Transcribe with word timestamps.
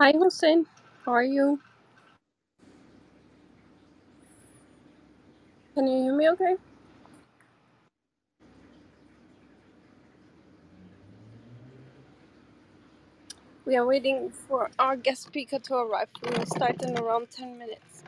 Hi, 0.00 0.12
Hussein. 0.12 0.66
How 1.06 1.12
are 1.12 1.24
you? 1.24 1.60
Can 5.74 5.88
you 5.88 6.02
hear 6.04 6.14
me 6.16 6.28
okay? 6.30 6.56
We 13.66 13.76
are 13.76 13.86
waiting 13.86 14.30
for 14.30 14.70
our 14.78 14.96
guest 14.96 15.24
speaker 15.24 15.58
to 15.60 15.74
arrive. 15.76 16.08
We 16.24 16.30
will 16.36 16.46
start 16.46 16.82
in 16.82 16.98
around 16.98 17.30
10 17.30 17.58
minutes. 17.58 18.04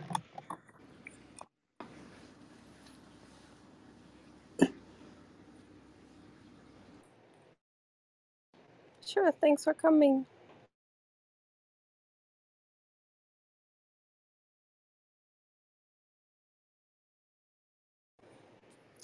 Sure, 9.06 9.32
thanks 9.41 9.64
for 9.64 9.74
coming. 9.74 10.26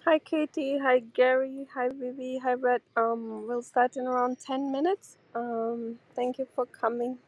Hi, 0.09 0.19
Katie. 0.21 0.79
Hi, 0.79 1.01
Gary. 1.01 1.67
Hi, 1.75 1.91
Vivi. 1.91 2.39
Hi, 2.39 2.55
Brett. 2.55 2.81
Um, 2.97 3.47
we'll 3.47 3.61
start 3.61 3.99
in 3.99 4.07
around 4.07 4.39
10 4.41 4.73
minutes. 4.73 5.19
Um, 5.35 5.99
thank 6.17 6.39
you 6.39 6.47
for 6.57 6.65
coming. 6.65 7.19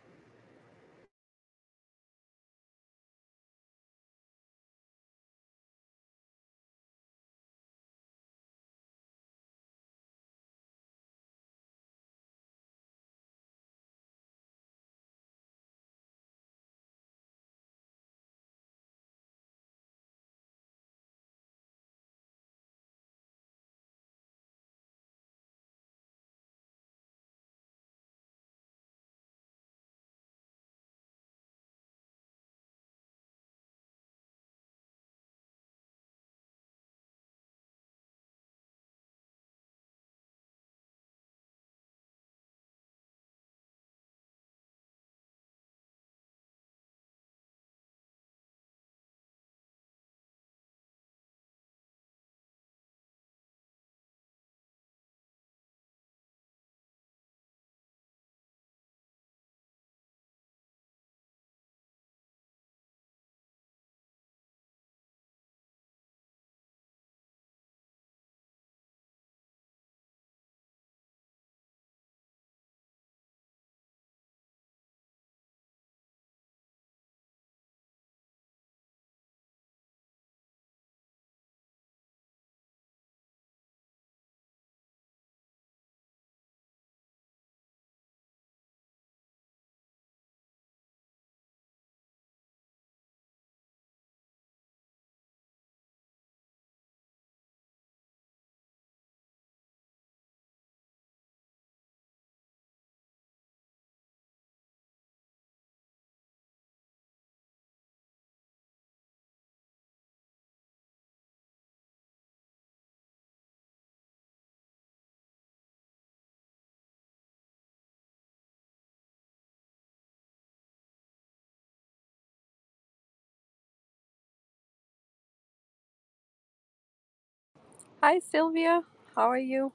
Hi, 128.02 128.20
Sylvia. 128.20 128.82
How 129.16 129.28
are 129.28 129.38
you? 129.40 129.72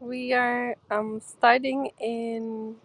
We 0.00 0.32
are 0.34 0.76
um, 0.90 1.20
starting 1.20 1.90
in 2.00 2.76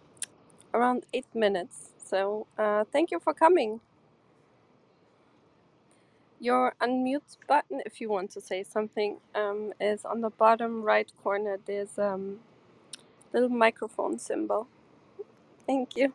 around 0.74 1.04
8 1.14 1.26
minutes. 1.34 1.90
So, 2.04 2.46
uh, 2.58 2.84
thank 2.92 3.10
you 3.10 3.20
for 3.20 3.34
coming. 3.34 3.80
Your 6.40 6.74
unmute 6.82 7.38
button, 7.48 7.82
if 7.86 8.00
you 8.00 8.10
want 8.10 8.30
to 8.32 8.40
say 8.42 8.64
something, 8.64 9.18
um, 9.34 9.72
is 9.80 10.04
on 10.04 10.22
the 10.22 10.30
bottom 10.30 10.82
right 10.82 11.10
corner. 11.22 11.58
There's 11.66 11.98
a 11.98 12.14
um, 12.14 12.40
little 13.32 13.50
microphone 13.50 14.18
symbol. 14.18 14.68
Thank 15.66 15.96
you. 15.96 16.14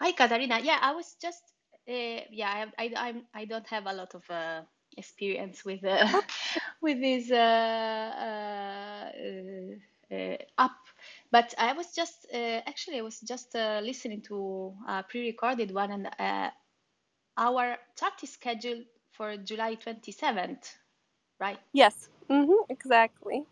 Hi, 0.00 0.12
Katarina. 0.12 0.60
Yeah, 0.62 0.78
I 0.82 0.92
was 0.94 1.16
just, 1.22 1.51
uh, 1.88 2.20
yeah, 2.30 2.50
I, 2.52 2.58
have, 2.58 2.72
I, 2.78 2.92
I'm, 2.96 3.22
I 3.34 3.44
don't 3.44 3.66
have 3.68 3.86
a 3.86 3.92
lot 3.92 4.14
of 4.14 4.28
uh, 4.30 4.62
experience 4.96 5.64
with 5.64 5.84
uh, 5.84 6.22
with 6.82 7.00
this 7.00 7.30
uh, 7.30 9.10
uh, 9.14 10.14
uh, 10.14 10.36
app, 10.58 10.76
but 11.30 11.54
I 11.58 11.72
was 11.72 11.94
just, 11.94 12.26
uh, 12.32 12.60
actually, 12.66 12.98
I 12.98 13.02
was 13.02 13.20
just 13.20 13.54
uh, 13.56 13.80
listening 13.82 14.22
to 14.22 14.74
a 14.88 15.02
pre-recorded 15.02 15.72
one, 15.72 15.90
and 15.92 16.08
uh, 16.18 16.50
our 17.36 17.76
chat 17.98 18.12
is 18.22 18.30
scheduled 18.32 18.84
for 19.12 19.36
July 19.36 19.74
27th, 19.76 20.76
right? 21.40 21.58
yes. 21.72 22.08
Mm-hmm, 22.30 22.64
exactly. 22.70 23.44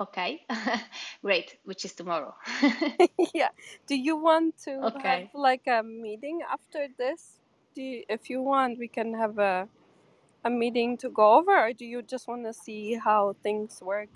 Okay, 0.00 0.46
great, 1.22 1.58
which 1.64 1.84
is 1.84 1.94
tomorrow. 1.94 2.34
yeah. 3.34 3.50
Do 3.86 3.96
you 3.96 4.16
want 4.16 4.56
to 4.64 4.92
have 5.02 5.24
like 5.34 5.66
a 5.66 5.82
meeting 5.82 6.40
after 6.50 6.88
this? 6.98 7.40
Do 7.74 7.82
you, 7.82 8.04
if 8.08 8.30
you 8.30 8.42
want, 8.42 8.78
we 8.78 8.88
can 8.88 9.14
have 9.14 9.38
a 9.38 9.68
a 10.44 10.50
meeting 10.50 10.96
to 10.98 11.10
go 11.10 11.38
over, 11.38 11.58
or 11.68 11.72
do 11.72 11.84
you 11.86 12.02
just 12.02 12.28
want 12.28 12.44
to 12.46 12.54
see 12.54 12.94
how 12.94 13.36
things 13.42 13.80
work 13.82 14.08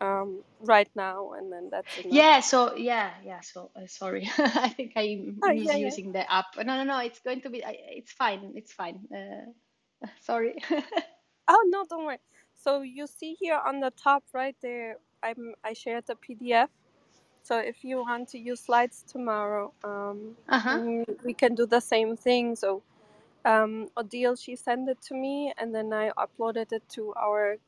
um, 0.00 0.44
right 0.60 0.90
now, 0.96 1.32
and 1.34 1.52
then 1.52 1.68
that's 1.70 1.96
enough? 1.98 2.26
Yeah, 2.26 2.40
so 2.40 2.76
yeah, 2.76 3.12
yeah, 3.24 3.40
so 3.40 3.70
uh, 3.76 3.86
sorry. 3.86 4.30
I 4.38 4.70
think 4.70 4.92
I'm 4.96 5.42
Oh 5.42 5.52
yeah, 5.52 5.76
yeah. 5.76 5.96
misusing 5.96 6.12
the 6.12 6.30
app. 6.30 6.46
No, 6.56 6.62
no, 6.64 6.84
no, 6.84 6.98
it's 7.00 7.20
going 7.20 7.42
to 7.42 7.50
be, 7.50 7.62
it's 7.66 8.12
fine, 8.12 8.52
it's 8.56 8.72
fine. 8.72 9.00
Uh, 9.14 9.52
sorry. 10.22 10.56
Oh 11.48 11.64
no, 11.68 11.84
don't 11.88 12.04
worry. 12.06 12.18
So 12.58 12.82
you 12.82 13.08
see 13.08 13.36
here 13.40 13.60
on 13.66 13.80
the 13.80 13.92
top 13.92 14.24
right 14.34 14.56
there, 14.62 14.98
I'm 15.22 15.54
I 15.64 15.74
shared 15.74 16.06
the 16.06 16.16
PDF. 16.16 16.68
So 17.42 17.58
if 17.58 17.84
you 17.84 17.98
want 17.98 18.28
to 18.30 18.38
use 18.38 18.60
slides 18.60 19.04
tomorrow, 19.08 19.72
um, 19.84 20.36
Uh-huh. 20.48 20.80
we 21.24 21.34
can 21.34 21.54
do 21.56 21.66
the 21.66 21.80
same 21.80 22.16
thing. 22.16 22.56
So 22.56 22.82
um, 23.44 23.88
Odile, 23.96 24.36
she 24.36 24.56
sent 24.56 24.88
it 24.88 25.00
to 25.02 25.14
me, 25.14 25.52
and 25.58 25.74
then 25.74 25.92
I 25.92 26.10
uploaded 26.18 26.72
it 26.72 26.82
to 26.90 27.14
our 27.16 27.58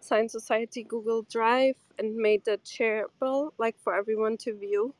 Science 0.00 0.32
Society 0.32 0.82
Google 0.84 1.22
Drive 1.22 1.76
and 1.98 2.16
made 2.16 2.48
it 2.48 2.64
shareable, 2.64 3.52
like 3.58 3.78
for 3.78 3.94
everyone 3.96 4.36
to 4.38 4.54
view. 4.54 4.94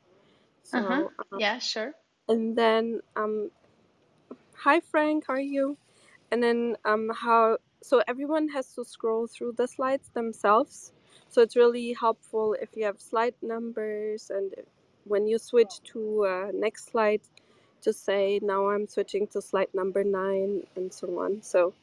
Uh-huh. 0.73 1.03
Um, 1.07 1.39
Yeah, 1.39 1.59
sure. 1.59 1.93
and 2.29 2.57
then 2.57 3.01
um, 3.15 3.51
hi 4.55 4.79
Frank, 4.81 5.25
how 5.27 5.35
are 5.35 5.39
you? 5.39 5.77
And 6.31 6.43
then 6.43 6.77
um, 6.85 7.11
how 7.15 7.57
so 7.85 8.03
everyone 8.07 8.49
has 8.49 8.73
to 8.75 8.85
scroll 8.85 9.27
through 9.27 9.53
the 9.57 9.67
slides 9.67 10.09
themselves. 10.15 10.93
So 11.29 11.43
it's 11.43 11.57
really 11.57 11.93
helpful 11.93 12.55
if 12.61 12.71
you 12.77 12.85
have 12.85 13.01
slide 13.01 13.35
numbers 13.43 14.31
and 14.31 14.53
when 15.05 15.27
you 15.27 15.39
switch 15.39 15.81
to 15.93 16.25
uh, 16.25 16.51
next 16.53 16.91
slide, 16.91 17.21
just 17.83 18.05
say 18.05 18.39
now 18.43 18.69
I'm 18.71 18.87
switching 18.87 19.27
to 19.29 19.41
slide 19.41 19.69
number 19.75 20.03
nine 20.03 20.63
and 20.77 20.93
so 20.93 21.19
on. 21.21 21.43
So 21.43 21.73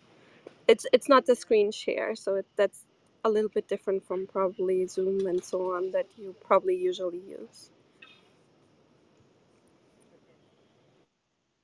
it's 0.69 0.87
it's 0.93 1.09
not 1.09 1.27
the 1.27 1.37
screen 1.37 1.73
share. 1.73 2.17
So 2.17 2.37
it, 2.37 2.47
that's 2.57 2.87
a 3.25 3.31
little 3.31 3.51
bit 3.51 3.69
different 3.69 4.05
from 4.07 4.27
probably 4.27 4.87
Zoom 4.87 5.27
and 5.27 5.45
so 5.45 5.75
on 5.77 5.93
that 5.93 6.07
you 6.19 6.35
probably 6.47 6.77
usually 6.77 7.23
use. 7.29 7.71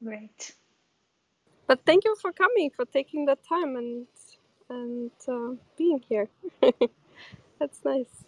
Great. 0.04 0.56
But 1.66 1.80
thank 1.86 2.04
you 2.04 2.16
for 2.20 2.32
coming, 2.32 2.70
for 2.70 2.84
taking 2.86 3.26
the 3.26 3.36
time 3.48 3.76
and 3.76 4.06
and 4.70 5.10
uh, 5.28 5.54
being 5.78 6.02
here. 6.08 6.28
That's 7.60 7.80
nice. 7.84 8.24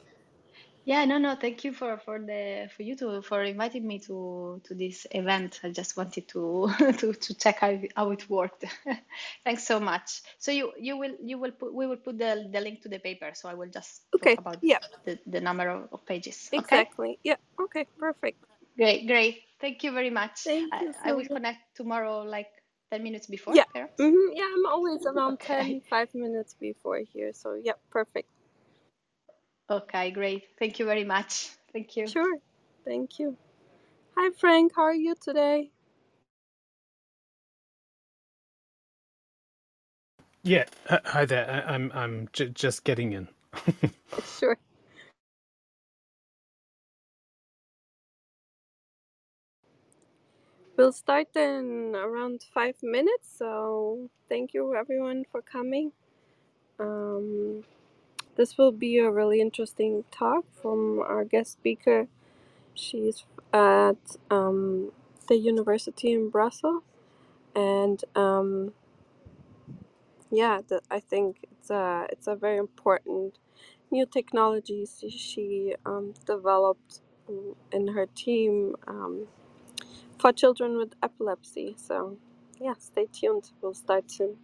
Yeah, 0.85 1.07
no, 1.07 1.19
no, 1.21 1.37
thank 1.37 1.65
you 1.65 1.75
for 1.75 1.99
for 1.99 2.19
the 2.19 2.69
for 2.77 2.83
you 2.83 2.97
to 2.97 3.23
for 3.23 3.45
inviting 3.45 3.87
me 3.87 4.01
to 4.01 4.61
to 4.65 4.75
this 4.75 5.07
event. 5.13 5.61
I 5.65 5.71
just 5.71 5.97
wanted 5.97 6.29
to 6.31 6.71
to 6.99 7.15
to 7.15 7.35
check 7.39 7.61
how 7.61 7.79
how 7.97 8.11
it 8.13 8.29
worked. 8.31 8.65
Thanks 9.45 9.65
so 9.67 9.81
much. 9.81 10.23
So 10.41 10.53
you 10.53 10.73
you 10.81 10.99
will 10.99 11.17
you 11.25 11.39
will 11.39 11.53
put 11.53 11.75
we 11.75 11.87
will 11.87 11.99
put 11.99 12.19
the 12.19 12.51
the 12.53 12.61
link 12.63 12.83
to 12.83 12.91
the 12.91 12.99
paper. 12.99 13.33
So 13.35 13.49
I 13.49 13.55
will 13.55 13.71
just 13.71 14.03
Okay. 14.17 14.37
talk 14.37 14.41
about 14.41 14.63
Yeah. 14.63 14.81
the 15.07 15.21
the 15.29 15.41
number 15.41 15.71
of, 15.71 15.89
of 15.93 16.07
pages. 16.07 16.51
Okay? 16.59 16.89
Exactly. 16.89 17.19
Yeah. 17.25 17.37
Okay. 17.61 17.87
Perfect. 17.99 18.39
Great, 18.77 19.07
great. 19.07 19.43
Thank 19.61 19.85
you 19.85 19.93
very 19.93 20.11
much. 20.11 20.41
Thank 20.45 20.73
I 20.73 20.83
you, 20.83 20.93
I 21.05 21.13
will 21.13 21.27
Sylvia. 21.27 21.29
connect 21.29 21.77
tomorrow 21.77 22.23
like 22.23 22.49
10 22.93 23.03
minutes 23.03 23.27
before, 23.29 23.57
Yeah. 23.57 23.65
perhaps. 23.73 23.95
hmm 23.99 24.33
Yeah. 24.33 24.49
I'm 24.55 24.67
always 24.67 25.07
around 25.07 25.41
Okay. 25.41 25.41
10, 25.41 25.83
5 25.91 26.15
minutes 26.15 26.57
before 26.61 27.01
here. 27.13 27.33
So 27.35 27.59
yeah. 27.63 27.75
Perfect. 27.91 28.29
Okay, 29.71 30.13
great. 30.13 30.45
Thank 30.59 30.79
you 30.79 30.87
very 30.87 31.05
much. 31.05 31.51
Thank 31.73 31.97
you. 31.97 32.15
Sure. 32.15 32.39
Thank 32.85 33.19
you. 33.19 33.37
Hi, 34.17 34.31
Frank. 34.39 34.73
How 34.77 34.83
are 34.85 34.95
you 34.95 35.15
today? 35.21 35.71
Yeah, 40.43 40.65
hi 41.07 41.27
there. 41.27 41.51
I, 41.51 41.75
I'm 41.75 41.93
I'm 41.95 42.29
j- 42.33 42.49
just 42.51 42.85
getting 42.85 43.13
in. 43.13 43.29
Sure. 44.25 44.59
We'll 50.81 50.93
start 50.93 51.37
in 51.37 51.94
around 51.94 52.47
five 52.55 52.77
minutes. 52.82 53.29
So 53.37 54.09
thank 54.31 54.55
you 54.55 54.75
everyone 54.75 55.27
for 55.31 55.43
coming. 55.43 55.93
Um, 56.79 57.65
this 58.37 58.56
will 58.56 58.73
be 58.73 58.97
a 58.97 59.11
really 59.11 59.43
interesting 59.43 60.05
talk 60.11 60.47
from 60.62 61.00
our 61.00 61.23
guest 61.25 61.53
speaker. 61.53 62.09
She's 62.73 63.27
at 63.53 64.17
um, 64.31 64.93
the 65.29 65.37
university 65.37 66.15
in 66.15 66.31
Brussels, 66.31 66.82
and 67.55 68.03
um, 68.17 68.73
yeah, 70.31 70.60
I 70.91 70.99
think 70.99 71.44
it's 71.53 71.69
a 71.69 72.06
it's 72.08 72.27
a 72.27 72.34
very 72.34 72.56
important 72.56 73.37
new 73.91 74.06
technology 74.06 74.87
she, 75.10 75.75
um, 75.84 76.15
developed 76.25 77.03
in 77.70 77.89
her 77.89 78.06
team 78.06 78.77
um, 78.89 79.27
for 80.20 80.32
children 80.32 80.79
with 80.79 80.94
epilepsy. 81.03 81.77
So 81.79 82.19
yeah, 82.60 82.74
stay 82.81 83.08
tuned. 83.12 83.53
We'll 83.62 83.74
start 83.74 84.10
soon. 84.12 84.39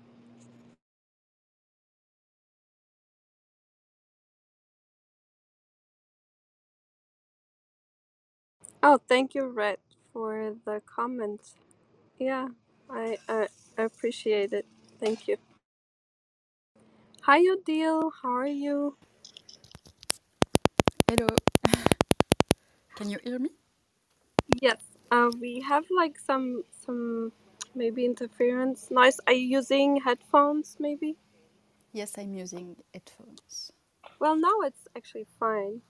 Oh, 8.83 9.00
thank 9.09 9.35
you, 9.35 9.47
Red, 9.49 9.78
for 10.12 10.54
the 10.66 10.83
comment. 10.87 11.40
Yeah, 12.18 12.49
I 12.90 13.18
I, 13.28 13.49
I 13.78 13.83
appreciate 13.85 14.52
it. 14.52 14.66
Thank 15.00 15.28
you. 15.28 15.38
Hi, 17.23 17.40
Odile. 17.52 18.12
How 18.23 18.30
are 18.37 18.47
you? 18.47 18.97
Hello. 21.09 21.28
Can 22.97 23.11
you 23.11 23.18
hear 23.25 23.38
me? 23.38 23.50
Yes. 24.62 24.86
Uh, 25.11 25.31
we 25.41 25.61
have 25.61 25.85
like 25.97 26.19
some 26.19 26.65
some 26.87 27.33
maybe 27.75 28.05
interference 28.05 28.91
noise. 28.91 29.21
Are 29.27 29.35
you 29.35 29.47
using 29.59 30.01
headphones? 30.05 30.77
Maybe. 30.81 31.17
Yes, 31.93 32.19
I'm 32.19 32.35
using 32.35 32.77
headphones. 32.95 33.73
Well, 34.21 34.37
now 34.37 34.61
it's 34.65 34.89
actually 34.97 35.27
fine. 35.41 35.83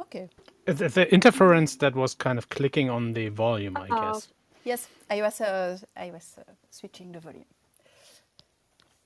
Okay. 0.00 0.30
The, 0.66 0.88
the 0.88 1.12
interference 1.14 1.76
that 1.76 1.94
was 1.96 2.14
kind 2.14 2.38
of 2.38 2.48
clicking 2.50 2.90
on 2.90 3.12
the 3.14 3.28
volume, 3.30 3.80
I 3.80 3.92
Oh, 3.92 3.92
guess. 3.92 4.28
Yes, 4.64 4.88
I 5.10 5.22
was 5.22 5.40
uh, 5.40 5.78
I 5.96 6.10
was 6.12 6.36
uh, 6.38 6.52
switching 6.70 7.12
the 7.12 7.20
volume. 7.20 7.46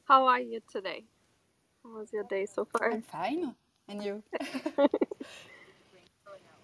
how 0.07 0.27
are 0.27 0.41
you 0.41 0.61
today? 0.73 1.05
How 1.85 1.99
was 1.99 2.13
your 2.13 2.25
day 2.25 2.47
so 2.47 2.67
far? 2.67 2.93
I'm 2.93 3.03
fine. 3.03 3.55
And 3.89 4.03
you? 4.03 4.23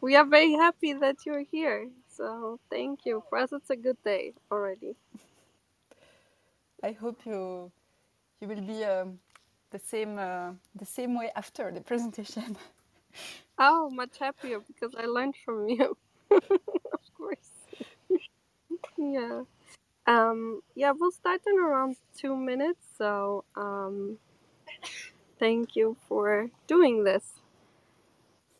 We 0.03 0.17
are 0.17 0.27
very 0.27 0.53
happy 0.55 0.95
that 0.95 1.27
you're 1.27 1.45
here. 1.51 1.89
So 2.17 2.59
thank 2.71 3.05
you. 3.05 3.23
For 3.29 3.39
us, 3.39 3.53
it's 3.53 3.71
a 3.71 3.77
good 3.77 4.03
day 4.05 4.33
already. 4.51 4.97
I 6.83 6.93
hope 6.93 7.21
you 7.27 7.71
you 8.41 8.49
will 8.49 8.61
be 8.63 8.85
um, 8.85 9.19
the 9.71 9.79
same 9.79 10.19
uh, 10.19 10.53
the 10.75 10.87
same 10.87 11.19
way 11.19 11.31
after 11.37 11.71
the 11.73 11.81
presentation. 11.81 12.57
Oh, 13.59 13.89
much 13.89 14.19
happier 14.19 14.61
because 14.61 14.95
I 14.95 15.07
learned 15.07 15.35
from 15.43 15.69
you. 15.69 15.97
of 16.31 17.01
course. 17.17 17.51
yeah. 18.99 19.45
Um, 20.07 20.61
yeah, 20.75 20.93
we'll 20.93 21.11
start 21.11 21.41
in 21.47 21.59
around 21.59 21.97
two 22.17 22.37
minutes. 22.37 22.87
So 22.99 23.45
um, 23.57 24.19
thank 25.39 25.75
you 25.75 25.97
for 26.09 26.51
doing 26.67 27.05
this 27.05 27.41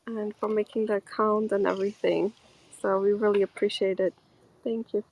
and 0.07 0.35
for 0.37 0.49
making 0.49 0.87
the 0.87 0.95
account 0.95 1.53
and 1.53 1.67
everything. 1.67 2.33
So 2.81 3.01
we 3.01 3.13
really 3.13 3.43
appreciate 3.43 4.01
it. 4.01 4.15
Thank 4.65 4.93
you. 4.95 5.05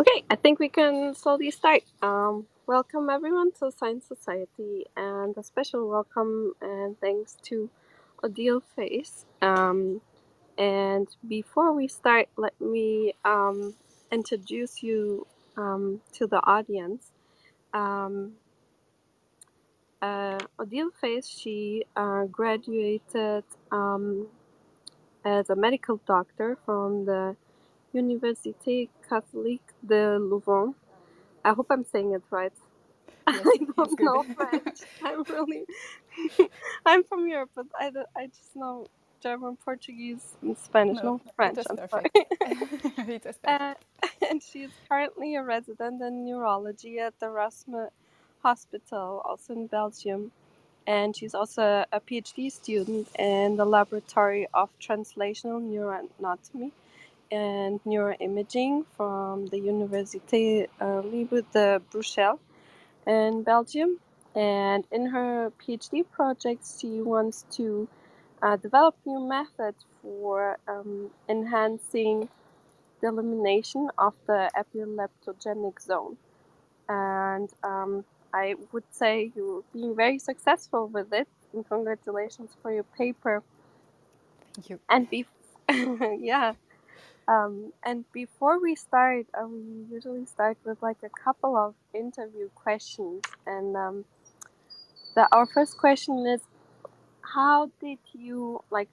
Okay, 0.00 0.24
I 0.30 0.36
think 0.36 0.58
we 0.58 0.70
can 0.70 1.14
slowly 1.14 1.50
start. 1.50 1.82
Um, 2.00 2.46
welcome 2.66 3.10
everyone 3.10 3.52
to 3.58 3.70
Science 3.70 4.06
Society, 4.06 4.86
and 4.96 5.36
a 5.36 5.42
special 5.42 5.90
welcome 5.90 6.54
and 6.62 6.98
thanks 7.00 7.36
to 7.42 7.68
Odile 8.24 8.62
Feys. 8.74 9.26
Um, 9.42 10.00
and 10.56 11.06
before 11.28 11.74
we 11.74 11.86
start, 11.86 12.28
let 12.38 12.58
me 12.62 13.12
um, 13.26 13.74
introduce 14.10 14.82
you 14.82 15.26
um, 15.58 16.00
to 16.14 16.26
the 16.26 16.40
audience. 16.46 17.12
Um, 17.74 18.36
uh, 20.00 20.38
Odile 20.58 20.92
Feys, 20.98 21.28
she 21.28 21.84
uh, 21.94 22.24
graduated 22.24 23.44
um, 23.70 24.28
as 25.26 25.50
a 25.50 25.56
medical 25.56 26.00
doctor 26.06 26.56
from 26.64 27.04
the 27.04 27.36
Université 27.94 28.90
Catholique 29.08 29.74
de 29.86 30.18
Louvain. 30.18 30.74
I 31.44 31.52
hope 31.52 31.68
I'm 31.70 31.84
saying 31.84 32.12
it 32.12 32.22
right. 32.30 32.52
Yes, 33.26 33.48
I 33.48 33.58
don't 33.76 34.00
know. 34.00 34.24
French. 34.36 34.80
I'm 35.04 35.24
really, 35.24 35.64
I'm 36.86 37.04
from 37.04 37.28
Europe, 37.28 37.50
but 37.56 37.66
I, 37.78 37.92
I 38.16 38.26
just 38.28 38.56
know 38.56 38.86
German, 39.22 39.56
Portuguese, 39.64 40.36
and 40.42 40.58
Spanish. 40.58 41.02
No, 41.02 41.02
No 41.02 41.20
French. 41.36 41.64
I'm 41.70 41.78
perfect. 41.78 41.90
sorry. 41.90 42.10
Uh, 43.46 43.74
and 44.30 44.42
she's 44.42 44.70
currently 44.88 45.36
a 45.36 45.42
resident 45.44 46.02
in 46.02 46.24
neurology 46.26 46.98
at 47.00 47.18
the 47.20 47.26
Erasmus 47.26 47.90
Hospital, 48.42 49.22
also 49.24 49.54
in 49.54 49.68
Belgium. 49.68 50.32
And 50.86 51.16
she's 51.16 51.34
also 51.34 51.84
a 51.92 52.00
PhD 52.00 52.52
student 52.52 53.08
in 53.18 53.56
the 53.56 53.66
Laboratory 53.66 54.48
of 54.54 54.70
Translational 54.80 55.60
Neuroanatomy 55.62 56.72
and 57.30 57.80
Neuroimaging 57.84 58.84
from 58.96 59.46
the 59.48 59.58
Université 59.58 60.68
uh, 60.80 61.00
Libre 61.02 61.42
de 61.52 61.80
Bruxelles 61.90 62.40
in 63.06 63.42
Belgium. 63.42 63.98
And 64.36 64.84
in 64.92 65.06
her 65.06 65.52
PhD 65.60 66.04
project, 66.10 66.64
she 66.80 67.02
wants 67.02 67.46
to 67.52 67.88
uh, 68.42 68.56
develop 68.56 68.96
new 69.06 69.20
methods 69.28 69.84
for 70.02 70.58
um, 70.68 71.10
enhancing 71.28 72.28
the 73.02 73.08
elimination 73.08 73.90
of 73.98 74.14
the 74.26 74.50
epileptogenic 74.56 75.80
zone. 75.80 76.16
And 76.88 77.50
um, 77.64 78.04
I 78.34 78.54
would 78.72 78.84
say 78.90 79.32
you're 79.34 79.64
being 79.72 79.96
very 79.96 80.18
successful 80.18 80.88
with 80.88 81.12
it. 81.12 81.28
And 81.52 81.68
congratulations 81.68 82.52
for 82.62 82.72
your 82.72 82.84
paper. 82.84 83.42
Thank 84.54 84.70
you. 84.70 84.80
And 84.88 85.08
be- 85.10 85.26
yeah. 85.70 86.54
Um, 87.30 87.72
and 87.84 88.04
before 88.12 88.60
we 88.60 88.74
start, 88.74 89.26
uh, 89.40 89.46
we 89.46 89.86
usually 89.88 90.26
start 90.26 90.58
with 90.64 90.82
like 90.82 90.96
a 91.04 91.08
couple 91.08 91.56
of 91.56 91.74
interview 91.94 92.48
questions. 92.56 93.22
And 93.46 93.76
um, 93.76 94.04
the, 95.14 95.28
our 95.30 95.46
first 95.46 95.78
question 95.78 96.26
is, 96.26 96.40
how 97.22 97.70
did 97.80 97.98
you 98.12 98.64
like? 98.70 98.88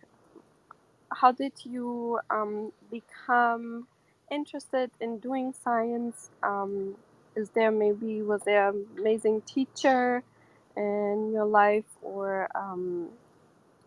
How 1.11 1.31
did 1.31 1.53
you 1.63 2.19
um, 2.29 2.71
become 2.91 3.87
interested 4.31 4.91
in 5.01 5.17
doing 5.17 5.53
science? 5.63 6.29
Um, 6.43 6.95
is 7.35 7.49
there 7.51 7.71
maybe 7.71 8.21
was 8.21 8.41
there 8.43 8.69
an 8.69 8.85
amazing 8.99 9.41
teacher 9.41 10.21
in 10.75 11.31
your 11.33 11.45
life, 11.45 11.89
or 12.03 12.49
um, 12.53 13.09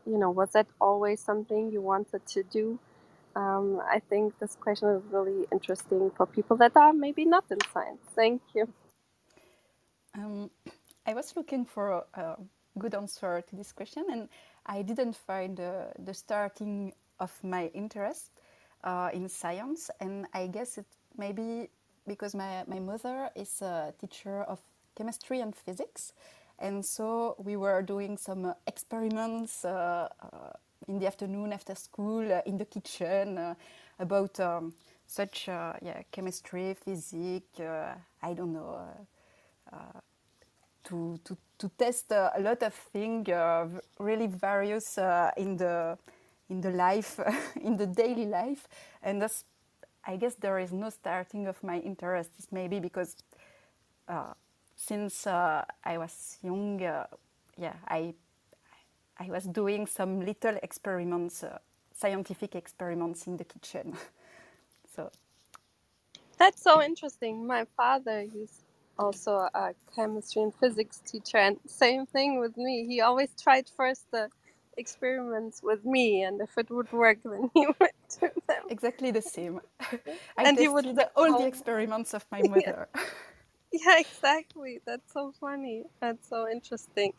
you 0.05 0.19
know, 0.19 0.31
was 0.31 0.51
that 0.53 0.67
always 0.81 1.21
something 1.21 1.71
you 1.71 1.81
wanted 1.81 2.27
to 2.27 2.43
do? 2.43 2.81
Um, 3.41 3.81
I 3.89 4.01
think 4.11 4.39
this 4.39 4.55
question 4.55 4.89
is 4.91 5.03
really 5.11 5.47
interesting 5.51 6.11
for 6.17 6.27
people 6.27 6.57
that 6.59 6.77
are 6.77 6.93
maybe 6.93 7.25
not 7.25 7.45
in 7.51 7.59
science. 7.73 8.03
Thank 8.15 8.43
you. 8.55 8.69
Um, 10.15 10.51
I 11.07 11.15
was 11.15 11.35
looking 11.37 11.65
for 11.65 11.89
a, 11.91 12.21
a 12.21 12.37
good 12.79 12.95
answer 12.95 13.43
to 13.49 13.57
this 13.57 13.73
question, 13.73 14.05
and 14.13 14.29
I 14.67 14.83
didn't 14.83 15.17
find 15.17 15.59
uh, 15.59 15.87
the 15.99 16.13
starting 16.13 16.93
of 17.19 17.33
my 17.43 17.71
interest 17.73 18.31
uh, 18.85 19.09
in 19.15 19.29
science. 19.29 19.91
And 20.01 20.27
I 20.35 20.47
guess 20.47 20.77
it 20.77 20.87
maybe 21.17 21.71
because 22.07 22.35
my, 22.35 22.65
my 22.67 22.79
mother 22.79 23.31
is 23.35 23.63
a 23.63 23.95
teacher 23.99 24.43
of 24.43 24.59
chemistry 24.97 25.41
and 25.41 25.57
physics, 25.57 26.13
and 26.59 26.85
so 26.85 27.37
we 27.39 27.57
were 27.57 27.81
doing 27.81 28.19
some 28.19 28.55
experiments 28.67 29.65
uh, 29.65 30.09
uh, 30.23 30.53
in 30.89 30.99
the 30.99 31.07
afternoon 31.07 31.53
after 31.53 31.75
school 31.75 32.33
uh, 32.33 32.41
in 32.47 32.57
the 32.57 32.65
kitchen 32.65 33.39
uh, 33.39 33.55
about 33.99 34.39
um, 34.41 34.73
such 35.07 35.49
uh, 35.49 35.75
yeah 35.83 36.03
chemistry, 36.11 36.75
physics. 36.75 37.61
uh, 37.61 37.95
I 38.23 38.35
don't 38.35 38.53
know. 38.53 38.79
Uh, 39.73 39.77
to, 40.85 41.21
to, 41.25 41.37
to 41.59 41.71
test 41.79 42.11
a 42.11 42.33
lot 42.41 42.63
of 42.63 42.75
things 42.75 43.29
really 43.99 44.27
various 44.27 44.99
in 45.37 45.57
the 45.57 45.97
in 46.49 46.61
the 46.61 46.71
life 46.71 47.21
in 47.63 47.77
the 47.77 47.87
daily 47.87 48.27
life 48.27 48.67
and 49.03 49.23
that's 49.23 49.45
i 50.05 50.17
guess 50.17 50.35
there 50.37 50.59
is 50.59 50.73
no 50.73 50.89
starting 50.89 51.47
of 51.47 51.63
my 51.63 51.79
interest 51.79 52.31
it's 52.39 52.51
maybe 52.51 52.81
because 52.81 53.15
since 54.75 55.27
i 55.29 55.65
was 55.97 56.39
young 56.43 56.81
yeah 57.57 57.75
i 57.87 58.13
i 59.21 59.29
was 59.31 59.45
doing 59.47 59.87
some 59.87 60.21
little 60.21 60.59
experiments 60.63 61.45
uh, 61.45 61.59
scientific 61.95 62.57
experiments 62.57 63.27
in 63.29 63.39
the 63.39 63.45
kitchen 63.45 63.95
so 64.97 65.11
That's 66.39 66.63
so 66.63 66.83
interesting. 66.83 67.47
My 67.47 67.67
father, 67.77 68.23
he's 68.33 68.65
also 68.99 69.49
a 69.55 69.75
chemistry 69.95 70.43
and 70.43 70.55
physics 70.55 71.01
teacher, 71.07 71.39
and 71.39 71.59
same 71.67 72.07
thing 72.07 72.41
with 72.41 72.57
me. 72.57 72.87
He 72.89 73.01
always 73.03 73.31
tried 73.43 73.67
first 73.77 74.07
the 74.13 74.31
experiments 74.77 75.63
with 75.63 75.85
me, 75.85 76.23
and 76.23 76.41
if 76.43 76.59
it 76.59 76.71
would 76.71 76.93
work, 76.93 77.19
then 77.25 77.51
he 77.55 77.67
would 77.81 77.91
do 78.21 78.31
them. 78.49 78.65
exactly 78.69 79.11
the 79.13 79.23
same 79.23 79.61
i 80.39 80.45
And 80.45 80.59
he 80.59 80.69
would 80.69 80.87
let 80.87 81.13
all 81.17 81.35
the 81.35 81.47
experiments 81.47 82.15
of 82.15 82.27
my 82.33 82.43
Yeah. 82.55 82.63
mother 82.63 82.89
Yeah, 83.73 83.99
exactly. 84.01 84.81
That's 84.87 85.13
so 85.13 85.33
funny. 85.41 85.85
That's 86.01 86.29
so 86.29 86.49
interesting. 86.51 87.13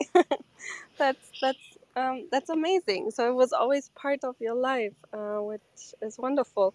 that's 0.98 1.32
that's 1.40 1.78
um, 1.96 2.28
that's 2.30 2.50
amazing. 2.50 3.10
So 3.10 3.28
it 3.28 3.34
was 3.34 3.52
always 3.52 3.90
part 3.90 4.24
of 4.24 4.36
your 4.40 4.54
life, 4.54 4.94
uh, 5.12 5.38
which 5.38 5.94
is 6.02 6.18
wonderful. 6.18 6.74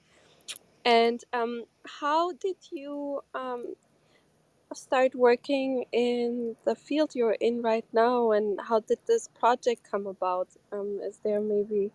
And 0.86 1.22
um, 1.34 1.66
how 1.86 2.34
did 2.34 2.58
you 2.72 3.22
um, 3.36 3.76
start 4.74 5.16
working 5.16 5.86
in 5.92 6.56
the 6.66 6.76
field 6.76 7.16
you're 7.16 7.38
in 7.40 7.62
right 7.62 7.86
now? 7.94 8.32
And 8.32 8.60
how 8.62 8.80
did 8.82 9.00
this 9.08 9.30
project 9.40 9.90
come 9.90 10.08
about? 10.08 10.50
Um, 10.72 11.00
is 11.04 11.18
there 11.24 11.42
maybe? 11.42 11.92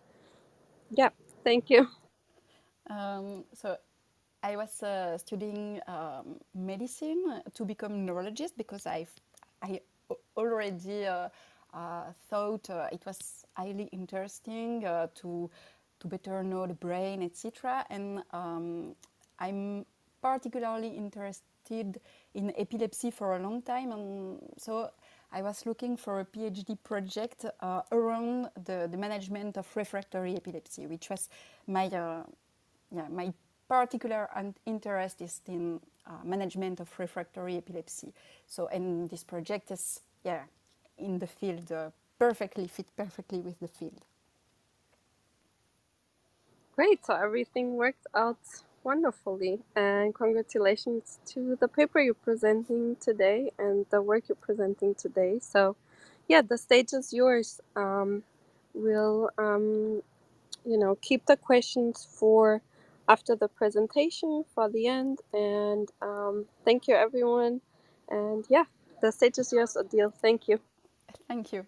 Yeah. 0.91 1.09
Thank 1.43 1.69
you. 1.69 1.87
Um, 2.89 3.45
so 3.53 3.77
I 4.43 4.55
was 4.57 4.83
uh, 4.83 5.17
studying 5.17 5.79
um, 5.87 6.39
medicine 6.53 7.41
to 7.53 7.65
become 7.65 8.05
neurologist 8.05 8.57
because 8.57 8.85
I 8.85 9.07
I 9.61 9.81
already 10.37 11.05
uh, 11.05 11.29
thought 12.29 12.69
uh, 12.69 12.87
it 12.91 13.05
was 13.05 13.45
highly 13.53 13.89
interesting 13.91 14.85
uh, 14.85 15.07
to 15.15 15.49
to 15.99 16.07
better 16.07 16.43
know 16.43 16.67
the 16.67 16.73
brain, 16.73 17.23
etc. 17.23 17.85
And 17.89 18.23
um, 18.31 18.95
I'm 19.39 19.85
particularly 20.21 20.89
interested 20.89 21.99
in 22.33 22.53
epilepsy 22.57 23.11
for 23.11 23.35
a 23.35 23.39
long 23.39 23.61
time, 23.61 23.91
and 23.91 24.39
so 24.57 24.89
I 25.31 25.41
was 25.41 25.65
looking 25.65 25.97
for 25.97 26.19
a 26.19 26.25
PhD 26.25 26.77
project 26.83 27.45
uh, 27.61 27.81
around 27.91 28.49
the, 28.65 28.87
the 28.91 28.97
management 28.97 29.57
of 29.57 29.65
refractory 29.75 30.35
epilepsy, 30.35 30.87
which 30.87 31.09
was 31.09 31.29
my 31.67 31.87
uh, 31.87 32.23
yeah, 32.91 33.07
my 33.09 33.33
particular 33.67 34.29
interest 34.65 35.21
is 35.21 35.41
in 35.47 35.79
uh, 36.05 36.11
management 36.23 36.79
of 36.79 36.99
refractory 36.99 37.57
epilepsy. 37.57 38.13
So, 38.45 38.67
and 38.67 39.09
this 39.09 39.23
project 39.23 39.71
is, 39.71 40.01
yeah, 40.23 40.43
in 40.97 41.19
the 41.19 41.27
field, 41.27 41.71
uh, 41.71 41.91
perfectly 42.19 42.67
fit 42.67 42.87
perfectly 42.97 43.39
with 43.39 43.59
the 43.59 43.67
field. 43.69 44.01
Great. 46.75 47.05
So 47.05 47.15
everything 47.15 47.75
worked 47.75 48.07
out 48.15 48.39
wonderfully. 48.83 49.59
And 49.75 50.15
congratulations 50.15 51.19
to 51.27 51.57
the 51.61 51.67
paper 51.67 51.99
you're 52.01 52.15
presenting 52.15 52.97
today 52.97 53.51
and 53.59 53.85
the 53.91 54.01
work 54.01 54.25
you're 54.29 54.37
presenting 54.37 54.95
today. 54.95 55.39
So, 55.41 55.75
yeah, 56.29 56.41
the 56.41 56.57
stage 56.57 56.93
is 56.93 57.13
yours. 57.13 57.61
Um, 57.75 58.23
we'll, 58.73 59.29
um, 59.37 60.01
you 60.65 60.77
know, 60.77 60.97
keep 61.01 61.25
the 61.27 61.37
questions 61.37 62.07
for 62.19 62.61
after 63.09 63.35
the 63.35 63.49
presentation 63.49 64.45
for 64.55 64.69
the 64.69 64.87
end. 64.87 65.19
And 65.33 65.89
um, 66.01 66.45
thank 66.65 66.87
you, 66.87 66.95
everyone. 66.95 67.61
And 68.09 68.45
yeah, 68.49 68.65
the 69.01 69.11
stage 69.11 69.39
is 69.39 69.53
yours, 69.53 69.77
Odile. 69.77 70.11
Thank 70.21 70.47
you. 70.49 70.59
Thank 71.27 71.53
you. 71.53 71.65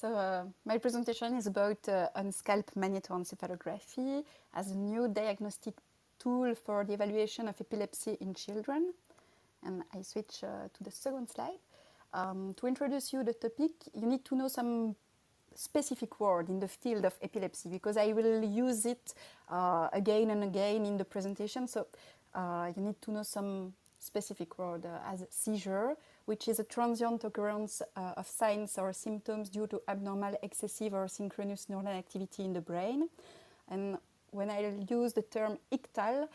So 0.00 0.14
uh, 0.14 0.44
my 0.64 0.78
presentation 0.78 1.34
is 1.36 1.46
about 1.46 1.88
uh, 1.88 2.08
on-scalp 2.14 2.70
magnetoencephalography 2.76 4.24
as 4.54 4.70
a 4.70 4.76
new 4.76 5.08
diagnostic 5.08 5.74
tool 6.18 6.54
for 6.54 6.84
the 6.84 6.92
evaluation 6.92 7.48
of 7.48 7.60
epilepsy 7.60 8.16
in 8.20 8.34
children. 8.34 8.92
And 9.64 9.82
I 9.94 10.02
switch 10.02 10.44
uh, 10.44 10.68
to 10.72 10.84
the 10.84 10.90
second 10.90 11.28
slide. 11.30 11.58
Um, 12.12 12.54
to 12.58 12.66
introduce 12.66 13.12
you 13.12 13.24
the 13.24 13.32
topic, 13.32 13.72
you 13.94 14.06
need 14.06 14.24
to 14.26 14.36
know 14.36 14.48
some 14.48 14.96
specific 15.54 16.20
word 16.20 16.48
in 16.48 16.60
the 16.60 16.68
field 16.68 17.04
of 17.04 17.14
epilepsy 17.22 17.68
because 17.68 17.96
I 17.96 18.12
will 18.12 18.44
use 18.44 18.86
it 18.86 19.14
uh, 19.50 19.88
again 19.92 20.30
and 20.30 20.44
again 20.44 20.84
in 20.84 20.98
the 20.98 21.04
presentation. 21.04 21.66
So 21.66 21.86
uh, 22.34 22.70
you 22.76 22.82
need 22.82 23.00
to 23.02 23.10
know 23.10 23.22
some 23.22 23.72
specific 23.98 24.58
word 24.58 24.86
uh, 24.86 24.98
as 25.10 25.26
seizure, 25.30 25.96
which 26.26 26.48
is 26.48 26.58
a 26.58 26.64
transient 26.64 27.24
occurrence 27.24 27.82
uh, 27.96 28.12
of 28.16 28.26
signs 28.26 28.78
or 28.78 28.92
symptoms 28.92 29.48
due 29.48 29.66
to 29.68 29.80
abnormal, 29.88 30.36
excessive, 30.42 30.92
or 30.92 31.08
synchronous 31.08 31.68
neural 31.68 31.88
activity 31.88 32.44
in 32.44 32.52
the 32.52 32.60
brain. 32.60 33.08
And 33.68 33.98
when 34.30 34.50
I 34.50 34.72
use 34.88 35.12
the 35.12 35.22
term 35.22 35.58
ictal, 35.72 36.28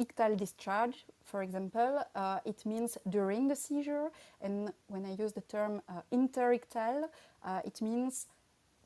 ictal 0.00 0.36
discharge, 0.36 1.04
for 1.24 1.42
example, 1.42 2.02
uh, 2.14 2.40
it 2.44 2.64
means 2.64 2.98
during 3.08 3.48
the 3.48 3.56
seizure. 3.56 4.10
And 4.40 4.72
when 4.88 5.04
I 5.04 5.14
use 5.14 5.32
the 5.32 5.42
term 5.42 5.82
uh, 5.88 6.00
interictal, 6.12 7.04
uh, 7.44 7.60
it 7.64 7.80
means 7.82 8.26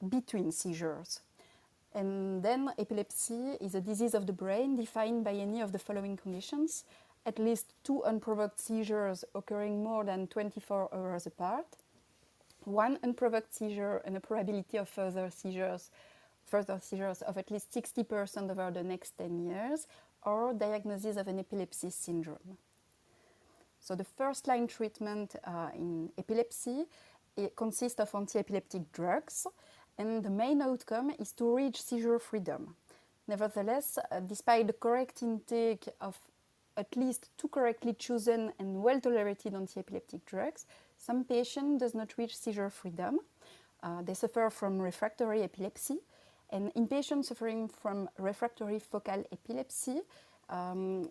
between 0.09 0.51
seizures. 0.51 1.21
And 1.95 2.43
then 2.43 2.71
epilepsy 2.79 3.59
is 3.61 3.75
a 3.75 3.81
disease 3.81 4.15
of 4.15 4.27
the 4.27 4.33
brain 4.33 4.77
defined 4.77 5.25
by 5.25 5.35
any 5.35 5.61
of 5.61 5.73
the 5.73 5.79
following 5.79 6.17
conditions 6.17 6.85
at 7.25 7.39
least 7.39 7.73
two 7.85 8.03
unprovoked 8.05 8.59
seizures 8.61 9.25
occurring 9.35 9.83
more 9.83 10.05
than 10.05 10.27
24 10.27 10.95
hours 10.95 11.27
apart, 11.27 11.67
one 12.65 12.99
unprovoked 13.03 13.55
seizure 13.55 14.03
and 14.05 14.17
a 14.17 14.21
probability 14.21 14.77
of 14.77 14.89
further 14.89 15.31
seizures 15.31 15.91
further 16.53 16.79
seizures 16.83 17.23
of 17.23 17.39
at 17.39 17.51
least 17.51 17.73
60% 17.73 18.51
over 18.51 18.71
the 18.71 18.83
next 18.83 19.17
10 19.17 19.39
years, 19.47 19.87
or 20.25 20.53
diagnosis 20.53 21.17
of 21.17 21.27
an 21.29 21.39
epilepsy 21.39 21.91
syndrome. 21.91 22.59
So 23.81 23.95
the 23.95 24.05
first 24.05 24.47
line 24.47 24.67
treatment 24.69 25.35
uh, 25.45 25.71
in 25.75 26.11
epilepsy 26.19 26.85
consists 27.57 27.99
of 28.01 28.15
anti-epileptic 28.15 28.93
drugs, 28.93 29.47
and 29.99 30.23
the 30.23 30.31
main 30.31 30.63
outcome 30.63 31.13
is 31.19 31.33
to 31.33 31.57
reach 31.57 31.83
seizure 31.83 32.19
freedom. 32.19 32.77
Nevertheless, 33.27 33.99
uh, 33.99 34.21
despite 34.21 34.67
the 34.67 34.73
correct 34.75 35.23
intake 35.23 35.89
of 36.01 36.19
at 36.77 36.97
least 36.97 37.31
two 37.37 37.49
correctly 37.49 37.95
chosen 37.95 38.53
and 38.59 38.83
well 38.83 39.01
tolerated 39.01 39.55
anti-epileptic 39.55 40.25
drugs, 40.27 40.67
some 40.99 41.25
patient 41.25 41.81
does 41.81 41.95
not 41.95 42.17
reach 42.19 42.37
seizure 42.37 42.71
freedom. 42.71 43.21
Uh, 43.83 44.03
they 44.03 44.15
suffer 44.15 44.49
from 44.51 44.81
refractory 44.81 45.43
epilepsy, 45.43 45.99
and 46.51 46.71
in 46.75 46.87
patients 46.87 47.29
suffering 47.29 47.69
from 47.69 48.09
refractory 48.19 48.79
focal 48.79 49.25
epilepsy, 49.33 50.01
um, 50.49 51.11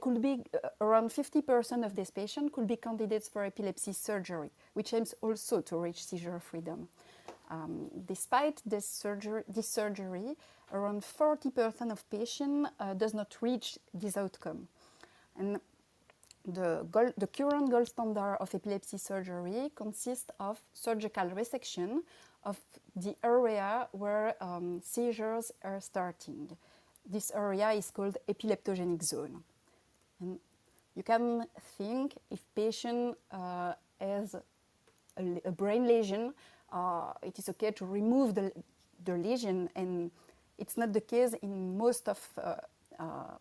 could 0.00 0.20
be 0.20 0.42
uh, 0.54 0.68
around 0.80 1.10
50% 1.10 1.84
of 1.84 1.94
these 1.94 2.10
patients 2.10 2.50
could 2.52 2.66
be 2.66 2.76
candidates 2.76 3.28
for 3.28 3.44
epilepsy 3.44 3.92
surgery, 3.92 4.50
which 4.74 4.92
aims 4.92 5.14
also 5.22 5.60
to 5.60 5.76
reach 5.76 6.04
seizure 6.04 6.40
freedom. 6.40 6.88
Um, 7.50 7.90
despite 8.06 8.62
this 8.64 8.86
surgery, 8.86 9.42
this 9.48 9.68
surgery, 9.68 10.36
around 10.72 11.02
40% 11.02 11.90
of 11.90 12.08
patients 12.10 12.70
uh, 12.78 12.94
does 12.94 13.14
not 13.14 13.36
reach 13.40 13.78
this 13.92 14.16
outcome. 14.16 14.68
And 15.40 15.58
the, 16.44 16.86
gold, 16.90 17.14
the 17.16 17.26
current 17.26 17.70
gold 17.70 17.88
standard 17.88 18.36
of 18.40 18.54
epilepsy 18.54 18.98
surgery 18.98 19.70
consists 19.74 20.30
of 20.38 20.60
surgical 20.74 21.30
resection 21.30 22.00
of 22.44 22.58
the 22.94 23.16
area 23.24 23.88
where 23.92 24.34
um, 24.42 24.82
seizures 24.84 25.50
are 25.64 25.80
starting. 25.80 26.50
This 27.10 27.32
area 27.34 27.70
is 27.70 27.90
called 27.90 28.18
epileptogenic 28.28 29.02
zone. 29.02 29.42
And 30.20 30.38
you 30.94 31.02
can 31.02 31.46
think 31.78 32.16
if 32.30 32.40
patient 32.54 33.16
uh, 33.32 33.72
has 33.98 34.34
a, 34.34 34.42
a, 35.46 35.50
brain 35.50 35.86
lesion, 35.86 36.34
uh, 36.70 37.12
it 37.22 37.38
is 37.38 37.48
okay 37.48 37.70
to 37.70 37.86
remove 37.86 38.34
the, 38.34 38.52
the 39.04 39.14
lesion, 39.14 39.70
and 39.74 40.10
it's 40.58 40.76
not 40.76 40.92
the 40.92 41.00
case 41.00 41.32
in 41.40 41.78
most 41.78 42.08
of 42.08 42.20
uh, 42.36 42.56
uh 42.98 43.36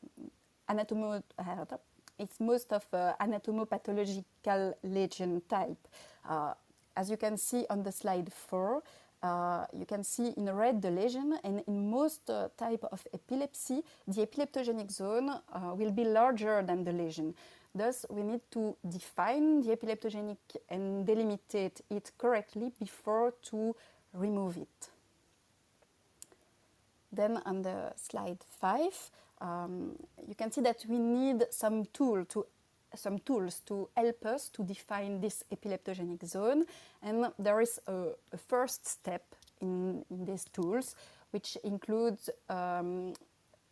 uh, 0.69 1.77
it's 2.19 2.39
most 2.39 2.71
of 2.73 2.86
uh, 2.93 3.13
anatomopathological 3.19 4.73
lesion 4.84 5.41
type. 5.49 5.88
Uh, 6.27 6.53
as 6.95 7.10
you 7.10 7.17
can 7.17 7.38
see 7.38 7.65
on 7.69 7.84
the 7.84 7.91
slide 7.91 8.32
4, 8.32 8.84
uh, 9.21 9.65
you 9.73 9.86
can 9.86 10.03
see 10.03 10.34
in 10.38 10.49
red 10.53 10.82
the 10.82 10.91
lesion, 10.91 11.38
and 11.43 11.63
in 11.67 11.89
most 11.89 12.29
uh, 12.29 12.49
type 12.58 12.84
of 12.91 13.05
epilepsy, 13.13 13.82
the 14.08 14.25
epileptogenic 14.25 14.91
zone 14.91 15.29
uh, 15.29 15.73
will 15.73 15.91
be 15.91 16.05
larger 16.05 16.62
than 16.62 16.84
the 16.84 16.91
lesion. 16.91 17.34
Thus, 17.73 18.05
we 18.10 18.23
need 18.23 18.41
to 18.51 18.75
define 18.88 19.62
the 19.62 19.75
epileptogenic 19.75 20.38
and 20.69 21.05
delimitate 21.05 21.82
it 21.89 22.12
correctly 22.17 22.71
before 22.79 23.34
to 23.49 23.75
remove 24.13 24.58
it. 24.58 24.89
Then 27.12 27.41
on 27.45 27.62
the 27.62 27.93
slide 27.95 28.39
5, 28.62 29.12
um, 29.41 29.95
you 30.28 30.36
can 30.36 30.52
see 30.52 30.62
that 30.62 30.86
we 30.88 30.99
need 30.99 31.45
some 31.52 31.86
tool 31.93 32.25
to 32.25 32.45
some 32.95 33.19
tools 33.19 33.62
to 33.67 33.88
help 33.95 34.25
us 34.25 34.49
to 34.49 34.63
define 34.63 35.21
this 35.21 35.43
epileptogenic 35.52 36.25
zone. 36.25 36.65
And 37.04 37.32
there 37.38 37.62
is 37.62 37.80
a, 37.88 38.13
a 38.34 38.38
first 38.38 38.88
step 38.88 39.23
in, 39.62 40.04
in, 40.10 40.25
these 40.25 40.45
tools, 40.45 40.95
which 41.32 41.56
includes 41.63 42.30
um, 42.49 43.13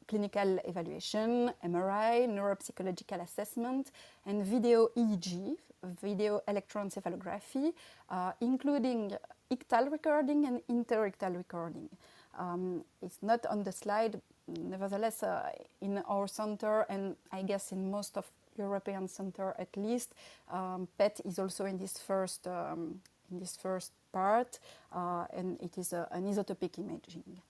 clinical 0.08 0.60
evaluation, 0.66 1.52
MRI, 1.66 2.28
neuropsychological 2.28 3.22
assessment, 3.24 3.92
and 4.26 4.46
video 4.46 4.90
EEG, 4.96 5.56
video 6.02 6.42
electroencephalography, 6.48 7.74
uh, 8.10 8.32
including 8.42 9.12
ictal 9.52 9.92
recording 9.92 10.46
and 10.46 10.62
interictal 10.70 11.36
recording. 11.36 11.90
Um, 12.38 12.84
it's 13.02 13.18
not 13.22 13.46
on 13.48 13.64
the 13.64 13.72
slide, 13.72 14.22
nevertheless, 14.48 15.24
uh, 15.24 15.52
in 15.82 16.00
our 16.08 16.28
center, 16.28 16.82
and 16.90 17.16
I 17.32 17.44
guess 17.44 17.72
in 17.72 17.92
most 17.92 18.18
of 18.18 18.26
European 18.58 19.08
center 19.08 19.56
at 19.60 19.76
least, 19.78 20.14
um, 20.52 20.88
PET 20.98 21.22
is 21.26 21.40
also 21.40 21.66
in 21.66 21.78
this 21.78 21.98
first 21.98 22.48
um, 22.48 23.02
in 23.32 23.40
this 23.40 23.58
first 23.58 23.92
part, 24.12 24.60
uh, 24.94 25.26
and 25.34 25.60
it 25.62 25.78
is 25.78 25.94
an 25.94 26.24
isotopic 26.24 26.80
imaging. 26.80 27.42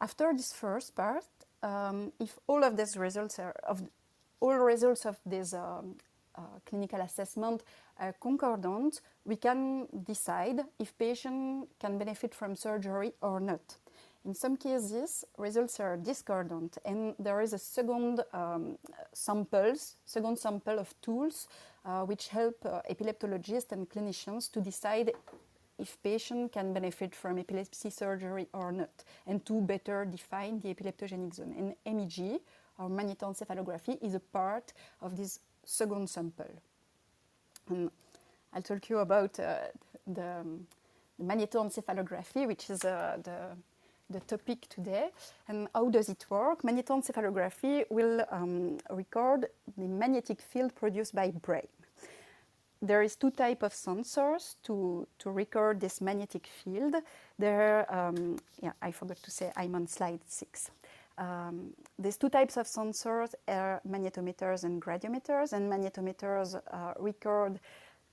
After 0.00 0.32
this 0.34 0.52
first 0.52 0.94
part, 0.94 1.24
um, 1.62 2.12
if 2.20 2.38
all 2.46 2.62
of 2.62 2.76
these 2.76 2.96
results 2.96 3.38
are 3.38 3.54
of 3.66 3.82
all 4.40 4.54
results 4.54 5.06
of 5.06 5.16
this 5.24 5.54
um, 5.54 5.96
uh, 6.36 6.42
clinical 6.66 7.00
assessment 7.00 7.62
are 7.98 8.14
concordant, 8.20 9.00
we 9.24 9.36
can 9.36 9.86
decide 10.04 10.60
if 10.78 10.96
patient 10.98 11.68
can 11.78 11.96
benefit 11.96 12.34
from 12.34 12.56
surgery 12.56 13.12
or 13.22 13.40
not. 13.40 13.76
In 14.24 14.34
some 14.34 14.56
cases, 14.56 15.24
results 15.36 15.80
are 15.80 15.98
discordant, 15.98 16.78
and 16.86 17.14
there 17.18 17.42
is 17.42 17.52
a 17.52 17.58
second 17.58 18.24
um, 18.32 18.78
samples, 19.12 19.96
second 20.06 20.38
sample 20.38 20.78
of 20.78 20.94
tools 21.02 21.46
uh, 21.84 22.04
which 22.04 22.28
help 22.28 22.56
uh, 22.64 22.80
epileptologists 22.90 23.72
and 23.72 23.88
clinicians 23.88 24.50
to 24.50 24.60
decide 24.60 25.12
if 25.78 26.02
patient 26.02 26.52
can 26.52 26.72
benefit 26.72 27.14
from 27.14 27.38
epilepsy 27.38 27.90
surgery 27.90 28.46
or 28.54 28.72
not, 28.72 29.04
and 29.26 29.44
to 29.44 29.60
better 29.60 30.06
define 30.06 30.58
the 30.60 30.72
epileptogenic 30.72 31.34
zone. 31.34 31.74
And 31.84 31.96
MEG, 31.96 32.40
or 32.78 32.88
magnetoencephalography, 32.88 34.02
is 34.02 34.14
a 34.14 34.20
part 34.20 34.72
of 35.02 35.16
this 35.16 35.40
second 35.64 36.08
sample. 36.08 36.50
And 37.68 37.90
I'll 38.54 38.62
talk 38.62 38.88
you 38.88 38.98
about 38.98 39.38
uh, 39.38 39.56
the, 40.06 40.40
um, 40.40 40.66
magnetoencephalography, 41.22 42.46
which 42.46 42.70
is 42.70 42.84
uh, 42.84 43.18
the 43.22 43.56
the 44.10 44.20
topic 44.20 44.68
today. 44.68 45.10
And 45.48 45.68
how 45.74 45.88
does 45.88 46.08
it 46.08 46.26
work? 46.28 46.62
Magnetoencephalography 46.62 47.84
will 47.90 48.24
um, 48.30 48.78
record 48.90 49.46
the 49.76 49.86
magnetic 49.86 50.40
field 50.40 50.74
produced 50.74 51.14
by 51.14 51.30
brain. 51.30 51.68
There 52.82 53.02
is 53.02 53.16
two 53.16 53.30
type 53.30 53.62
of 53.62 53.72
sensors 53.72 54.56
to, 54.64 55.06
to 55.20 55.30
record 55.30 55.80
this 55.80 56.00
magnetic 56.02 56.46
field. 56.46 56.96
There, 57.38 57.86
um, 57.94 58.36
yeah, 58.62 58.72
I 58.82 58.90
forgot 58.90 59.16
to 59.22 59.30
say 59.30 59.50
I'm 59.56 59.74
on 59.74 59.86
slide 59.86 60.20
six. 60.26 60.70
Um, 61.16 61.72
these 61.98 62.16
two 62.16 62.28
types 62.28 62.56
of 62.56 62.66
sensors 62.66 63.34
are 63.48 63.80
magnetometers 63.88 64.64
and 64.64 64.82
gradiometers, 64.82 65.52
and 65.52 65.72
magnetometers 65.72 66.60
uh, 66.70 66.92
record 66.98 67.60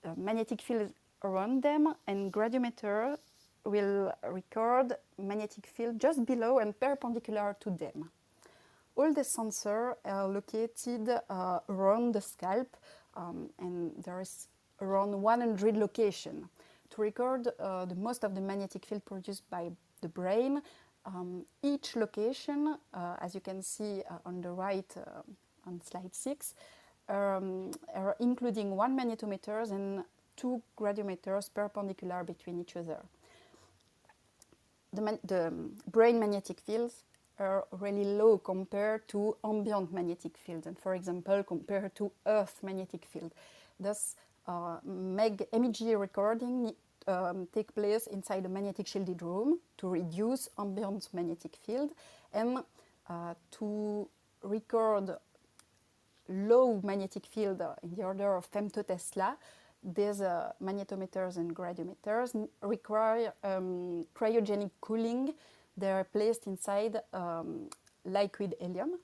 uh, 0.06 0.14
magnetic 0.16 0.62
fields 0.62 0.94
around 1.24 1.64
them, 1.64 1.94
and 2.08 2.32
gradiometer 2.32 3.18
will 3.66 4.14
record 4.30 4.94
magnetic 5.18 5.66
field 5.66 6.00
just 6.00 6.26
below 6.26 6.60
and 6.60 6.80
perpendicular 6.80 7.56
to 7.60 7.70
them. 7.70 8.10
All 8.96 9.14
the 9.14 9.22
sensors 9.22 9.96
are 10.04 10.28
located 10.28 11.10
uh, 11.10 11.60
around 11.70 12.14
the 12.14 12.22
scalp 12.22 12.76
um, 13.16 13.50
and 13.60 13.92
there 14.04 14.22
is 14.22 14.48
around 14.82 15.22
100 15.22 15.78
locations 15.78 16.46
to 16.90 17.02
record 17.02 17.48
uh, 17.60 17.86
the 17.86 17.96
most 17.96 18.24
of 18.24 18.36
the 18.36 18.42
magnetic 18.42 18.86
field 18.86 19.06
produced 19.06 19.50
by 19.50 19.72
the 20.02 20.10
brain. 20.10 20.62
Um, 21.06 21.46
each 21.64 21.96
location, 21.96 22.76
uh, 22.94 23.16
as 23.22 23.34
you 23.34 23.42
can 23.42 23.62
see 23.64 24.04
uh, 24.10 24.18
on 24.26 24.42
the 24.42 24.52
right 24.52 24.92
uh, 24.98 25.22
on 25.66 25.82
slide 25.82 26.14
6, 26.14 26.54
um, 27.10 27.72
are 27.96 28.16
including 28.20 28.76
one 28.76 28.98
magnetometer 28.98 29.72
and 29.72 30.04
two 30.36 30.62
gradiometers 30.78 31.50
perpendicular 31.54 32.24
between 32.24 32.60
each 32.60 32.76
other 32.76 32.98
the, 34.94 35.20
the 35.24 35.54
brain 35.90 36.20
magnetic 36.20 36.60
fields 36.60 37.04
are 37.40 37.66
really 37.72 38.04
low 38.06 38.38
compared 38.38 39.08
to 39.10 39.36
ambient 39.44 39.92
magnetic 39.94 40.38
fields, 40.38 40.68
and 40.68 40.78
for 40.78 40.96
example, 40.96 41.44
compared 41.44 41.96
to 41.96 42.12
Earth 42.26 42.60
magnetic 42.62 43.06
field. 43.06 43.34
Thus, 43.80 44.16
uh, 44.48 44.78
MEG, 44.84 45.48
recording 45.98 46.74
um, 47.08 47.48
take 47.54 47.74
place 47.74 48.08
inside 48.08 48.46
a 48.46 48.50
magnetic 48.50 48.88
shielded 48.88 49.22
room 49.22 49.60
to 49.78 49.90
reduce 49.90 50.50
ambient 50.58 51.10
magnetic 51.14 51.56
field 51.66 51.92
and 52.34 52.60
uh, 53.10 53.34
to 53.52 54.08
record 54.44 55.16
low 56.30 56.80
magnetic 56.84 57.26
field 57.26 57.62
in 57.84 57.96
the 57.96 58.04
order 58.04 58.36
of 58.36 58.50
femtotesla, 58.52 59.36
these 59.84 60.22
uh, 60.22 60.52
magnetometers 60.62 61.38
and 61.38 61.56
gradiometers 61.56 62.48
require 62.62 63.34
um, 63.44 64.06
cryogenic 64.16 64.72
cooling. 64.80 65.34
They 65.78 65.92
are 65.92 66.04
placed 66.04 66.48
inside 66.48 67.00
um, 67.14 67.70
liquid 68.06 68.56
helium. 68.60 69.00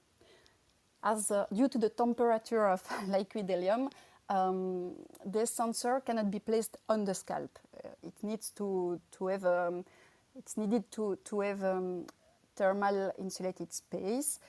As 1.04 1.32
uh, 1.32 1.46
due 1.54 1.68
to 1.70 1.78
the 1.78 1.90
temperature 1.90 2.68
of 2.68 2.84
liquid 3.08 3.50
helium, 3.50 3.90
um, 4.30 4.94
this 5.26 5.52
sensor 5.52 6.02
cannot 6.02 6.30
be 6.30 6.40
placed 6.40 6.78
on 6.90 7.06
the 7.06 7.14
scalp. 7.14 7.58
Uh, 7.84 7.90
it 8.04 8.14
needs 8.22 8.52
to, 8.52 9.00
to 9.12 9.28
have 9.28 9.46
um, 9.46 9.86
it's 10.38 10.58
needed 10.58 10.92
to, 10.92 11.18
to 11.26 11.40
have 11.40 11.64
um, 11.64 12.06
thermal 12.56 13.12
insulated 13.18 13.74
space. 13.74 14.40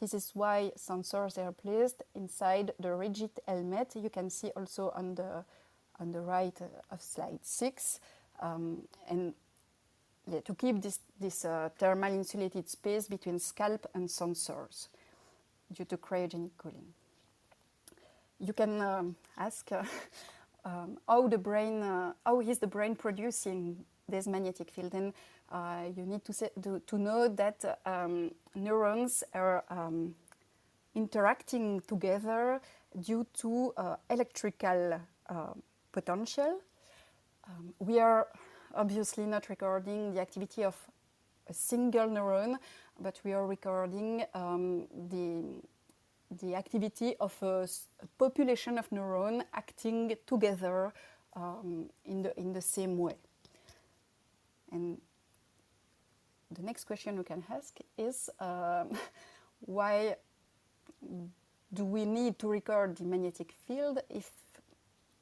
This 0.00 0.12
is 0.12 0.30
why 0.34 0.72
sensors 0.76 1.38
are 1.38 1.52
placed 1.52 2.02
inside 2.14 2.72
the 2.78 2.94
rigid 2.94 3.30
helmet. 3.46 3.94
You 3.96 4.10
can 4.10 4.30
see 4.30 4.50
also 4.56 4.92
on 4.94 5.14
the 5.14 5.44
on 5.98 6.12
the 6.12 6.20
right 6.20 6.54
uh, 6.60 6.94
of 6.94 7.00
slide 7.00 7.38
six, 7.42 8.00
um, 8.40 8.82
and 9.08 9.32
yeah, 10.30 10.40
to 10.40 10.54
keep 10.54 10.82
this 10.82 11.00
this 11.18 11.44
uh, 11.44 11.70
thermal 11.78 12.12
insulated 12.12 12.68
space 12.68 13.08
between 13.08 13.38
scalp 13.38 13.86
and 13.94 14.08
sensors 14.08 14.88
due 15.72 15.86
to 15.86 15.96
cryogenic 15.96 16.50
cooling. 16.58 16.92
You 18.38 18.52
can 18.52 18.82
um, 18.82 19.16
ask 19.38 19.72
uh, 19.72 19.82
um, 20.64 20.98
how 21.08 21.26
the 21.28 21.38
brain 21.38 21.82
uh, 21.82 22.12
how 22.24 22.40
is 22.40 22.58
the 22.58 22.66
brain 22.66 22.94
producing 22.96 23.84
this 24.08 24.26
magnetic 24.26 24.70
field 24.70 24.94
and 24.94 25.12
uh, 25.50 25.82
you 25.96 26.04
need 26.04 26.24
to, 26.24 26.32
say, 26.32 26.50
to, 26.62 26.80
to, 26.86 26.98
know 26.98 27.28
that 27.28 27.80
um, 27.86 28.30
neurons 28.54 29.22
are 29.32 29.64
um, 29.70 30.14
interacting 30.94 31.80
together 31.86 32.60
due 33.00 33.26
to 33.34 33.72
uh, 33.76 33.96
electrical 34.10 35.00
uh, 35.28 35.52
potential. 35.92 36.60
Um, 37.48 37.74
we 37.78 38.00
are 38.00 38.26
obviously 38.74 39.24
not 39.24 39.48
recording 39.48 40.12
the 40.14 40.20
activity 40.20 40.64
of 40.64 40.76
a 41.48 41.54
single 41.54 42.08
neuron, 42.08 42.56
but 43.00 43.20
we 43.24 43.32
are 43.32 43.46
recording 43.46 44.24
um, 44.34 44.86
the, 45.10 45.44
the 46.42 46.54
activity 46.54 47.14
of 47.20 47.34
a, 47.42 47.68
a, 48.02 48.06
population 48.18 48.78
of 48.78 48.90
neurons 48.90 49.44
acting 49.54 50.14
together 50.26 50.92
um, 51.36 51.88
in, 52.04 52.22
the, 52.22 52.38
in 52.38 52.52
the 52.52 52.60
same 52.60 52.98
way. 52.98 53.16
And 54.72 54.98
the 56.50 56.62
next 56.62 56.84
question 56.84 57.16
you 57.16 57.22
can 57.22 57.44
ask 57.50 57.78
is 57.98 58.30
um, 58.40 58.90
why 59.60 60.16
do 61.72 61.84
we 61.84 62.04
need 62.04 62.38
to 62.38 62.48
record 62.48 62.96
the 62.96 63.04
magnetic 63.04 63.52
field 63.66 63.98
if 64.08 64.30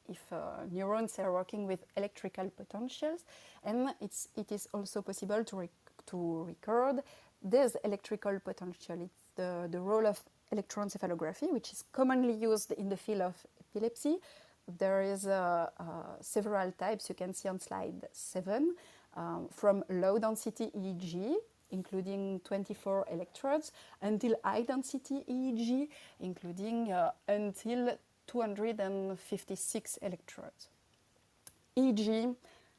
if 0.07 0.21
uh, 0.31 0.67
neurons 0.71 1.19
are 1.19 1.33
working 1.33 1.67
with 1.67 1.81
electrical 1.97 2.51
potentials? 2.51 3.25
And 3.65 3.95
it's 4.01 4.29
it 4.37 4.53
is 4.53 4.69
also 4.73 5.03
possible 5.03 5.45
to 5.45 5.57
rec 5.57 5.71
to 6.07 6.45
record 6.45 7.01
this 7.43 7.77
electrical 7.85 8.39
potential. 8.41 9.01
It's 9.01 9.25
the, 9.37 9.69
the 9.71 9.81
role 9.81 10.07
of 10.07 10.21
electroencephalography 10.53 11.53
which 11.53 11.73
is 11.73 11.85
commonly 11.93 12.35
used 12.35 12.73
in 12.73 12.89
the 12.89 12.97
field 12.97 13.23
of 13.23 13.47
epilepsy. 13.61 14.17
There 14.79 15.03
is 15.03 15.27
uh, 15.27 15.69
uh, 15.79 15.85
several 16.21 16.73
types. 16.73 17.09
You 17.09 17.15
can 17.15 17.35
see 17.35 17.49
on 17.49 17.59
slide 17.59 18.07
7 18.13 18.75
um, 19.17 19.49
from 19.51 19.85
low 19.89 20.19
density 20.19 20.71
EEG, 20.77 21.35
including 21.71 22.41
24 22.45 23.07
electrodes, 23.11 23.73
until 24.03 24.35
high 24.45 24.63
density 24.63 25.25
EEG, 25.29 25.89
including 26.21 26.93
uh, 26.93 27.11
until 27.29 27.97
256 28.27 29.99
electrodes. 30.03 30.69
EEG 31.77 32.35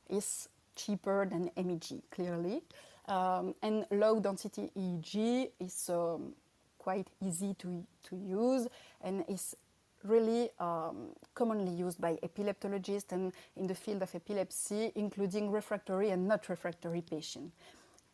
is 0.10 0.50
cheaper 0.76 1.26
than 1.26 1.52
MEG, 1.56 2.02
clearly, 2.12 2.62
um, 3.08 3.54
and 3.62 3.86
low 3.91 4.19
density 4.19 4.71
EEG 4.76 5.52
is 5.60 5.89
um, 5.89 6.34
quite 6.80 7.08
easy 7.26 7.54
to, 7.56 7.84
to 8.04 8.15
use 8.15 8.67
and 9.02 9.26
is 9.28 9.56
really 10.05 10.49
um, 10.59 11.09
commonly 11.33 11.71
used 11.71 11.99
by 11.99 12.17
epileptologists 12.23 13.11
and 13.11 13.33
in 13.55 13.67
the 13.67 13.75
field 13.75 14.01
of 14.01 14.13
epilepsy, 14.13 14.91
including 14.95 15.51
refractory 15.51 16.11
and 16.11 16.27
not 16.27 16.47
refractory 16.49 17.01
patients. 17.01 17.55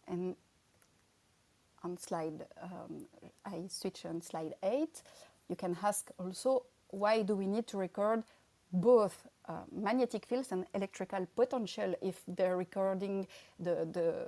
And 0.07 0.35
on 1.83 1.97
slide, 1.97 2.45
um, 2.61 3.05
I 3.45 3.63
switch 3.67 4.05
on 4.05 4.21
slide 4.21 4.53
8, 4.63 5.01
you 5.49 5.55
can 5.55 5.77
ask 5.83 6.09
also 6.19 6.63
why 6.89 7.21
do 7.21 7.35
we 7.35 7.47
need 7.47 7.67
to 7.67 7.77
record 7.77 8.23
both 8.73 9.27
uh, 9.47 9.53
magnetic 9.71 10.25
fields 10.25 10.51
and 10.51 10.65
electrical 10.73 11.25
potential 11.35 11.95
if 12.01 12.21
they're 12.27 12.57
recording 12.57 13.27
the, 13.59 13.87
the, 13.91 14.27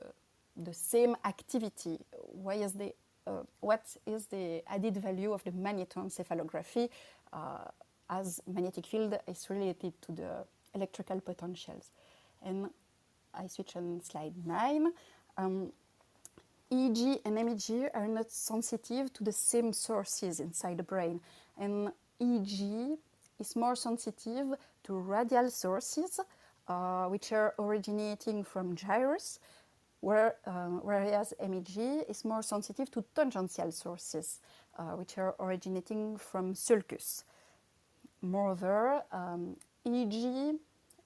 the 0.64 0.74
same 0.74 1.16
activity? 1.26 2.00
Why 2.12 2.56
is 2.56 2.74
the 2.74 2.94
uh, 3.26 3.44
what 3.62 3.86
is 4.06 4.26
the 4.26 4.62
added 4.68 4.98
value 4.98 5.32
of 5.32 5.42
the 5.46 5.52
magnetoencephalography 5.52 6.90
as 8.10 8.42
magnetic 8.48 8.86
field 8.86 9.18
is 9.28 9.50
related 9.50 9.94
to 10.02 10.12
the 10.12 10.46
electrical 10.74 11.20
potentials. 11.22 11.92
And 12.42 12.70
I 13.34 13.48
switch 13.48 13.76
on 13.76 14.02
slide 14.02 14.34
9. 14.46 14.92
Um, 15.38 15.72
EEG 16.72 17.20
and 17.26 17.36
MEG 17.36 17.90
are 17.94 18.08
not 18.08 18.32
sensitive 18.32 19.14
to 19.14 19.24
the 19.24 19.32
same 19.32 19.74
sources 19.74 20.40
inside 20.40 20.78
the 20.78 20.84
brain. 20.84 21.22
And 21.58 21.92
EEG 22.20 22.98
is 23.40 23.56
more 23.56 23.76
sensitive 23.76 24.56
to 24.84 24.94
radial 24.94 25.50
sources, 25.50 26.20
uh, 26.68 27.06
which 27.06 27.32
are 27.32 27.54
originating 27.60 28.44
from 28.44 28.76
gyrus, 28.76 29.40
where, 30.04 30.36
uh, 30.46 30.68
whereas 30.84 31.34
MEG 31.40 32.04
is 32.10 32.26
more 32.26 32.42
sensitive 32.42 32.92
to 32.92 33.06
tangential 33.16 33.72
sources, 33.72 34.42
uh, 34.78 34.92
which 34.98 35.18
are 35.18 35.34
originating 35.40 36.18
from 36.18 36.54
sulcus. 36.54 37.24
Moreover, 38.22 39.02
um, 39.14 39.56
EEG 39.88 40.60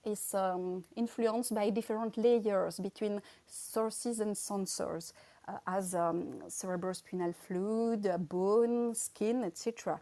is 0.03 0.33
um, 0.33 0.83
influenced 0.95 1.53
by 1.53 1.69
different 1.69 2.17
layers 2.17 2.79
between 2.79 3.21
sources 3.45 4.19
and 4.19 4.35
sensors, 4.35 5.13
uh, 5.47 5.57
as 5.67 5.93
um, 5.93 6.41
cerebrospinal 6.47 7.35
fluid, 7.35 8.07
bone, 8.27 8.95
skin, 8.95 9.43
etc., 9.43 9.99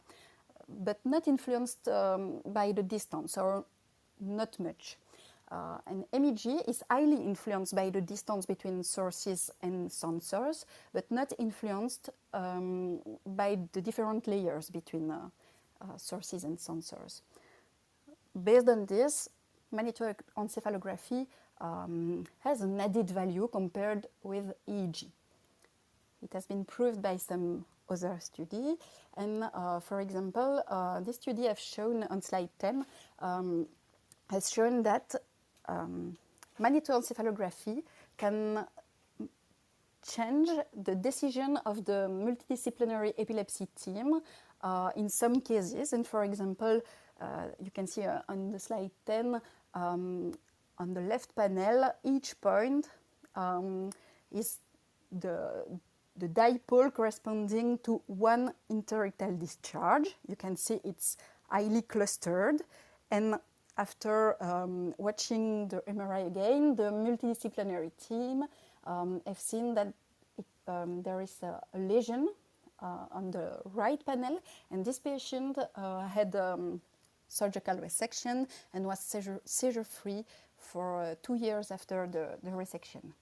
but 0.69 0.99
not 1.03 1.27
influenced 1.27 1.85
um, 1.89 2.39
by 2.45 2.71
the 2.71 2.81
distance 2.81 3.37
or 3.37 3.65
not 4.21 4.57
much. 4.57 4.95
Uh, 5.51 5.77
and 5.85 6.05
MEG 6.11 6.61
is 6.67 6.83
highly 6.89 7.17
influenced 7.17 7.75
by 7.75 7.89
the 7.89 8.01
distance 8.01 8.45
between 8.45 8.83
sources 8.83 9.51
and 9.61 9.89
sensors, 9.89 10.65
but 10.91 11.09
not 11.11 11.31
influenced 11.37 12.09
um, 12.33 12.99
by 13.25 13.57
the 13.73 13.81
different 13.81 14.27
layers 14.27 14.69
between 14.69 15.11
uh, 15.11 15.29
uh, 15.81 15.97
sources 15.97 16.43
and 16.43 16.57
sensors. 16.57 17.21
Based 18.43 18.67
on 18.67 18.85
this, 18.87 19.29
magnetoencephalography 19.73 21.27
um, 21.61 22.25
has 22.39 22.61
an 22.61 22.79
added 22.79 23.09
value 23.11 23.47
compared 23.51 24.07
with 24.23 24.51
EEG. 24.67 25.05
It 26.23 26.33
has 26.33 26.45
been 26.47 26.65
proved 26.65 27.01
by 27.01 27.17
some 27.17 27.65
other 27.87 28.17
study, 28.19 28.75
and 29.15 29.43
uh, 29.53 29.79
for 29.79 30.01
example, 30.01 30.63
uh, 30.67 30.99
this 31.01 31.17
study 31.17 31.47
I've 31.47 31.59
shown 31.59 32.03
on 32.03 32.21
slide 32.21 32.49
10 32.57 32.85
um, 33.19 33.67
has 34.29 34.51
shown 34.51 34.81
that 34.83 35.13
um, 35.67 36.17
magnetoencephalography 36.59 37.83
can 38.17 38.65
change 40.07 40.49
the 40.83 40.95
decision 40.95 41.57
of 41.65 41.83
the 41.85 42.07
multidisciplinary 42.09 43.13
epilepsy 43.17 43.67
team 43.75 44.21
uh, 44.61 44.91
in 44.95 45.09
some 45.09 45.41
cases. 45.41 45.93
And 45.93 46.05
for 46.05 46.23
example, 46.23 46.81
uh, 47.19 47.47
you 47.61 47.71
can 47.71 47.87
see 47.87 48.03
uh, 48.03 48.19
on 48.29 48.51
the 48.51 48.59
slide 48.59 48.91
10, 49.05 49.41
um, 49.73 50.33
on 50.77 50.93
the 50.93 51.01
left 51.01 51.35
panel, 51.35 51.91
each 52.03 52.39
point 52.41 52.87
um, 53.35 53.89
is 54.31 54.57
the, 55.11 55.65
the 56.17 56.27
dipole 56.27 56.93
corresponding 56.93 57.79
to 57.79 58.01
one 58.07 58.53
interictal 58.69 59.37
discharge. 59.39 60.15
You 60.27 60.35
can 60.35 60.55
see 60.55 60.79
it's 60.83 61.17
highly 61.49 61.81
clustered. 61.81 62.61
And 63.11 63.35
after 63.77 64.41
um, 64.43 64.93
watching 64.97 65.67
the 65.67 65.81
MRI 65.87 66.27
again, 66.27 66.75
the 66.75 66.91
multidisciplinary 66.91 67.91
team 68.07 68.45
um, 68.85 69.21
have 69.25 69.39
seen 69.39 69.73
that 69.75 69.93
it, 70.37 70.45
um, 70.67 71.01
there 71.03 71.21
is 71.21 71.37
a, 71.43 71.61
a 71.73 71.79
lesion 71.79 72.29
uh, 72.81 73.05
on 73.11 73.31
the 73.31 73.59
right 73.73 74.03
panel, 74.05 74.39
and 74.71 74.85
this 74.85 74.99
patient 74.99 75.57
uh, 75.75 76.07
had 76.07 76.35
um, 76.35 76.81
surgical 77.27 77.75
resection 77.75 78.47
and 78.73 78.85
was 78.85 78.99
seizure, 78.99 79.41
seizure 79.45 79.83
free 79.83 80.23
for 80.57 81.01
uh, 81.01 81.15
two 81.21 81.35
years 81.35 81.71
after 81.71 82.07
the, 82.07 82.37
the 82.43 82.51
resection. 82.51 83.13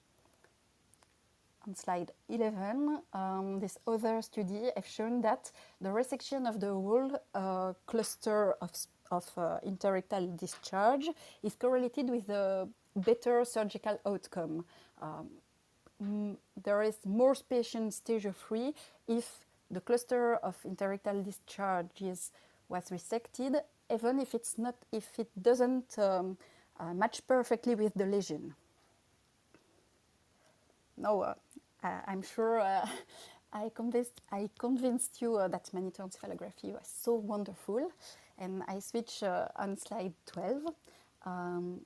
on 1.67 1.75
slide 1.75 2.11
11, 2.29 2.99
um, 3.13 3.59
this 3.59 3.77
other 3.87 4.21
study 4.21 4.69
have 4.75 4.85
shown 4.85 5.21
that 5.21 5.51
the 5.79 5.89
resection 5.89 6.47
of 6.47 6.59
the 6.59 6.67
whole 6.67 7.11
uh, 7.33 7.73
cluster 7.85 8.53
of, 8.61 8.71
of 9.11 9.29
uh, 9.37 9.59
interictal 9.65 10.37
discharge 10.37 11.09
is 11.41 11.55
correlated 11.55 12.09
with 12.09 12.29
a 12.29 12.67
better 12.95 13.43
surgical 13.45 13.99
outcome. 14.05 14.65
Um, 15.01 16.37
there 16.63 16.81
is 16.81 16.97
more 17.05 17.35
patient 17.49 17.93
stage 17.93 18.27
free 18.33 18.73
if 19.07 19.45
the 19.71 19.81
cluster 19.81 20.35
of 20.35 20.55
interictal 20.63 21.23
discharges 21.23 22.31
was 22.69 22.89
resected, 22.89 23.61
even 23.89 24.19
if 24.19 24.33
it's 24.33 24.57
not, 24.57 24.75
if 24.91 25.19
it 25.19 25.29
doesn't 25.41 25.97
um, 25.99 26.37
uh, 26.79 26.93
match 26.93 27.21
perfectly 27.27 27.75
with 27.75 27.93
the 27.93 28.05
lesion. 28.05 28.55
Now, 30.97 31.21
uh, 31.21 31.33
I'm 31.83 32.21
sure 32.21 32.59
uh, 32.59 32.87
I 33.53 33.69
convinced 33.73 34.21
I 34.31 34.49
convinced 34.57 35.21
you 35.21 35.37
uh, 35.37 35.47
that 35.47 35.69
magnetoencephalography 35.73 36.73
was 36.73 36.87
so 36.87 37.13
wonderful, 37.13 37.91
and 38.37 38.63
I 38.67 38.79
switch 38.79 39.23
uh, 39.23 39.47
on 39.55 39.77
slide 39.77 40.13
12. 40.25 40.63
Um, 41.25 41.81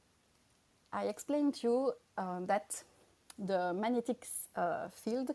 I 0.91 1.05
explained 1.05 1.55
to 1.55 1.67
you 1.67 1.93
uh, 2.17 2.39
that 2.45 2.83
the 3.37 3.73
magnetic 3.73 4.25
uh, 4.55 4.87
field 4.89 5.31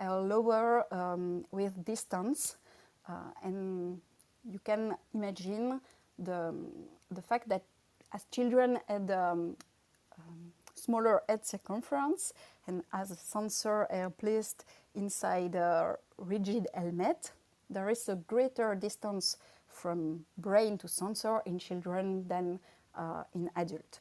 are 0.00 0.20
lower 0.20 0.86
um, 0.94 1.44
with 1.50 1.84
distance, 1.84 2.56
and 3.42 4.00
you 4.50 4.58
can 4.64 4.96
imagine 5.12 5.80
the 6.18 6.54
the 7.10 7.22
fact 7.22 7.48
that 7.48 7.62
as 8.12 8.24
children 8.30 8.78
had 8.88 9.10
um, 9.10 9.56
um, 10.18 10.52
smaller 10.74 11.22
head 11.28 11.44
circumference 11.44 12.32
and 12.66 12.82
as 12.92 13.10
a 13.10 13.16
sensor 13.16 13.86
are 13.90 14.10
placed 14.10 14.64
inside 14.94 15.54
a 15.54 15.96
rigid 16.16 16.66
helmet, 16.74 17.32
there 17.70 17.88
is 17.90 18.08
a 18.08 18.16
greater 18.16 18.74
distance 18.74 19.36
from 19.78 20.24
brain 20.36 20.76
to 20.78 20.88
sensor 20.88 21.40
in 21.46 21.58
children 21.58 22.26
than 22.28 22.58
uh, 22.96 23.22
in 23.34 23.48
adult. 23.56 24.00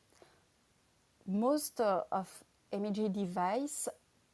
Most 1.28 1.80
uh, 1.80 2.02
of 2.12 2.30
MEG 2.72 3.14
devices 3.14 3.88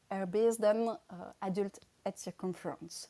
are 0.10 0.26
based 0.26 0.64
on 0.64 0.90
uh, 0.90 0.96
adult 1.42 1.80
head 2.04 2.18
circumference 2.18 3.08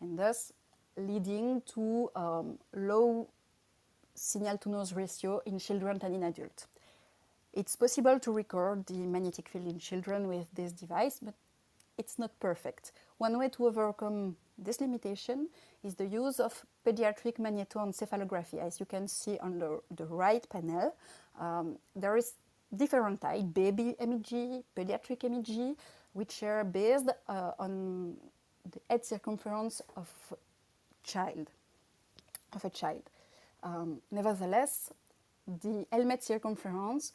and 0.00 0.18
thus 0.18 0.52
leading 0.96 1.62
to 1.74 2.10
um, 2.14 2.58
low 2.74 3.28
signal 4.14 4.58
to 4.58 4.68
noise 4.68 4.92
ratio 4.92 5.40
in 5.46 5.58
children 5.58 5.98
than 5.98 6.14
in 6.14 6.22
adults. 6.24 6.66
It's 7.52 7.74
possible 7.76 8.18
to 8.20 8.32
record 8.32 8.86
the 8.86 8.98
magnetic 8.98 9.48
field 9.48 9.66
in 9.66 9.78
children 9.78 10.28
with 10.28 10.46
this 10.54 10.72
device, 10.72 11.18
but 11.20 11.34
it's 11.98 12.18
not 12.18 12.38
perfect. 12.38 12.92
One 13.20 13.36
way 13.38 13.50
to 13.50 13.66
overcome 13.66 14.36
this 14.56 14.80
limitation 14.80 15.50
is 15.84 15.94
the 15.94 16.06
use 16.06 16.40
of 16.40 16.64
pediatric 16.86 17.36
magnetoencephalography. 17.36 18.58
As 18.58 18.80
you 18.80 18.86
can 18.86 19.06
see 19.08 19.38
on 19.40 19.58
the, 19.58 19.82
the 19.94 20.06
right 20.06 20.42
panel, 20.48 20.94
um, 21.38 21.76
there 21.94 22.16
is 22.16 22.32
different 22.74 23.20
type, 23.20 23.52
baby 23.52 23.94
MEG, 24.00 24.64
pediatric 24.74 25.30
MEG, 25.30 25.76
which 26.14 26.42
are 26.42 26.64
based 26.64 27.10
uh, 27.28 27.50
on 27.58 28.16
the 28.72 28.80
head 28.88 29.04
circumference 29.04 29.82
of 29.98 30.08
child, 31.04 31.50
of 32.54 32.64
a 32.64 32.70
child. 32.70 33.02
Um, 33.62 34.00
nevertheless, 34.10 34.94
the 35.46 35.84
helmet 35.92 36.24
circumference 36.24 37.12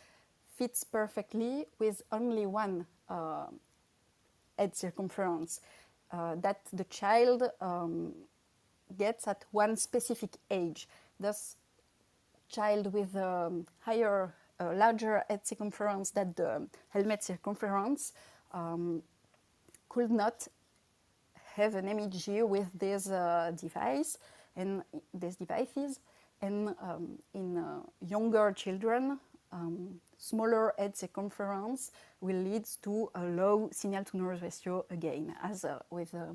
fits 0.55 0.83
perfectly 0.83 1.65
with 1.79 2.03
only 2.11 2.45
one 2.45 2.85
uh, 3.09 3.47
head 4.59 4.75
circumference 4.75 5.61
uh, 6.15 6.35
that 6.35 6.59
the 6.71 6.85
child 6.85 7.43
um, 7.59 8.13
gets 8.97 9.27
at 9.27 9.43
one 9.51 9.75
specific 9.75 10.31
age. 10.49 10.87
Thus, 11.19 11.57
child 12.47 12.93
with 12.93 13.15
a 13.15 13.47
um, 13.47 13.65
higher, 13.79 14.33
uh, 14.59 14.73
larger 14.73 15.23
head 15.27 15.45
circumference 15.45 16.11
than 16.11 16.33
the 16.35 16.67
helmet 16.89 17.23
circumference 17.23 18.13
um, 18.53 19.01
could 19.89 20.11
not 20.11 20.47
have 21.55 21.75
an 21.75 21.85
MEG 21.85 22.43
with 22.43 22.67
this 22.79 23.09
uh, 23.09 23.51
device 23.59 24.17
and 24.55 24.83
these 25.13 25.35
devices. 25.35 25.99
And 26.41 26.75
um, 26.81 27.19
in 27.33 27.57
uh, 27.57 27.79
younger 28.07 28.51
children, 28.51 29.19
um, 29.51 30.01
smaller 30.17 30.73
head 30.77 30.95
circumference 30.95 31.91
will 32.21 32.35
lead 32.35 32.65
to 32.83 33.09
a 33.15 33.23
low 33.23 33.69
signal 33.71 34.03
to 34.05 34.17
noise 34.17 34.41
ratio 34.41 34.85
again, 34.89 35.35
as 35.43 35.65
uh, 35.65 35.79
with 35.89 36.13
uh, 36.13 36.33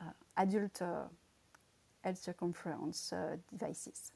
uh, 0.00 0.04
adult 0.36 0.82
uh, 0.82 1.04
head 2.02 2.18
circumference 2.18 3.12
uh, 3.12 3.36
devices. 3.50 4.12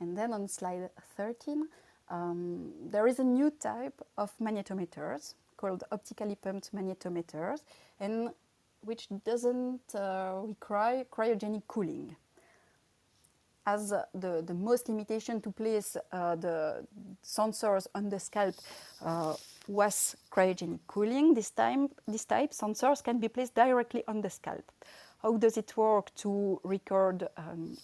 And 0.00 0.16
then 0.16 0.32
on 0.32 0.48
slide 0.48 0.90
13, 1.16 1.68
um, 2.10 2.72
there 2.90 3.06
is 3.06 3.18
a 3.18 3.24
new 3.24 3.50
type 3.50 4.00
of 4.16 4.32
magnetometers 4.38 5.34
called 5.56 5.84
optically 5.90 6.36
pumped 6.36 6.74
magnetometers, 6.74 7.62
and 7.98 8.30
which 8.82 9.08
doesn't 9.24 9.94
uh, 9.94 10.40
require 10.44 11.04
cryogenic 11.04 11.62
cooling 11.66 12.16
as 13.74 13.92
the, 14.14 14.42
the 14.46 14.54
most 14.54 14.88
limitation 14.88 15.40
to 15.40 15.50
place 15.50 15.96
uh, 16.12 16.36
the 16.36 16.86
sensors 17.22 17.86
on 17.94 18.08
the 18.08 18.18
scalp 18.18 18.54
uh, 19.04 19.34
was 19.66 20.16
cryogenic 20.30 20.80
cooling. 20.86 21.34
This 21.34 21.50
time, 21.50 21.88
this 22.06 22.24
type 22.24 22.52
sensors 22.52 23.02
can 23.02 23.18
be 23.18 23.28
placed 23.28 23.54
directly 23.54 24.02
on 24.08 24.22
the 24.22 24.30
scalp. 24.30 24.64
How 25.22 25.36
does 25.36 25.56
it 25.56 25.76
work 25.76 26.14
to 26.16 26.60
record 26.64 27.28
um, 27.36 27.76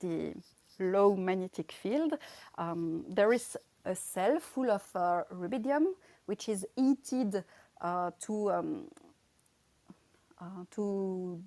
the 0.00 0.34
low 0.78 1.14
magnetic 1.16 1.72
field? 1.72 2.14
Um, 2.56 3.04
there 3.08 3.32
is 3.32 3.56
a 3.84 3.94
cell 3.94 4.40
full 4.40 4.70
of 4.70 4.84
uh, 4.94 5.22
rubidium, 5.32 5.84
which 6.26 6.48
is 6.48 6.64
heated 6.74 7.44
uh, 7.80 8.10
to 8.20 8.52
um, 8.52 8.88
uh, 10.40 10.64
to 10.70 11.42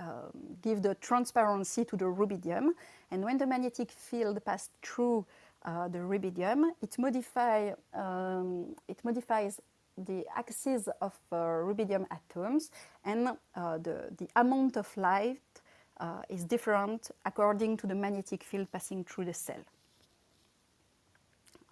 um, 0.00 0.56
give 0.62 0.82
the 0.82 0.94
transparency 0.96 1.84
to 1.84 1.96
the 1.96 2.06
rubidium. 2.06 2.70
And 3.10 3.22
when 3.24 3.38
the 3.38 3.46
magnetic 3.46 3.90
field 3.90 4.42
passes 4.44 4.70
through 4.82 5.26
uh, 5.64 5.88
the 5.88 5.98
rubidium, 5.98 6.70
it, 6.80 6.98
modify, 6.98 7.72
um, 7.92 8.74
it 8.88 9.04
modifies 9.04 9.60
the 9.98 10.24
axis 10.34 10.88
of 11.00 11.14
uh, 11.30 11.36
rubidium 11.36 12.06
atoms 12.10 12.70
and 13.04 13.28
uh, 13.54 13.78
the, 13.78 14.08
the 14.16 14.28
amount 14.36 14.76
of 14.76 14.88
light 14.96 15.40
uh, 15.98 16.22
is 16.28 16.44
different 16.44 17.10
according 17.26 17.76
to 17.76 17.86
the 17.86 17.94
magnetic 17.94 18.42
field 18.42 18.70
passing 18.72 19.04
through 19.04 19.26
the 19.26 19.34
cell. 19.34 19.62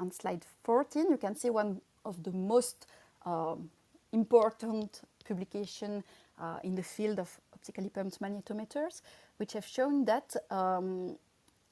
On 0.01 0.11
slide 0.13 0.45
14, 0.65 1.11
you 1.11 1.17
can 1.17 1.35
see 1.35 1.51
one 1.51 1.81
of 2.05 2.23
the 2.23 2.33
most 2.33 2.87
um, 3.25 3.71
important 4.13 5.03
publication 5.27 6.05
uh, 6.41 6.59
in 6.63 6.75
the 6.75 6.83
field 6.83 7.19
of 7.19 7.41
optically 7.59 7.89
pumped 7.89 8.21
magnetometers, 8.21 9.03
which 9.39 9.53
have 9.53 9.67
shown 9.67 10.05
that 10.05 10.37
um, 10.51 11.17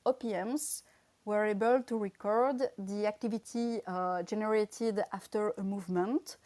OPMs 0.05 0.83
were 1.25 1.45
able 1.45 1.83
to 1.83 1.99
record 1.99 2.63
the 2.79 3.07
activity 3.07 3.81
uh, 3.87 4.23
generated 4.23 5.03
after 5.13 5.53
a 5.59 5.63
movement. 5.63 6.37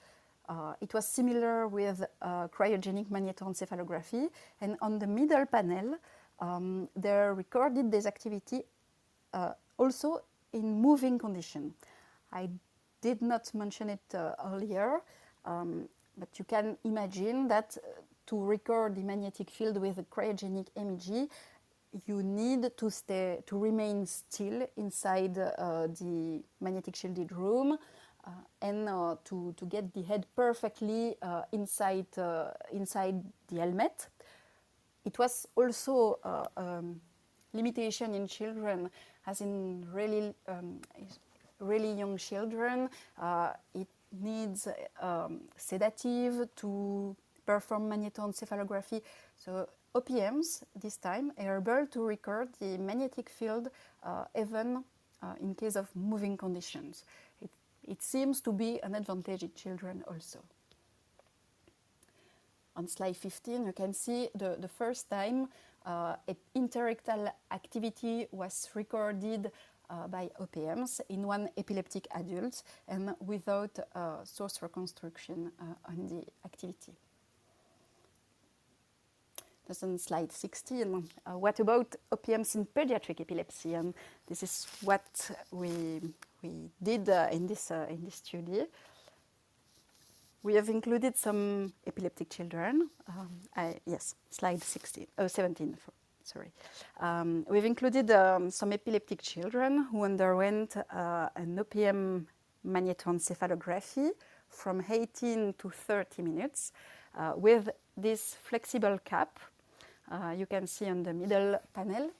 Uh, 0.48 0.74
it 0.80 0.92
was 0.94 1.06
similar 1.06 1.68
with 1.68 2.04
uh, 2.22 2.48
cryogenic 2.48 3.08
magnetoencephalography, 3.08 4.28
and 4.60 4.76
on 4.82 4.98
the 4.98 5.06
middle 5.06 5.46
panel, 5.46 5.96
um, 6.40 6.88
they 6.96 7.12
recorded 7.12 7.90
this 7.90 8.06
activity 8.06 8.62
uh, 9.34 9.52
also 9.78 10.20
in 10.52 10.80
moving 10.80 11.18
condition. 11.18 11.74
I 12.32 12.48
did 13.00 13.22
not 13.22 13.52
mention 13.54 13.90
it 13.90 14.14
uh, 14.14 14.32
earlier, 14.46 15.00
um, 15.44 15.88
but 16.16 16.28
you 16.38 16.44
can 16.44 16.76
imagine 16.84 17.48
that 17.48 17.76
uh, 17.76 18.00
to 18.30 18.44
record 18.44 18.94
the 18.94 19.02
magnetic 19.02 19.50
field 19.50 19.76
with 19.76 19.98
a 19.98 20.04
cryogenic 20.04 20.68
MEG, 20.76 21.28
you 22.06 22.22
need 22.22 22.70
to 22.76 22.88
stay 22.88 23.42
to 23.44 23.58
remain 23.58 24.06
still 24.06 24.64
inside 24.76 25.36
uh, 25.36 25.88
the 25.88 26.40
magnetic 26.60 26.94
shielded 26.94 27.32
room 27.32 27.76
uh, 28.24 28.30
and 28.62 28.88
uh, 28.88 29.16
to, 29.24 29.52
to 29.56 29.64
get 29.64 29.92
the 29.92 30.02
head 30.02 30.26
perfectly 30.36 31.16
uh, 31.22 31.42
inside 31.50 32.06
uh, 32.18 32.52
inside 32.72 33.20
the 33.48 33.56
helmet. 33.58 34.06
It 35.04 35.18
was 35.18 35.48
also 35.56 36.20
a 36.22 36.28
uh, 36.28 36.46
um, 36.56 37.00
limitation 37.52 38.14
in 38.14 38.28
children, 38.28 38.90
as 39.26 39.40
in 39.40 39.84
really 39.92 40.32
um, 40.46 40.80
really 41.58 41.92
young 41.94 42.16
children. 42.16 42.88
it 43.74 43.88
needs 44.12 44.68
um, 45.00 45.40
sedative 45.56 46.48
to 46.54 47.16
perform 47.50 47.90
magnetoencephalography. 47.90 49.02
So 49.36 49.68
OPMs 49.94 50.62
this 50.74 50.96
time 50.96 51.32
are 51.38 51.58
able 51.58 51.86
to 51.86 52.00
record 52.04 52.48
the 52.60 52.78
magnetic 52.78 53.28
field 53.28 53.68
uh, 54.02 54.24
even 54.38 54.84
uh, 55.22 55.34
in 55.40 55.54
case 55.54 55.76
of 55.76 55.88
moving 55.94 56.36
conditions. 56.36 57.04
It, 57.42 57.50
it 57.82 58.02
seems 58.02 58.40
to 58.42 58.52
be 58.52 58.80
an 58.82 58.94
advantage 58.94 59.42
in 59.42 59.52
children 59.54 60.04
also. 60.06 60.40
on 62.80 62.88
slide 62.88 63.16
15, 63.16 63.66
you 63.66 63.72
can 63.72 63.92
see 63.92 64.28
the, 64.34 64.56
the 64.58 64.68
first 64.68 65.10
time 65.10 65.48
uh, 65.84 66.16
interictal 66.56 67.30
activity 67.50 68.26
was 68.32 68.70
recorded 68.74 69.50
uh, 69.90 70.06
by 70.08 70.30
OPMs 70.40 71.00
in 71.08 71.26
one 71.26 71.48
epileptic 71.56 72.06
adult 72.14 72.62
and 72.88 73.14
without 73.26 73.78
uh, 73.94 74.24
source 74.24 74.62
reconstruction 74.62 75.50
uh, 75.60 75.90
on 75.90 76.06
the 76.06 76.22
activity. 76.44 76.94
That's 79.70 79.84
on 79.84 79.98
slide 79.98 80.32
16. 80.32 81.08
Uh, 81.24 81.38
what 81.38 81.60
about 81.60 81.94
OPMs 82.10 82.56
in 82.56 82.66
pediatric 82.66 83.20
epilepsy? 83.20 83.74
And 83.74 83.94
this 84.26 84.42
is 84.42 84.66
what 84.82 85.30
we, 85.52 86.00
we 86.42 86.70
did 86.82 87.08
uh, 87.08 87.28
in, 87.30 87.46
this, 87.46 87.70
in 87.70 88.04
this 88.04 88.16
study. 88.16 88.64
We 90.42 90.54
have 90.54 90.68
included 90.68 91.16
some 91.16 91.72
epileptic 91.86 92.30
children. 92.30 92.90
Um, 93.06 93.30
I, 93.54 93.76
yes, 93.86 94.16
slide 94.28 94.60
16, 94.60 95.06
oh, 95.18 95.28
17, 95.28 95.76
for, 95.76 95.92
sorry. 96.24 96.50
Um, 96.98 97.46
we've 97.48 97.64
included 97.64 98.10
um, 98.10 98.50
some 98.50 98.72
epileptic 98.72 99.22
children 99.22 99.86
who 99.92 100.02
underwent 100.02 100.76
uh, 100.78 101.28
an 101.36 101.56
OPM 101.56 102.26
magnetoencephalography 102.66 104.10
from 104.48 104.82
18 104.90 105.54
to 105.58 105.70
30 105.70 106.22
minutes 106.22 106.72
uh, 107.16 107.34
with 107.36 107.70
this 107.96 108.36
flexible 108.42 108.98
cap 109.04 109.38
uh, 109.38 109.42
you 110.36 110.46
can 110.46 110.66
see 110.66 110.86
on 110.86 111.02
the 111.02 111.12
middle 111.12 111.58
panel. 111.72 112.10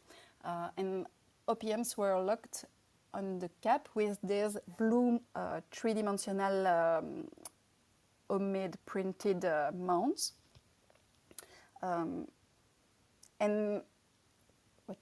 Uh, 0.44 0.68
and 0.76 1.06
OPMs 1.48 1.96
were 1.96 2.18
locked 2.20 2.64
on 3.12 3.38
the 3.38 3.50
cap 3.62 3.88
with 3.94 4.18
these 4.22 4.56
blue 4.78 5.20
uh, 5.34 5.60
three-dimensional 5.70 6.66
um, 6.66 7.28
homemade 8.28 8.76
printed 8.86 9.44
uh, 9.44 9.72
mounts. 9.74 10.32
Um, 11.82 12.28
and 13.40 13.82
what? 14.86 14.98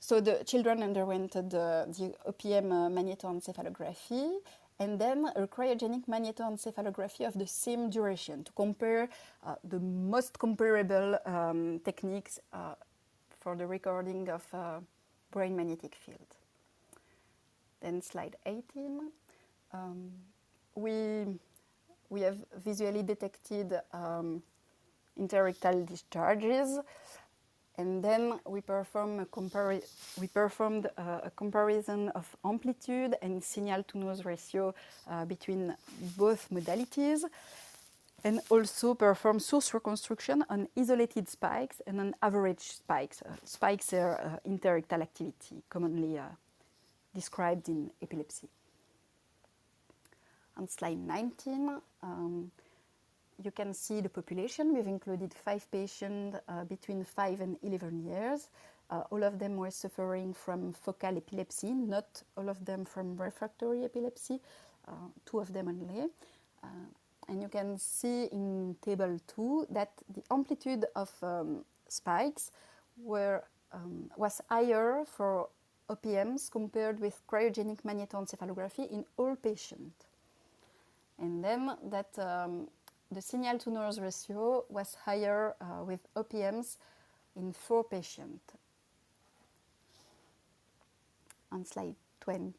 So 0.00 0.20
the 0.20 0.42
children 0.44 0.82
underwent 0.82 1.32
the, 1.32 1.40
the 1.42 2.14
OPM 2.26 2.72
uh, 2.72 2.88
magnetoencephalography 2.90 4.38
and 4.80 4.98
then 4.98 5.26
a 5.36 5.46
cryogenic 5.46 6.06
magnetoencephalography 6.08 7.26
of 7.26 7.38
the 7.38 7.46
same 7.46 7.90
duration 7.90 8.42
to 8.44 8.52
compare 8.52 9.10
uh, 9.46 9.54
the 9.62 9.78
most 9.78 10.38
comparable 10.38 11.18
um, 11.26 11.80
techniques 11.84 12.40
uh, 12.54 12.74
for 13.38 13.54
the 13.54 13.66
recording 13.66 14.28
of 14.30 14.42
uh, 14.54 14.80
brain 15.30 15.54
magnetic 15.54 15.94
field. 15.94 16.26
Then 17.82 18.00
slide 18.00 18.36
18. 18.46 19.10
Um, 19.72 20.10
we 20.74 21.38
we 22.08 22.22
have 22.22 22.38
visually 22.64 23.02
detected 23.02 23.78
um, 23.92 24.42
interictal 25.18 25.86
discharges. 25.86 26.78
And 27.80 28.04
then 28.04 28.38
we, 28.46 28.60
perform 28.60 29.26
we 30.20 30.26
performed 30.26 30.86
uh, 30.98 31.20
a 31.24 31.30
comparison 31.34 32.10
of 32.10 32.36
amplitude 32.44 33.14
and 33.22 33.42
signal 33.42 33.82
to 33.84 33.98
noise 33.98 34.22
ratio 34.26 34.74
uh, 35.10 35.24
between 35.24 35.74
both 36.18 36.50
modalities 36.50 37.24
and 38.22 38.40
also 38.50 38.92
perform 38.92 39.40
source 39.40 39.72
reconstruction 39.72 40.44
on 40.50 40.68
isolated 40.76 41.26
spikes 41.26 41.80
and 41.86 42.00
on 42.00 42.14
average 42.20 42.60
spikes. 42.60 43.22
Uh, 43.22 43.30
spikes 43.44 43.94
are 43.94 44.20
uh, 44.20 44.46
interictal 44.46 45.00
activity, 45.00 45.62
commonly 45.70 46.18
uh, 46.18 46.24
described 47.14 47.66
in 47.70 47.90
epilepsy. 48.02 48.48
On 50.58 50.68
slide 50.68 50.98
19, 50.98 51.80
um, 52.02 52.50
you 53.42 53.50
can 53.50 53.72
see 53.74 54.00
the 54.00 54.08
population. 54.08 54.74
We've 54.74 54.86
included 54.86 55.32
five 55.32 55.70
patients 55.70 56.38
uh, 56.48 56.64
between 56.64 57.04
5 57.04 57.40
and 57.40 57.56
11 57.62 58.04
years. 58.04 58.48
Uh, 58.90 59.04
all 59.10 59.22
of 59.22 59.38
them 59.38 59.56
were 59.56 59.70
suffering 59.70 60.34
from 60.34 60.72
focal 60.72 61.16
epilepsy, 61.16 61.72
not 61.72 62.22
all 62.36 62.48
of 62.48 62.64
them 62.64 62.84
from 62.84 63.16
refractory 63.16 63.84
epilepsy, 63.84 64.40
uh, 64.88 64.92
two 65.24 65.38
of 65.38 65.52
them 65.52 65.68
only. 65.68 66.08
Uh, 66.62 66.66
and 67.28 67.40
you 67.40 67.48
can 67.48 67.78
see 67.78 68.24
in 68.32 68.76
table 68.82 69.18
2 69.28 69.68
that 69.70 69.90
the 70.12 70.22
amplitude 70.30 70.84
of 70.96 71.10
um, 71.22 71.64
spikes 71.88 72.50
were, 73.00 73.44
um, 73.72 74.10
was 74.16 74.40
higher 74.48 75.04
for 75.06 75.48
OPMs 75.88 76.50
compared 76.50 76.98
with 76.98 77.20
cryogenic 77.30 77.82
magnetoencephalography 77.82 78.90
in 78.90 79.04
all 79.16 79.36
patients 79.36 80.06
and 81.20 81.44
then 81.44 81.70
that 81.90 82.18
um, 82.18 82.66
the 83.10 83.20
signal 83.20 83.58
to 83.58 83.70
noise 83.70 83.98
ratio 83.98 84.64
was 84.68 84.96
higher 85.04 85.54
uh, 85.60 85.82
with 85.84 86.00
OPMs 86.14 86.76
in 87.36 87.52
four 87.52 87.84
patients. 87.84 88.52
On 91.52 91.64
slide 91.64 91.96
20, 92.20 92.54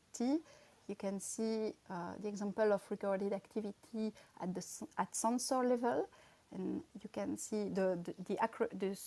you 0.87 0.95
can 0.95 1.19
see 1.21 1.73
uh, 1.89 2.13
the 2.21 2.27
example 2.27 2.73
of 2.73 2.81
recorded 2.89 3.31
activity 3.31 4.11
at 4.41 4.53
the 4.53 4.65
at 4.97 5.15
sensor 5.15 5.63
level, 5.63 6.09
and 6.53 6.81
you 7.01 7.09
can 7.13 7.37
see 7.37 7.69
the 7.69 7.97
the, 8.03 8.13
the, 8.27 8.67
the 8.77 8.97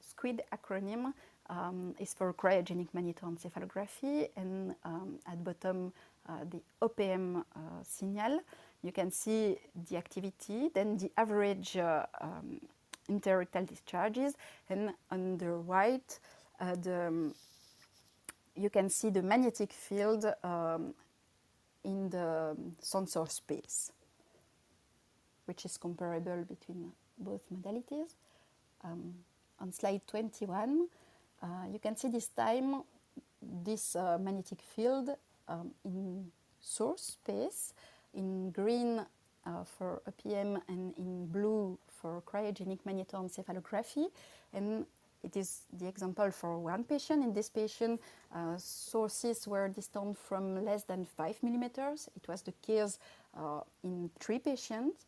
SQUID 0.00 0.40
acronym 0.52 1.12
um, 1.50 1.94
is 1.98 2.14
for 2.14 2.32
cryogenic 2.32 2.88
magnetoencephalography, 2.96 4.30
and 4.36 4.74
um, 4.84 5.18
at 5.26 5.44
bottom 5.44 5.92
uh, 6.28 6.44
the 6.48 6.62
OPM 6.80 7.44
uh, 7.54 7.60
signal 7.82 8.40
you 8.84 8.92
can 8.92 9.10
see 9.10 9.56
the 9.88 9.96
activity, 9.96 10.68
then 10.74 10.98
the 10.98 11.10
average 11.16 11.76
uh, 11.78 12.04
um, 12.20 12.60
interictal 13.10 13.66
discharges, 13.66 14.34
and 14.68 14.92
on 15.10 15.38
the 15.38 15.48
right, 15.48 16.18
uh, 16.60 16.74
the, 16.76 17.06
um, 17.06 17.34
you 18.54 18.68
can 18.68 18.90
see 18.90 19.08
the 19.08 19.22
magnetic 19.22 19.72
field 19.72 20.26
um, 20.44 20.92
in 21.82 22.10
the 22.10 22.54
sensor 22.80 23.24
space, 23.26 23.90
which 25.46 25.64
is 25.64 25.78
comparable 25.78 26.44
between 26.44 26.92
both 27.18 27.40
modalities. 27.50 28.12
Um, 28.84 29.14
on 29.60 29.72
slide 29.72 30.02
21, 30.06 30.88
uh, 31.42 31.46
you 31.72 31.78
can 31.78 31.96
see 31.96 32.08
this 32.08 32.28
time 32.28 32.82
this 33.40 33.96
uh, 33.96 34.18
magnetic 34.20 34.60
field 34.60 35.10
um, 35.48 35.70
in 35.84 36.26
source 36.60 37.18
space 37.22 37.72
in 38.14 38.50
green 38.50 39.04
uh, 39.46 39.64
for 39.64 40.02
OPM 40.08 40.60
and 40.68 40.94
in 40.96 41.26
blue 41.26 41.78
for 41.88 42.22
cryogenic 42.22 42.78
magnetoencephalography. 42.86 44.06
And 44.52 44.86
it 45.22 45.36
is 45.36 45.62
the 45.72 45.86
example 45.86 46.30
for 46.30 46.58
one 46.58 46.84
patient. 46.84 47.24
In 47.24 47.32
this 47.32 47.48
patient, 47.48 48.00
uh, 48.34 48.56
sources 48.58 49.48
were 49.48 49.68
distant 49.68 50.18
from 50.18 50.64
less 50.64 50.84
than 50.84 51.04
5 51.04 51.42
millimeters. 51.42 52.08
It 52.14 52.28
was 52.28 52.42
the 52.42 52.52
case 52.62 52.98
uh, 53.36 53.60
in 53.82 54.10
three 54.20 54.38
patients. 54.38 55.06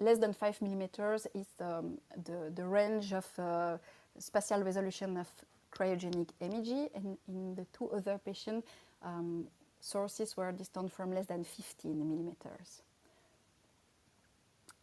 less 0.00 0.18
than 0.18 0.32
5 0.32 0.62
millimeters 0.62 1.26
is 1.34 1.46
um, 1.60 1.98
the, 2.24 2.50
the 2.54 2.64
range 2.64 3.12
of 3.12 3.26
uh, 3.38 3.76
spatial 4.18 4.62
resolution 4.62 5.16
of 5.16 5.28
cryogenic 5.70 6.28
imaging, 6.40 6.88
and 6.94 7.16
in 7.28 7.54
the 7.54 7.66
two 7.72 7.88
other 7.90 8.18
patients, 8.18 8.66
um, 9.02 9.46
sources 9.80 10.36
were 10.36 10.52
distant 10.52 10.92
from 10.92 11.14
less 11.14 11.26
than 11.26 11.44
15 11.44 11.98
millimeters. 11.98 12.82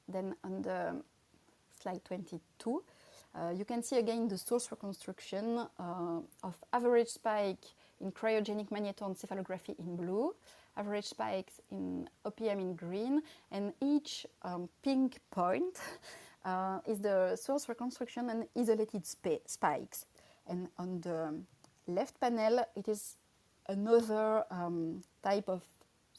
Then 0.08 0.36
on 0.44 0.62
the 0.62 1.02
slide 1.82 2.04
22, 2.06 2.84
uh, 3.36 3.52
you 3.56 3.66
can 3.66 3.84
see 3.84 3.98
again 3.98 4.28
the 4.28 4.38
source 4.38 4.72
reconstruction 4.72 5.60
uh, 5.80 6.20
of 6.44 6.56
average 6.74 7.10
spike 7.10 7.66
in 8.02 8.12
cryogenic 8.12 8.70
magnetoencephalography 8.70 9.78
in 9.80 9.96
blue, 9.96 10.34
average 10.76 11.06
spikes 11.06 11.60
in 11.72 12.10
OPM 12.26 12.60
in 12.60 12.76
green, 12.76 13.22
and 13.52 13.74
each 13.82 14.26
um, 14.44 14.70
pink 14.84 15.20
point 15.32 15.80
uh, 16.46 16.80
is 16.88 17.00
the 17.00 17.36
source 17.36 17.68
reconstruction 17.68 18.30
and 18.30 18.48
isolated 18.56 19.04
spikes. 19.46 20.06
And 20.48 20.70
on 20.78 21.02
the 21.02 21.34
left 21.88 22.20
panel, 22.20 22.64
it 22.76 22.88
is 22.88 23.18
another 23.68 24.44
um, 24.52 25.04
type 25.24 25.50
of 25.50 25.64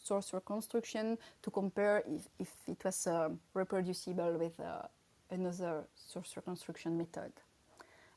source 0.02 0.32
reconstruction 0.32 1.18
to 1.42 1.50
compare 1.50 2.02
if, 2.06 2.28
if 2.38 2.52
it 2.66 2.82
was 2.84 3.06
uh, 3.06 3.28
reproducible 3.54 4.38
with 4.38 4.58
uh, 4.60 4.82
another 5.30 5.84
source 5.94 6.34
reconstruction 6.36 6.96
method. 6.96 7.32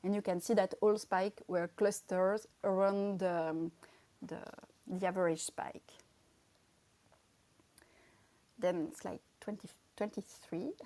And 0.04 0.16
you 0.16 0.22
can 0.22 0.42
see 0.42 0.54
that 0.56 0.74
all 0.82 0.98
spikes 0.98 1.44
were 1.48 1.68
clusters 1.76 2.48
around 2.64 3.24
um, 3.24 3.72
the, 4.22 4.40
the 4.88 5.06
average 5.06 5.42
spike. 5.42 5.92
Then 8.58 8.94
slide 8.96 9.20
20, 9.42 9.68
23. 9.98 10.72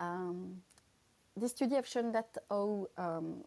Um, 0.00 0.62
this 1.36 1.50
study 1.50 1.74
have 1.74 1.86
shown 1.86 2.12
that 2.12 2.38
our, 2.50 2.88
um, 2.96 3.44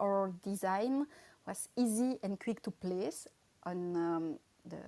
our 0.00 0.32
design 0.42 1.06
was 1.46 1.68
easy 1.76 2.18
and 2.24 2.40
quick 2.40 2.60
to 2.62 2.72
place 2.72 3.28
on 3.64 3.96
um, 3.96 4.38
the, 4.64 4.82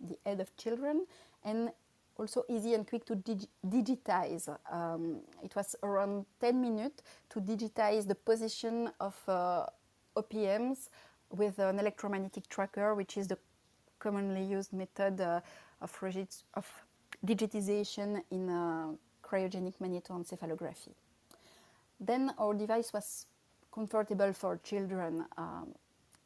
the 0.00 0.16
head 0.24 0.40
of 0.40 0.56
children 0.56 1.06
and 1.44 1.70
also 2.16 2.44
easy 2.48 2.74
and 2.74 2.86
quick 2.86 3.04
to 3.06 3.14
dig 3.14 3.46
digitize. 3.66 4.48
Um, 4.70 5.20
it 5.42 5.54
was 5.56 5.74
around 5.82 6.26
10 6.40 6.60
minutes 6.60 7.02
to 7.30 7.40
digitize 7.40 8.06
the 8.06 8.14
position 8.14 8.90
of 9.00 9.16
uh, 9.28 9.66
OPMs 10.16 10.88
with 11.30 11.58
an 11.58 11.78
electromagnetic 11.78 12.48
tracker, 12.48 12.94
which 12.94 13.16
is 13.16 13.28
the 13.28 13.38
commonly 13.98 14.44
used 14.44 14.72
method 14.72 15.20
uh, 15.20 15.40
of, 15.80 15.98
of, 16.54 16.66
digitization 17.24 18.20
in 18.32 18.50
uh, 18.50 18.88
cryogenic 19.22 19.74
magnetoencephalography. 19.80 20.92
Then 22.00 22.32
our 22.36 22.52
device 22.52 22.92
was 22.92 23.26
comfortable 23.72 24.32
for 24.32 24.58
children. 24.64 25.24
Um, 25.38 25.68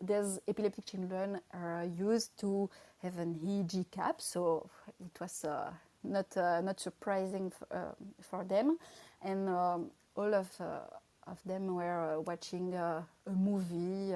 these 0.01 0.39
epileptic 0.49 0.87
children 0.87 1.41
are 1.53 1.87
used 1.99 2.39
to 2.41 2.69
have 3.03 3.19
an 3.19 3.35
EEG 3.35 3.91
cap, 3.91 4.21
so 4.21 4.69
it 5.01 5.21
was 5.21 5.45
uh, 5.45 5.71
not 6.05 6.37
uh, 6.37 6.61
not 6.61 6.81
surprising 6.81 7.53
uh, 7.71 7.93
for 8.21 8.45
them, 8.45 8.79
and 9.23 9.49
um, 9.49 9.91
all 10.17 10.35
of 10.35 10.49
uh, 10.61 10.81
of 11.27 11.43
them 11.45 11.75
were 11.75 12.17
uh, 12.17 12.21
watching 12.21 12.75
a 12.75 13.05
movie 13.35 14.15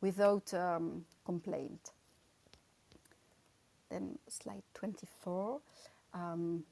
without 0.00 0.52
um, 0.54 1.04
complaint. 1.24 1.92
Then 3.90 4.18
slide 4.28 4.62
24. 4.74 5.60
Um, 6.12 6.64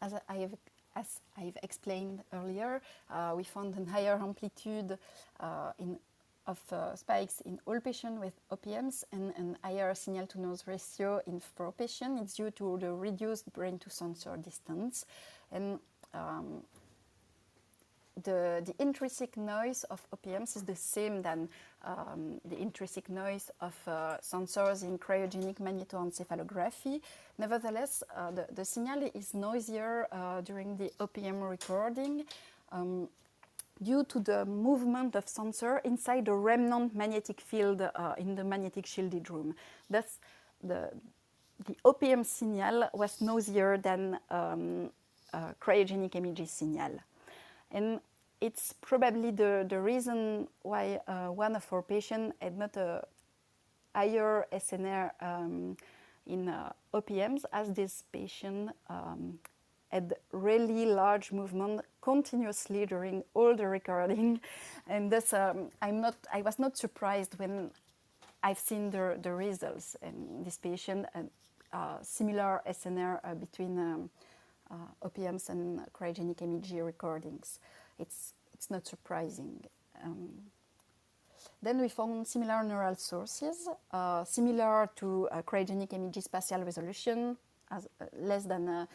as 0.00 0.14
I 0.28 0.36
have 0.36 0.54
as 0.94 1.20
I've 1.36 1.56
explained 1.62 2.22
earlier, 2.32 2.82
uh, 3.10 3.32
we 3.36 3.44
found 3.44 3.74
a 3.78 3.90
higher 3.90 4.18
amplitude 4.20 4.98
uh, 5.40 5.72
in, 5.78 5.98
of 6.46 6.60
uh, 6.72 6.94
spikes 6.96 7.40
in 7.42 7.60
all 7.66 7.78
patients 7.80 8.20
with 8.20 8.34
OPMs 8.50 9.04
and 9.12 9.32
an 9.36 9.56
higher 9.62 9.94
signal 9.94 10.26
to 10.26 10.40
noise 10.40 10.64
ratio 10.66 11.20
in 11.26 11.40
four 11.40 11.72
patients. 11.72 12.20
It's 12.22 12.34
due 12.34 12.50
to 12.52 12.78
the 12.78 12.92
reduced 12.92 13.52
brain 13.52 13.78
to 13.80 13.90
sensor 13.90 14.36
distance. 14.36 15.06
And 15.52 15.78
um, 16.14 16.62
the, 18.22 18.62
the 18.64 18.74
intrinsic 18.78 19.36
noise 19.36 19.84
of 19.84 20.04
OPMs 20.10 20.56
is 20.56 20.64
the 20.64 20.76
same 20.76 21.22
than 21.22 21.48
um, 21.84 22.40
the 22.44 22.58
intrinsic 22.60 23.08
noise 23.08 23.50
of 23.60 23.74
uh, 23.86 24.16
sensors 24.22 24.82
in 24.82 24.98
cryogenic 24.98 25.58
magnetoencephalography. 25.58 27.00
Nevertheless, 27.38 28.02
uh, 28.14 28.30
the, 28.30 28.46
the 28.52 28.64
signal 28.64 29.10
is 29.14 29.32
noisier 29.32 30.06
uh, 30.12 30.40
during 30.42 30.76
the 30.76 30.90
OPM 31.00 31.48
recording 31.48 32.24
um, 32.70 33.08
due 33.82 34.04
to 34.04 34.20
the 34.20 34.44
movement 34.44 35.16
of 35.16 35.28
sensor 35.28 35.78
inside 35.78 36.26
the 36.26 36.34
remnant 36.34 36.94
magnetic 36.94 37.40
field 37.40 37.82
uh, 37.82 38.14
in 38.18 38.34
the 38.34 38.44
magnetic 38.44 38.86
shielded 38.86 39.28
room. 39.30 39.54
Thus, 39.90 40.18
the, 40.62 40.90
the 41.66 41.76
OPM 41.84 42.24
signal 42.24 42.88
was 42.94 43.20
noisier 43.20 43.78
than 43.78 44.18
um, 44.30 44.90
cryogenic 45.60 46.14
imaging 46.14 46.46
signal. 46.46 46.98
And 47.70 48.00
it's 48.40 48.74
probably 48.80 49.30
the, 49.30 49.64
the 49.68 49.80
reason 49.80 50.48
why 50.62 51.00
uh, 51.06 51.28
one 51.28 51.54
of 51.56 51.72
our 51.72 51.82
patients 51.82 52.34
had 52.40 52.58
not 52.58 52.76
a 52.76 53.04
higher 53.94 54.46
SNR 54.52 55.10
um, 55.20 55.76
in 56.26 56.48
uh, 56.48 56.72
OPMs 56.92 57.44
as 57.52 57.72
this 57.72 58.04
patient 58.12 58.70
um, 58.88 59.38
had 59.90 60.14
really 60.32 60.86
large 60.86 61.30
movement 61.30 61.82
continuously 62.02 62.84
during 62.84 63.24
all 63.32 63.56
the 63.56 63.66
recording 63.66 64.40
and 64.88 65.10
thus 65.10 65.32
um, 65.32 65.70
I'm 65.80 66.00
not, 66.00 66.16
I 66.32 66.42
was 66.42 66.58
not 66.58 66.76
surprised 66.76 67.38
when 67.38 67.70
I've 68.42 68.58
seen 68.58 68.90
the, 68.90 69.18
the 69.22 69.32
results 69.32 69.96
and 70.02 70.44
this 70.44 70.58
patient 70.58 71.06
and 71.14 71.30
uh, 71.72 71.98
similar 72.02 72.60
SNR 72.68 73.20
uh, 73.24 73.34
between 73.34 73.78
um, 73.78 74.10
uh, 74.70 75.08
OPMs 75.08 75.48
and 75.48 75.80
cryogenic 75.92 76.40
MEG 76.40 76.82
recordings. 76.82 77.60
It's, 77.98 78.34
it's 78.52 78.70
not 78.70 78.86
surprising. 78.86 79.64
Um, 80.04 80.30
then 81.62 81.80
we 81.80 81.88
found 81.88 82.26
similar 82.26 82.62
neural 82.64 82.96
sources, 82.96 83.68
uh, 83.92 84.24
similar 84.24 84.90
to 84.96 85.28
uh, 85.30 85.42
cryogenic 85.42 85.92
MEG 85.92 86.20
spatial 86.20 86.64
resolution, 86.64 87.36
as 87.70 87.86
uh, 88.00 88.06
less 88.18 88.44
than, 88.44 88.88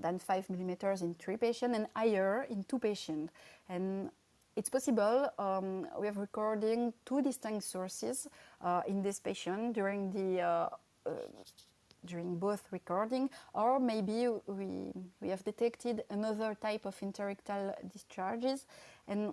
than 0.00 0.18
5 0.18 0.50
millimeters 0.50 1.02
in 1.02 1.14
three 1.14 1.36
patients 1.36 1.76
and 1.76 1.86
higher 1.94 2.46
in 2.50 2.64
two 2.64 2.78
patients. 2.78 3.32
And 3.68 4.10
it's 4.56 4.70
possible 4.70 5.28
um, 5.38 5.86
we 5.98 6.06
have 6.06 6.16
recording 6.16 6.92
two 7.04 7.20
distinct 7.22 7.64
sources 7.64 8.28
uh, 8.62 8.82
in 8.86 9.02
this 9.02 9.18
patient 9.18 9.74
during 9.74 10.12
the 10.12 10.40
uh, 10.40 10.68
during 12.04 12.36
both 12.36 12.62
recording, 12.70 13.30
or 13.54 13.80
maybe 13.80 14.28
we, 14.46 14.92
we 15.20 15.28
have 15.28 15.42
detected 15.44 16.04
another 16.10 16.54
type 16.54 16.84
of 16.84 16.98
interictal 17.00 17.74
discharges. 17.90 18.66
And 19.08 19.32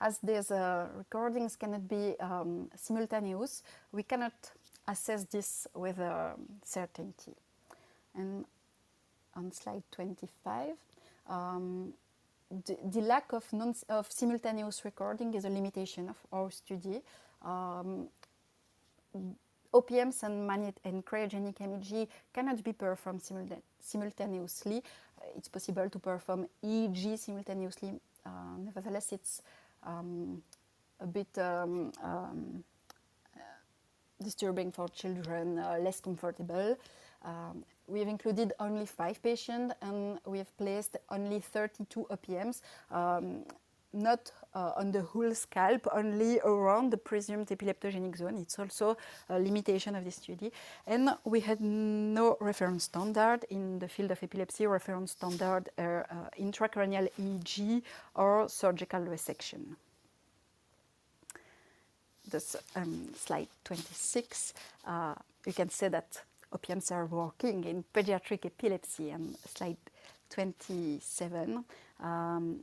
as 0.00 0.18
these 0.22 0.50
uh, 0.50 0.88
recordings 0.96 1.56
cannot 1.56 1.86
be 1.86 2.14
um, 2.20 2.70
simultaneous, 2.74 3.62
we 3.92 4.02
cannot 4.02 4.32
assess 4.88 5.24
this 5.24 5.66
with 5.74 6.00
uh, 6.00 6.30
certainty. 6.64 7.34
And 8.14 8.44
on 9.36 9.52
slide 9.52 9.82
25, 9.92 10.70
um, 11.28 11.92
the, 12.66 12.76
the, 12.90 13.00
lack 13.00 13.32
of, 13.32 13.44
non, 13.52 13.74
of 13.88 14.10
simultaneous 14.10 14.84
recording 14.84 15.34
is 15.34 15.44
a 15.44 15.48
limitation 15.48 16.08
of 16.08 16.16
our 16.32 16.50
study. 16.50 17.00
Um, 17.42 18.08
OPMs 19.72 20.22
and, 20.24 20.46
magnet 20.46 20.78
and 20.84 21.04
cryogenic 21.04 21.60
MEG 21.60 22.08
cannot 22.32 22.62
be 22.64 22.72
performed 22.72 23.22
simultaneously. 23.80 24.78
Uh, 24.78 25.26
it's 25.36 25.48
possible 25.48 25.88
to 25.88 25.98
perform 25.98 26.46
EEG 26.64 27.18
simultaneously. 27.18 27.92
Uh, 28.26 28.30
nevertheless, 28.58 29.12
it's 29.12 29.42
um, 29.84 30.42
a 31.00 31.06
bit 31.06 31.38
um, 31.38 31.92
um, 32.02 32.64
uh, 33.36 33.38
disturbing 34.22 34.72
for 34.72 34.88
children, 34.88 35.58
uh, 35.58 35.78
less 35.80 36.00
comfortable. 36.00 36.76
We 37.90 37.98
have 37.98 38.08
included 38.08 38.52
only 38.60 38.86
five 38.86 39.20
patients 39.22 39.74
and 39.82 40.20
we 40.24 40.38
have 40.38 40.56
placed 40.56 40.96
only 41.10 41.40
32 41.40 42.06
OPMs. 42.10 42.60
Um, 42.90 43.44
not 43.92 44.30
uh, 44.54 44.72
on 44.76 44.92
the 44.92 45.02
whole 45.02 45.34
scalp, 45.34 45.86
only 45.92 46.38
around 46.40 46.92
the 46.92 46.96
presumed 46.96 47.48
epileptogenic 47.48 48.16
zone. 48.16 48.36
It's 48.36 48.56
also 48.56 48.96
a 49.28 49.38
limitation 49.38 49.96
of 49.96 50.04
this 50.04 50.16
study. 50.16 50.52
And 50.86 51.10
we 51.24 51.40
had 51.40 51.60
no 51.60 52.36
reference 52.40 52.84
standard 52.84 53.44
in 53.50 53.80
the 53.80 53.88
field 53.88 54.12
of 54.12 54.22
epilepsy, 54.22 54.66
reference 54.66 55.12
standard 55.12 55.70
uh, 55.76 55.82
uh, 55.82 56.04
intracranial 56.38 57.08
EEG 57.20 57.82
or 58.14 58.48
surgical 58.48 59.00
resection. 59.00 59.76
This 62.30 62.54
um, 62.76 63.08
slide 63.16 63.48
26, 63.64 64.54
uh, 64.86 65.14
you 65.44 65.52
can 65.52 65.68
see 65.68 65.88
that 65.88 66.22
OPMs 66.52 66.90
are 66.90 67.06
working 67.06 67.64
in 67.64 67.84
pediatric 67.94 68.44
epilepsy 68.44 69.10
and 69.10 69.36
slide 69.46 69.76
27. 70.30 71.64
Um, 72.02 72.60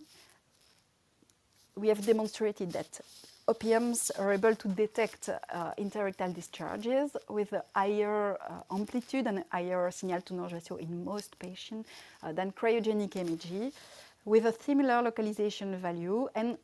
we 1.76 1.88
have 1.90 2.06
demonstrated 2.06 2.72
that 2.72 3.00
OPMs 3.48 4.12
are 4.20 4.34
able 4.34 4.56
to 4.56 4.68
detect 4.68 5.30
uh, 5.30 5.72
interictal 5.78 6.34
discharges 6.34 7.16
with 7.30 7.54
a 7.54 7.64
higher 7.74 8.38
uh, 8.42 8.76
amplitude 8.76 9.26
and 9.26 9.44
higher 9.52 9.90
signal 9.90 10.22
to 10.22 10.34
noise 10.34 10.52
ratio 10.52 10.78
in 10.78 11.06
most 11.06 11.40
patients 11.40 11.88
uh, 12.24 12.34
than 12.34 12.52
cryogenic 12.52 13.16
MEG 13.16 13.72
with 14.26 14.46
a 14.46 14.52
similar 14.52 15.02
localization 15.02 15.78
value 15.78 16.28
and 16.36 16.58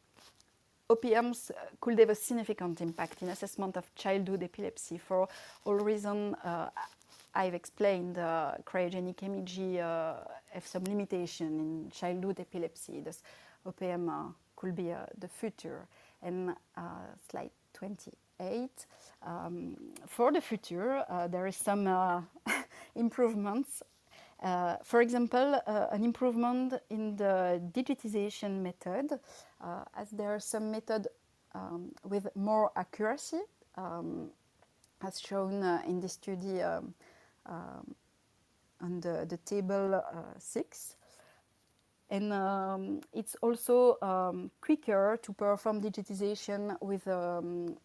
OPMs 0.89 1.51
uh, 1.51 1.53
could 1.80 1.97
have 1.99 2.09
a 2.09 2.15
significant 2.15 2.82
impact 2.82 3.21
in 3.21 3.30
assessment 3.30 3.78
of 3.78 3.95
childhood 3.95 4.43
epilepsy 4.43 4.97
for 4.97 5.30
all 5.63 5.76
reasons 5.76 6.36
uh, 6.43 6.67
I've 7.36 7.53
explained. 7.53 8.17
Uh, 8.17 8.53
cryogenic 8.63 9.21
MEG 9.21 9.77
have 9.77 10.65
some 10.65 10.84
limitation 10.84 11.59
in 11.59 11.91
childhood 11.91 12.39
epilepsy. 12.39 13.01
Thus, 13.01 13.23
OPM 13.65 14.34
could 14.55 14.75
be 14.75 14.91
uh, 14.91 15.05
the 15.17 15.27
future. 15.27 15.88
And 16.21 16.51
uh, 16.77 16.81
slide 17.29 17.51
28. 17.73 18.69
Um, 19.25 19.75
for 20.07 20.31
the 20.31 20.41
future, 20.41 21.03
uh, 21.09 21.27
there 21.27 21.47
is 21.47 21.57
some 21.57 21.88
improvements. 22.95 23.84
for 24.84 25.01
example, 25.01 25.61
an 25.67 26.03
improvement 26.03 26.73
in 26.89 27.15
the 27.15 27.61
digitization 27.71 28.61
method, 28.61 29.19
as 29.95 30.09
there 30.11 30.34
are 30.36 30.39
some 30.39 30.71
method 30.71 31.07
um, 31.55 31.91
with 32.03 32.27
more 32.36 32.71
accuracy, 32.75 33.41
um, 33.75 34.29
as 35.01 35.19
shown 35.19 35.63
in 35.88 35.99
the 35.99 36.09
study 36.09 36.61
um, 37.45 37.95
on 38.81 38.99
the, 39.01 39.25
the 39.27 39.37
table 39.37 39.95
uh, 39.95 40.37
6. 40.37 40.95
And 42.09 42.31
um, 42.33 43.01
it's 43.13 43.35
also 43.41 43.97
um, 44.01 44.51
quicker 44.61 45.17
to 45.21 45.33
perform 45.33 45.81
digitization 45.81 46.75
with 46.81 47.07
a 47.07 47.37
um, 47.39 47.77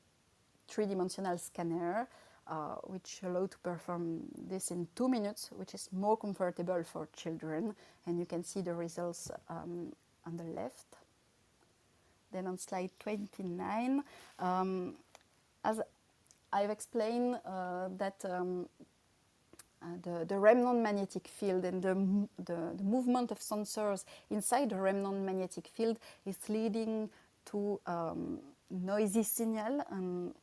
three-dimensional 0.68 1.38
scanner. 1.38 2.08
uh, 2.48 2.76
which 2.84 3.20
allow 3.24 3.46
to 3.46 3.58
perform 3.58 4.22
this 4.48 4.70
in 4.70 4.88
two 4.94 5.08
minutes, 5.08 5.50
which 5.52 5.74
is 5.74 5.88
more 5.92 6.16
comfortable 6.16 6.82
for 6.82 7.08
children. 7.14 7.74
And 8.06 8.18
you 8.18 8.24
can 8.24 8.42
see 8.42 8.62
the 8.62 8.74
results 8.74 9.30
um, 9.48 9.92
on 10.26 10.36
the 10.36 10.44
left. 10.44 10.96
Then 12.32 12.46
on 12.46 12.58
slide 12.58 12.90
29, 13.00 14.02
um, 14.38 14.94
as 15.64 15.80
I've 16.52 16.70
explained 16.70 17.38
uh, 17.44 17.88
that 17.98 18.24
uh, 19.80 19.86
the, 20.02 20.24
the, 20.24 20.38
remnant 20.38 20.80
magnetic 20.80 21.28
field 21.28 21.64
and 21.64 21.82
the, 21.82 21.94
the, 22.44 22.74
the, 22.76 22.82
movement 22.82 23.30
of 23.30 23.38
sensors 23.38 24.04
inside 24.30 24.70
the 24.70 24.76
remnant 24.76 25.24
magnetic 25.24 25.68
field 25.68 25.98
is 26.26 26.36
leading 26.48 27.08
to 27.44 27.80
um, 27.86 28.40
noisy 28.70 29.22
signal 29.22 29.80
and 29.90 30.34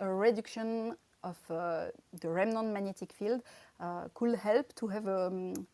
a 0.00 0.08
reduction 0.08 0.96
of 1.22 1.38
uh, 1.50 1.86
the 2.20 2.28
remnant 2.28 2.72
magnetic 2.72 3.12
field 3.12 3.42
uh, 3.78 4.04
could 4.14 4.34
help 4.36 4.74
to 4.74 4.86
have 4.86 5.06
a 5.06 5.26
um, 5.26 5.66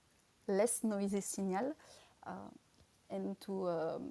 less 0.49 0.83
noisy 0.83 1.21
signal 1.21 1.73
uh, 2.27 2.51
and 3.11 3.41
to 3.41 3.69
um, 3.69 4.11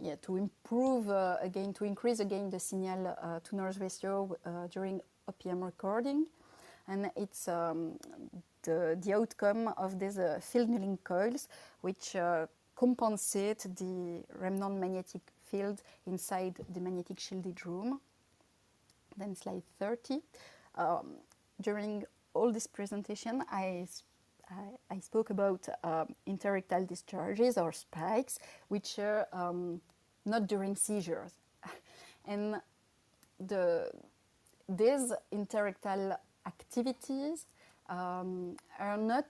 yeah, 0.00 0.16
to 0.22 0.36
improve 0.36 1.08
uh, 1.08 1.36
again, 1.40 1.72
to 1.74 1.84
increase 1.84 2.18
again 2.18 2.50
the 2.50 2.58
signal 2.58 3.14
to 3.44 3.54
noise 3.54 3.78
ratio 3.78 4.34
during 4.72 5.00
OPM 5.30 5.62
recording. 5.62 6.26
And 6.86 7.10
it's 7.16 7.48
um, 7.48 7.98
the, 8.62 8.98
the 9.00 9.14
outcome 9.14 9.68
of 9.76 9.98
these 9.98 10.18
field 10.40 10.68
nulling 10.68 10.98
coils, 11.02 11.48
which 11.80 12.16
compensate 12.76 13.66
the 13.76 14.22
remnant 14.38 14.80
magnetic 14.80 15.22
field 15.44 15.82
inside 16.06 16.54
the 16.72 16.80
magnetic 16.80 17.20
shielded 17.20 17.64
room. 17.64 18.00
Then 19.16 19.36
slide 19.36 19.62
30. 19.78 20.20
Um, 20.74 21.14
during 21.60 22.04
all 22.34 22.52
this 22.52 22.66
presentation, 22.66 23.44
I, 23.50 23.86
I, 24.50 24.94
I 24.94 24.98
spoke 24.98 25.30
about 25.30 25.68
um, 25.84 26.14
interictal 26.26 26.86
discharges 26.86 27.56
or 27.56 27.72
spikes, 27.72 28.38
which 28.68 28.98
are 28.98 29.28
um, 29.32 29.80
not 30.24 30.48
during 30.48 30.74
seizures. 30.74 31.32
and 32.26 32.56
the, 33.38 33.90
these 34.68 35.12
interictal 35.32 36.16
activities 36.46 37.46
um, 37.88 38.56
are 38.78 38.96
not, 38.96 39.26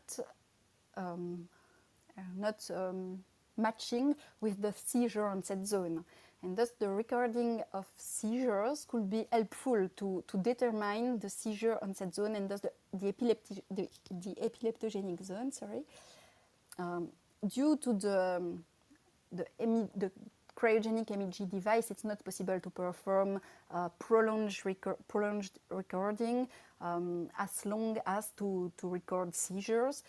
um, 0.97 1.49
are 2.17 2.35
not 2.37 2.71
um, 2.75 3.25
matching 3.57 4.15
with 4.41 4.61
the 4.61 4.73
seizure 4.73 5.27
onset 5.27 5.67
zone. 5.67 6.05
And 6.43 6.57
thus, 6.57 6.71
the 6.79 6.89
recording 6.89 7.62
of 7.73 7.87
seizures 7.97 8.85
could 8.87 9.09
be 9.09 9.27
helpful 9.33 9.89
to, 9.97 10.25
to 10.29 10.37
determine 10.37 11.19
the 11.19 11.31
seizure 11.31 11.79
onset 11.81 12.15
zone 12.15 12.37
and 12.37 12.49
thus 12.49 12.61
the, 12.61 12.73
the, 12.93 13.12
epilepti- 13.12 13.62
the, 13.71 13.89
the 14.11 14.35
epileptogenic 14.43 15.25
zone. 15.25 15.53
Sorry, 15.53 15.83
um, 16.79 17.09
due 17.47 17.77
to 17.79 17.93
the 17.95 18.43
the, 19.33 19.47
the 19.97 20.11
cryogenic 20.57 21.11
MEG 21.11 21.51
device, 21.51 21.91
it's 21.91 22.05
not 22.05 22.25
possible 22.25 22.61
to 22.61 22.71
perform 22.71 23.41
uh, 23.73 23.89
prolonged, 23.99 24.57
prolonged 25.09 25.51
recording 25.71 26.49
um, 26.81 27.29
as 27.39 27.65
long 27.67 27.99
as 28.07 28.29
to, 28.37 28.71
to 28.77 28.89
record 28.89 29.35
seizures 29.35 30.03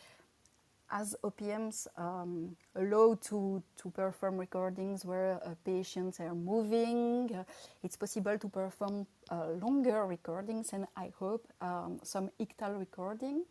as 0.92 1.16
OPMs 1.24 1.88
um, 1.98 2.56
allow 2.76 3.16
to, 3.16 3.62
to 3.78 3.90
perform 3.90 4.38
recordings 4.38 5.04
where 5.04 5.40
uh, 5.44 5.56
patients 5.64 6.20
are 6.20 6.36
moving, 6.36 7.30
uh, 7.36 7.44
it's 7.84 7.96
possible 7.96 8.38
to 8.38 8.48
perform 8.48 9.08
uh, 9.32 9.48
longer 9.62 10.06
recordings 10.06 10.74
and 10.74 10.86
I 10.96 11.12
hope 11.18 11.48
um, 11.62 12.00
some 12.04 12.30
ictal 12.40 12.78
recording 12.80 13.44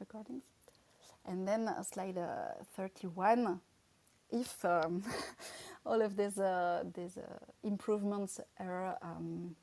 recordings. 0.00 0.42
And 1.26 1.46
then 1.46 1.68
uh, 1.68 1.82
slide 1.82 2.16
uh, 2.16 2.64
31, 2.76 3.60
if 4.30 4.64
um, 4.64 5.02
all 5.86 6.02
of 6.02 6.16
these, 6.16 6.38
uh, 6.38 6.84
these 6.94 7.18
improvements 7.62 8.40
are, 8.58 8.96
um, 9.02 9.54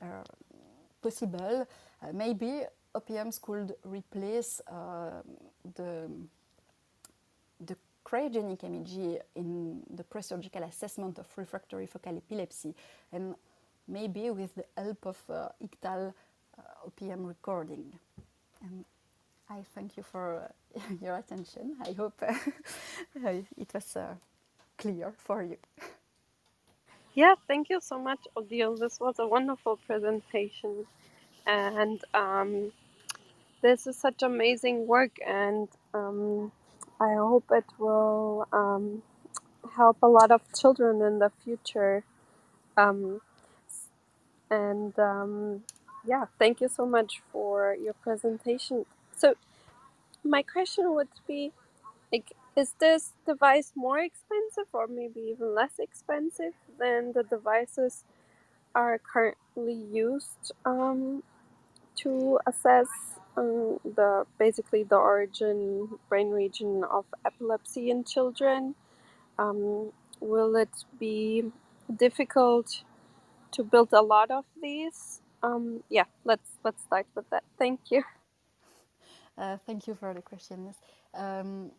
are 0.00 0.24
possible, 1.02 1.66
maybe 2.12 2.62
OPMs 2.94 3.40
could 3.40 3.74
replace 3.84 4.60
uh, 4.68 5.22
the, 5.74 6.08
the 7.60 7.76
cryogenic 8.04 8.62
MEG 8.62 9.20
in 9.34 9.82
the 9.90 10.04
pre-surgical 10.04 10.62
assessment 10.62 11.18
of 11.18 11.26
refractory 11.36 11.86
focal 11.86 12.16
epilepsy 12.16 12.74
and 13.12 13.34
maybe 13.88 14.30
with 14.30 14.54
the 14.54 14.64
help 14.76 15.06
of 15.06 15.18
uh, 15.28 15.48
ictal 15.62 16.12
uh, 16.58 16.62
OPM 16.88 17.26
recording. 17.26 17.92
And 18.62 18.84
I 19.50 19.62
thank 19.74 19.96
you 19.96 20.04
for 20.04 20.50
uh, 20.76 20.80
your 21.02 21.16
attention. 21.16 21.76
I 21.86 21.92
hope 21.92 22.22
uh, 22.28 22.34
it 23.56 23.72
was 23.74 23.96
uh, 23.96 24.14
clear 24.78 25.14
for 25.18 25.42
you. 25.42 25.58
Yeah, 27.14 27.34
thank 27.48 27.70
you 27.70 27.80
so 27.80 27.98
much, 27.98 28.20
Odile. 28.36 28.76
This 28.76 29.00
was 29.00 29.18
a 29.18 29.26
wonderful 29.28 29.78
presentation. 29.86 30.86
And 31.46 32.00
um, 32.14 32.72
this 33.62 33.86
is 33.86 33.96
such 33.96 34.22
amazing 34.22 34.86
work, 34.86 35.12
and 35.26 35.68
um, 35.94 36.52
I 37.00 37.14
hope 37.14 37.46
it 37.52 37.66
will 37.78 38.48
um, 38.52 39.02
help 39.76 39.98
a 40.02 40.08
lot 40.08 40.30
of 40.30 40.42
children 40.54 41.02
in 41.02 41.20
the 41.20 41.30
future. 41.44 42.04
Um, 42.76 43.20
and 44.50 44.98
um, 44.98 45.64
yeah, 46.06 46.26
thank 46.38 46.60
you 46.60 46.68
so 46.68 46.86
much 46.86 47.22
for 47.32 47.74
your 47.74 47.94
presentation. 47.94 48.86
So, 49.16 49.34
my 50.24 50.42
question 50.42 50.94
would 50.94 51.08
be 51.26 51.52
like, 52.12 52.32
is 52.56 52.74
this 52.78 53.12
device 53.26 53.72
more 53.74 53.98
expensive 53.98 54.68
or 54.72 54.86
maybe 54.86 55.20
even 55.20 55.54
less 55.54 55.78
expensive 55.78 56.54
than 56.78 57.12
the 57.12 57.22
devices 57.22 58.04
are 58.74 58.98
currently 58.98 59.74
used 59.74 60.52
um, 60.64 61.22
to 61.96 62.38
assess 62.46 62.88
um, 63.36 63.78
the 63.84 64.26
basically 64.38 64.82
the 64.82 64.96
origin 64.96 65.88
brain 66.08 66.30
region 66.30 66.84
of 66.84 67.04
epilepsy 67.24 67.90
in 67.90 68.04
children. 68.04 68.74
Um, 69.38 69.92
will 70.20 70.54
it 70.56 70.84
be 70.98 71.44
difficult 71.94 72.82
to 73.52 73.62
build 73.62 73.92
a 73.92 74.02
lot 74.02 74.30
of 74.30 74.44
these? 74.60 75.20
Um, 75.42 75.82
yeah, 75.90 76.04
let's 76.24 76.50
let's 76.64 76.82
start 76.82 77.06
with 77.14 77.28
that. 77.30 77.44
Thank 77.58 77.90
you. 77.90 78.04
Uh, 79.36 79.56
thank 79.66 79.86
you 79.86 79.94
for 79.94 80.14
the 80.14 80.22
question. 80.22 80.74
Um, 81.14 81.70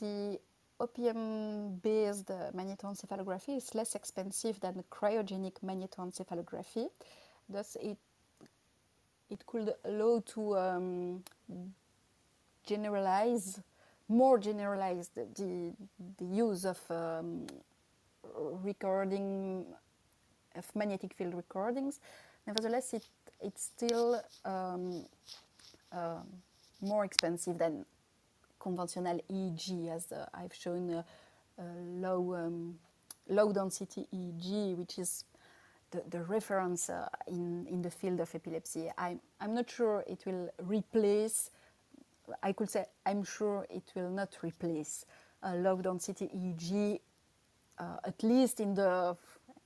the 0.00 0.38
OPM-based 0.80 2.26
magnetoencephalography 2.54 3.56
is 3.56 3.74
less 3.74 3.94
expensive 3.94 4.60
than 4.60 4.82
cryogenic 4.90 5.60
magnetoencephalography. 5.64 6.88
Thus, 7.48 7.76
it 7.80 7.98
it 9.32 9.46
could 9.46 9.72
allow 9.84 10.22
to 10.34 10.58
um, 10.58 11.24
generalize, 12.66 13.60
more 14.08 14.38
generalize 14.38 15.08
the, 15.08 15.26
the, 15.34 15.72
the 16.18 16.24
use 16.24 16.66
of 16.66 16.78
um, 16.90 17.46
recording, 18.62 19.64
of 20.54 20.76
magnetic 20.76 21.14
field 21.14 21.34
recordings. 21.34 21.98
Nevertheless, 22.46 22.92
it, 22.92 23.06
it's 23.40 23.64
still 23.64 24.20
um, 24.44 25.06
uh, 25.90 26.20
more 26.82 27.04
expensive 27.04 27.58
than 27.58 27.86
conventional 28.58 29.20
EEG, 29.30 29.88
as 29.88 30.12
uh, 30.12 30.26
I've 30.34 30.54
shown 30.54 30.90
uh, 30.92 31.62
low, 31.78 32.34
um, 32.34 32.78
low 33.28 33.52
density 33.52 34.06
EEG, 34.12 34.76
which 34.76 34.98
is 34.98 35.24
the, 35.90 36.02
the 36.10 36.22
reference 36.24 36.90
uh, 36.90 37.08
in, 37.28 37.66
in 37.68 37.82
the 37.82 37.90
field 37.90 38.20
of 38.20 38.34
epilepsy. 38.34 38.90
I'm, 38.98 39.20
I'm 39.40 39.54
not 39.54 39.70
sure 39.70 40.04
it 40.06 40.24
will 40.26 40.50
replace, 40.58 41.50
I 42.42 42.52
could 42.52 42.70
say, 42.70 42.86
I'm 43.06 43.24
sure 43.24 43.66
it 43.70 43.92
will 43.94 44.10
not 44.10 44.36
replace 44.42 45.04
uh, 45.42 45.54
low 45.54 45.80
density 45.80 46.28
EEG, 46.34 47.00
uh, 47.78 47.96
at 48.04 48.22
least 48.22 48.60
in 48.60 48.74
the, 48.74 49.16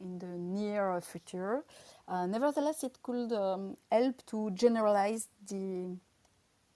in 0.00 0.18
the 0.18 0.26
near 0.26 1.00
future. 1.00 1.64
Uh, 2.08 2.26
nevertheless, 2.26 2.82
it 2.84 2.98
could 3.02 3.32
um, 3.32 3.76
help 3.90 4.24
to 4.26 4.50
generalize 4.52 5.28
the, 5.48 5.96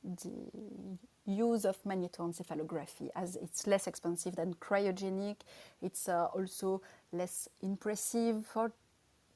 the 0.03 0.99
use 1.27 1.65
of 1.65 1.83
magnetoencephalography 1.85 3.09
as 3.15 3.37
it's 3.37 3.67
less 3.67 3.87
expensive 3.87 4.37
than 4.37 4.55
cryogenic. 4.55 5.37
It's 5.83 6.09
uh, 6.09 6.27
also 6.27 6.83
less 7.13 7.49
impressive 7.63 8.47
for 8.47 8.73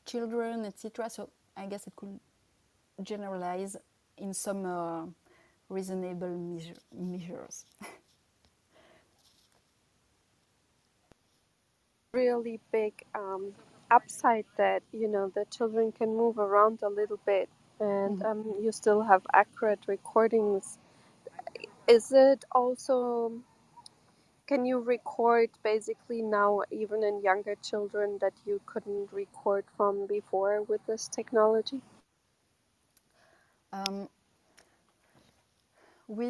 children, 0.04 0.64
etc. 0.64 1.10
So 1.10 1.30
I 1.56 1.66
guess 1.66 1.86
it 1.86 1.94
could 1.96 2.18
generalize 3.02 3.76
in 4.16 4.32
some 4.34 4.64
uh, 4.64 5.06
reasonable 5.68 6.36
measure, 6.38 6.74
measures. 6.92 7.66
really 12.14 12.60
big 12.70 13.02
um, 13.14 13.52
upside 13.90 14.46
that 14.56 14.82
you 14.92 15.08
know 15.08 15.30
the 15.34 15.44
children 15.50 15.92
can 15.92 16.16
move 16.16 16.38
around 16.38 16.78
a 16.82 16.88
little 16.88 17.18
bit 17.26 17.48
and 17.84 18.18
Mhm. 18.18 18.26
um, 18.26 18.54
you 18.62 18.72
still 18.72 19.02
have 19.02 19.26
accurate 19.34 19.80
recordings. 19.88 20.78
Is 21.88 22.12
it 22.12 22.44
also 22.52 23.32
can 24.46 24.66
you 24.66 24.80
record 24.80 25.50
basically 25.64 26.22
now 26.22 26.62
even 26.70 27.02
in 27.04 27.22
younger 27.22 27.56
children 27.56 28.18
that 28.20 28.34
you 28.46 28.60
couldn't 28.66 29.12
record 29.12 29.64
from 29.76 30.06
before 30.06 30.62
with 30.62 30.84
this 30.86 31.08
technology? 31.08 31.82
Um, 33.72 34.08
we, 36.08 36.26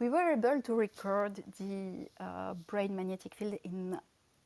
we 0.00 0.08
were 0.08 0.32
able 0.32 0.62
to 0.62 0.74
record 0.74 1.42
the 1.58 2.08
uh, 2.20 2.54
brain 2.54 2.96
magnetic 2.96 3.34
field 3.34 3.58
in 3.64 3.98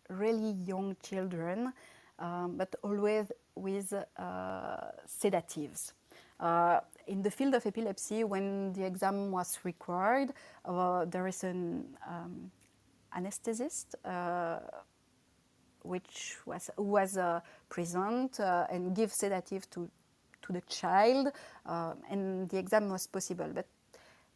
really 0.08 0.52
young 0.64 0.96
children, 1.02 1.72
um, 2.18 2.56
but 2.56 2.74
always 2.82 3.32
with 3.54 3.92
uh, 4.18 4.90
sedatives. 5.06 5.94
Uh, 6.40 6.80
in 7.06 7.22
the 7.22 7.30
field 7.30 7.54
of 7.54 7.66
epilepsy, 7.66 8.22
when 8.22 8.72
the 8.74 8.84
exam 8.84 9.30
was 9.30 9.58
required, 9.64 10.32
uh, 10.64 11.04
there 11.06 11.26
is 11.26 11.42
an 11.42 11.84
um, 12.06 12.50
anesthetist 13.16 13.94
uh, 14.04 14.58
which 15.82 16.36
was 16.44 16.70
who 16.76 16.82
was 16.82 17.18
present 17.68 18.38
and 18.40 18.94
give 18.94 19.12
sedative 19.12 19.68
to 19.70 19.88
to 20.42 20.52
the 20.52 20.60
child, 20.68 21.32
and 21.66 22.48
the 22.48 22.58
exam 22.58 22.90
was 22.90 23.06
possible. 23.06 23.50
But 23.52 23.66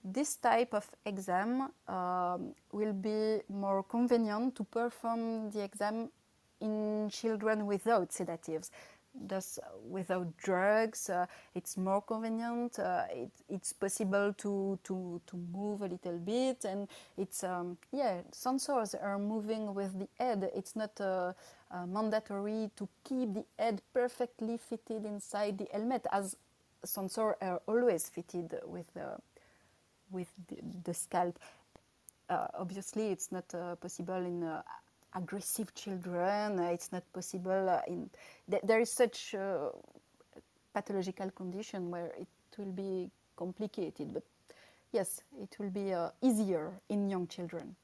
this 0.04 0.36
type 0.36 0.74
of 0.74 0.86
exam 1.04 1.70
um, 1.88 2.54
will 2.72 2.92
be 2.92 3.40
more 3.48 3.82
convenient 3.84 4.56
to 4.56 4.64
perform 4.64 5.50
the 5.50 5.62
exam 5.62 6.10
in 6.60 7.08
children 7.10 7.66
without 7.66 8.12
sedatives. 8.12 8.70
Thus, 9.14 9.58
without 9.88 10.34
drugs, 10.38 11.10
uh, 11.10 11.26
it's 11.54 11.76
more 11.76 12.00
convenient. 12.00 12.78
Uh, 12.78 13.04
it, 13.10 13.30
it's 13.48 13.72
possible 13.72 14.32
to, 14.38 14.78
to, 14.84 15.20
to 15.26 15.36
move 15.52 15.82
a 15.82 15.86
little 15.86 16.18
bit, 16.18 16.64
and 16.64 16.88
it's 17.18 17.44
um, 17.44 17.76
yeah, 17.92 18.22
sensors 18.32 18.94
are 19.00 19.18
moving 19.18 19.74
with 19.74 19.98
the 19.98 20.08
head. 20.18 20.50
It's 20.56 20.74
not 20.74 20.98
uh, 20.98 21.34
uh, 21.70 21.86
mandatory 21.86 22.70
to 22.76 22.88
keep 23.04 23.34
the 23.34 23.44
head 23.58 23.82
perfectly 23.92 24.56
fitted 24.56 25.04
inside 25.04 25.58
the 25.58 25.68
helmet, 25.72 26.06
as 26.10 26.36
sensors 26.86 27.34
are 27.42 27.60
always 27.66 28.08
fitted 28.08 28.54
with 28.64 28.92
the 28.94 29.18
with 30.10 30.32
the, 30.48 30.56
the 30.84 30.94
scalp. 30.94 31.38
Uh, 32.30 32.46
obviously, 32.54 33.08
it's 33.08 33.30
not 33.30 33.54
uh, 33.54 33.74
possible 33.76 34.16
in 34.16 34.42
aggressive 35.14 35.74
children. 35.74 36.58
Uh, 36.58 36.70
it's 36.72 36.92
not 36.92 37.04
possible 37.12 37.68
uh, 37.70 37.80
in. 37.88 38.10
Th- 38.50 38.62
there 38.64 38.80
is 38.80 38.90
such 38.90 39.34
uh, 39.34 39.70
pathological 40.74 41.30
condition 41.30 41.90
where 41.90 42.12
it 42.18 42.28
will 42.58 42.72
be 42.72 43.10
complicated, 43.36 44.12
but 44.14 44.24
yes, 44.92 45.22
it 45.40 45.56
will 45.58 45.70
be 45.70 45.94
easier 46.22 46.72
in 46.88 47.08
young 47.10 47.26
children. 47.26 47.76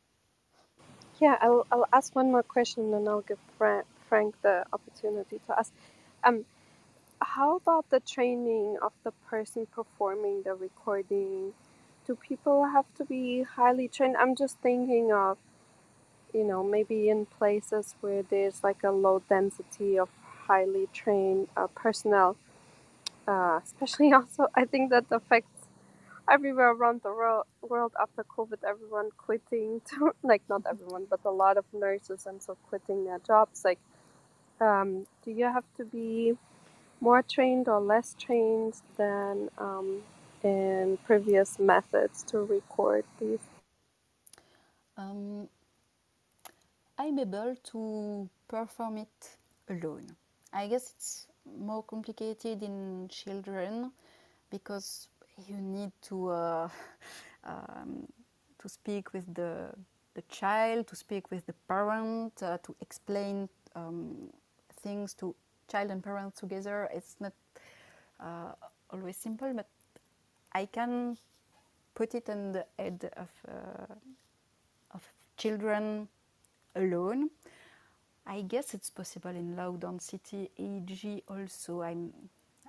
Yeah, 1.20 1.36
I'll, 1.40 1.66
I'll 1.72 1.88
ask 1.92 2.14
one 2.14 2.30
more 2.30 2.42
question 2.44 2.84
and 2.84 2.94
then 2.94 3.08
I'll 3.08 3.22
give 3.22 3.38
Frank, 3.58 3.86
Frank 4.08 4.34
the 4.42 4.64
opportunity 4.72 5.40
to 5.46 5.58
ask. 5.58 5.72
Um, 6.24 6.44
how 7.20 7.56
about 7.56 7.90
the 7.90 8.00
training 8.00 8.78
of 8.82 8.92
the 9.04 9.12
person 9.28 9.66
performing 9.74 10.42
the 10.44 10.54
recording? 10.54 11.54
Do 12.06 12.16
people 12.16 12.66
have 12.66 12.86
to 12.96 13.04
be 13.04 13.42
highly 13.42 13.88
trained? 13.88 14.16
I'm 14.16 14.36
just 14.36 14.58
thinking 14.60 15.12
of, 15.12 15.38
you 16.34 16.44
know, 16.44 16.62
maybe 16.62 17.08
in 17.08 17.26
places 17.26 17.94
where 18.00 18.22
there's 18.22 18.62
like 18.64 18.82
a 18.84 18.90
low 18.92 19.22
density 19.28 19.98
of 19.98 20.08
highly 20.48 20.88
trained 20.92 21.48
uh, 21.56 21.68
personnel. 21.68 22.36
Uh, 23.26 23.60
especially 23.64 24.12
also, 24.18 24.48
I 24.54 24.64
think 24.66 24.90
that 24.90 25.06
affects 25.10 25.66
everywhere 26.30 26.72
around 26.72 27.02
the 27.02 27.10
world, 27.12 27.46
world 27.62 27.92
after 28.00 28.24
COVID, 28.24 28.64
everyone 28.66 29.10
quitting, 29.16 29.80
to, 29.90 30.12
like 30.22 30.42
not 30.48 30.62
everyone, 30.68 31.06
but 31.10 31.20
a 31.24 31.30
lot 31.30 31.56
of 31.56 31.64
nurses 31.72 32.26
and 32.26 32.42
so 32.42 32.56
quitting 32.68 33.04
their 33.04 33.20
jobs. 33.20 33.64
Like, 33.64 33.78
um, 34.60 35.06
do 35.24 35.30
you 35.32 35.46
have 35.46 35.64
to 35.78 35.84
be 35.84 36.36
more 37.00 37.22
trained 37.22 37.68
or 37.68 37.80
less 37.80 38.14
trained 38.18 38.74
than 38.96 39.50
um, 39.58 40.02
in 40.42 40.98
previous 41.06 41.58
methods 41.58 42.22
to 42.24 42.38
record 42.40 43.04
these? 43.20 43.40
Um, 44.96 45.48
I'm 46.98 47.18
able 47.20 47.54
to 47.72 48.28
perform 48.48 48.98
it 48.98 49.36
alone. 49.70 50.16
I 50.52 50.66
guess 50.66 50.92
it's 50.96 51.28
more 51.58 51.84
complicated 51.84 52.62
in 52.62 53.08
children 53.08 53.92
because 54.50 55.08
you 55.46 55.56
need 55.56 55.92
to 56.02 56.30
uh, 56.30 56.68
um, 57.44 58.08
to 58.58 58.68
speak 58.68 59.12
with 59.12 59.32
the 59.34 59.70
the 60.14 60.22
child, 60.22 60.88
to 60.88 60.96
speak 60.96 61.30
with 61.30 61.46
the 61.46 61.52
parent, 61.68 62.42
uh, 62.42 62.58
to 62.64 62.74
explain 62.80 63.48
um, 63.76 64.30
things 64.82 65.14
to 65.14 65.36
child 65.68 65.92
and 65.92 66.02
parent 66.02 66.34
together. 66.34 66.88
It's 66.92 67.14
not 67.20 67.32
uh, 68.18 68.52
always 68.90 69.16
simple, 69.16 69.52
but 69.54 69.68
I 70.52 70.66
can 70.66 71.16
put 71.94 72.16
it 72.16 72.28
on 72.28 72.52
the 72.52 72.66
head 72.76 73.12
of 73.16 73.28
uh, 73.46 73.94
of 74.90 75.02
children 75.36 76.08
alone. 76.78 77.30
I 78.26 78.42
guess 78.42 78.74
it's 78.74 78.90
possible 78.90 79.30
in 79.30 79.56
low 79.56 79.76
density 79.76 80.50
EEG 80.58 81.22
also. 81.28 81.82
I'm 81.82 82.12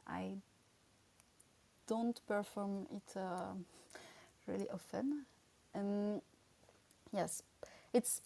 I 0.07 0.31
don't 1.87 2.19
perform 2.27 2.87
it 2.91 3.17
uh, 3.17 3.53
really 4.47 4.69
often, 4.69 5.25
and 5.73 6.21
yes, 7.11 7.43
it's 7.93 8.21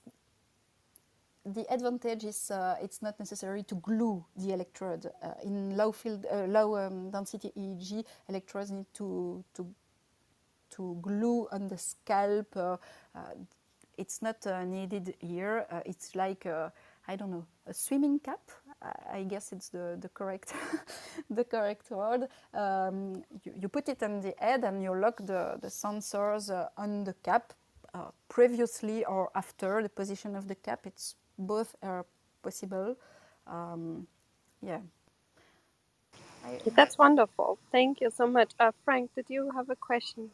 the 1.45 1.65
advantage 1.73 2.23
is 2.23 2.51
uh, 2.51 2.75
it's 2.81 3.01
not 3.01 3.19
necessary 3.19 3.63
to 3.63 3.75
glue 3.75 4.23
the 4.37 4.53
electrode 4.53 5.11
uh, 5.21 5.33
in 5.43 5.75
low 5.75 5.91
field 5.91 6.25
uh, 6.31 6.45
low 6.45 6.77
um, 6.77 7.09
density 7.09 7.51
EEG. 7.57 8.05
Electrodes 8.29 8.71
need 8.71 8.85
to 8.93 9.43
to 9.55 9.67
to 10.69 10.97
glue 11.01 11.47
on 11.51 11.67
the 11.67 11.77
scalp. 11.77 12.55
It's 14.03 14.21
not 14.21 14.45
uh, 14.47 14.65
needed 14.65 15.15
here. 15.19 15.65
Uh, 15.71 15.81
it's 15.85 16.15
like 16.15 16.45
uh, 16.45 16.69
I 17.07 17.15
don't 17.15 17.31
know 17.31 17.45
a 17.67 17.73
swimming 17.73 18.19
cap. 18.19 18.41
I, 19.13 19.23
guess 19.23 19.53
it's 19.53 19.69
the, 19.69 19.97
the 20.01 20.09
correct 20.09 20.53
the 21.29 21.45
correct 21.45 21.89
word. 21.91 22.27
Um, 22.53 23.23
you, 23.45 23.53
you 23.61 23.69
put 23.69 23.89
it 23.89 24.03
on 24.03 24.21
the 24.21 24.35
head 24.39 24.65
and 24.65 24.83
you 24.83 24.93
lock 24.93 25.17
the 25.25 25.57
the 25.61 25.69
sensors 25.69 26.51
on 26.77 27.05
the 27.05 27.15
cap. 27.23 27.53
Uh, 27.95 28.11
previously 28.29 29.05
or 29.05 29.29
after 29.35 29.83
the 29.83 29.89
position 29.89 30.35
of 30.35 30.47
the 30.49 30.55
cap, 30.55 30.81
it's 30.85 31.15
both 31.39 31.75
are 31.83 32.05
possible. 32.43 32.97
Um, 33.47 34.07
yeah. 34.61 34.81
I, 36.45 36.59
That's 36.75 36.97
wonderful. 36.97 37.59
Thank 37.71 38.01
you 38.01 38.11
so 38.11 38.27
much. 38.27 38.51
Uh, 38.59 38.71
Frank, 38.85 39.11
did 39.15 39.25
you 39.29 39.51
have 39.55 39.69
a 39.69 39.75
question? 39.77 40.31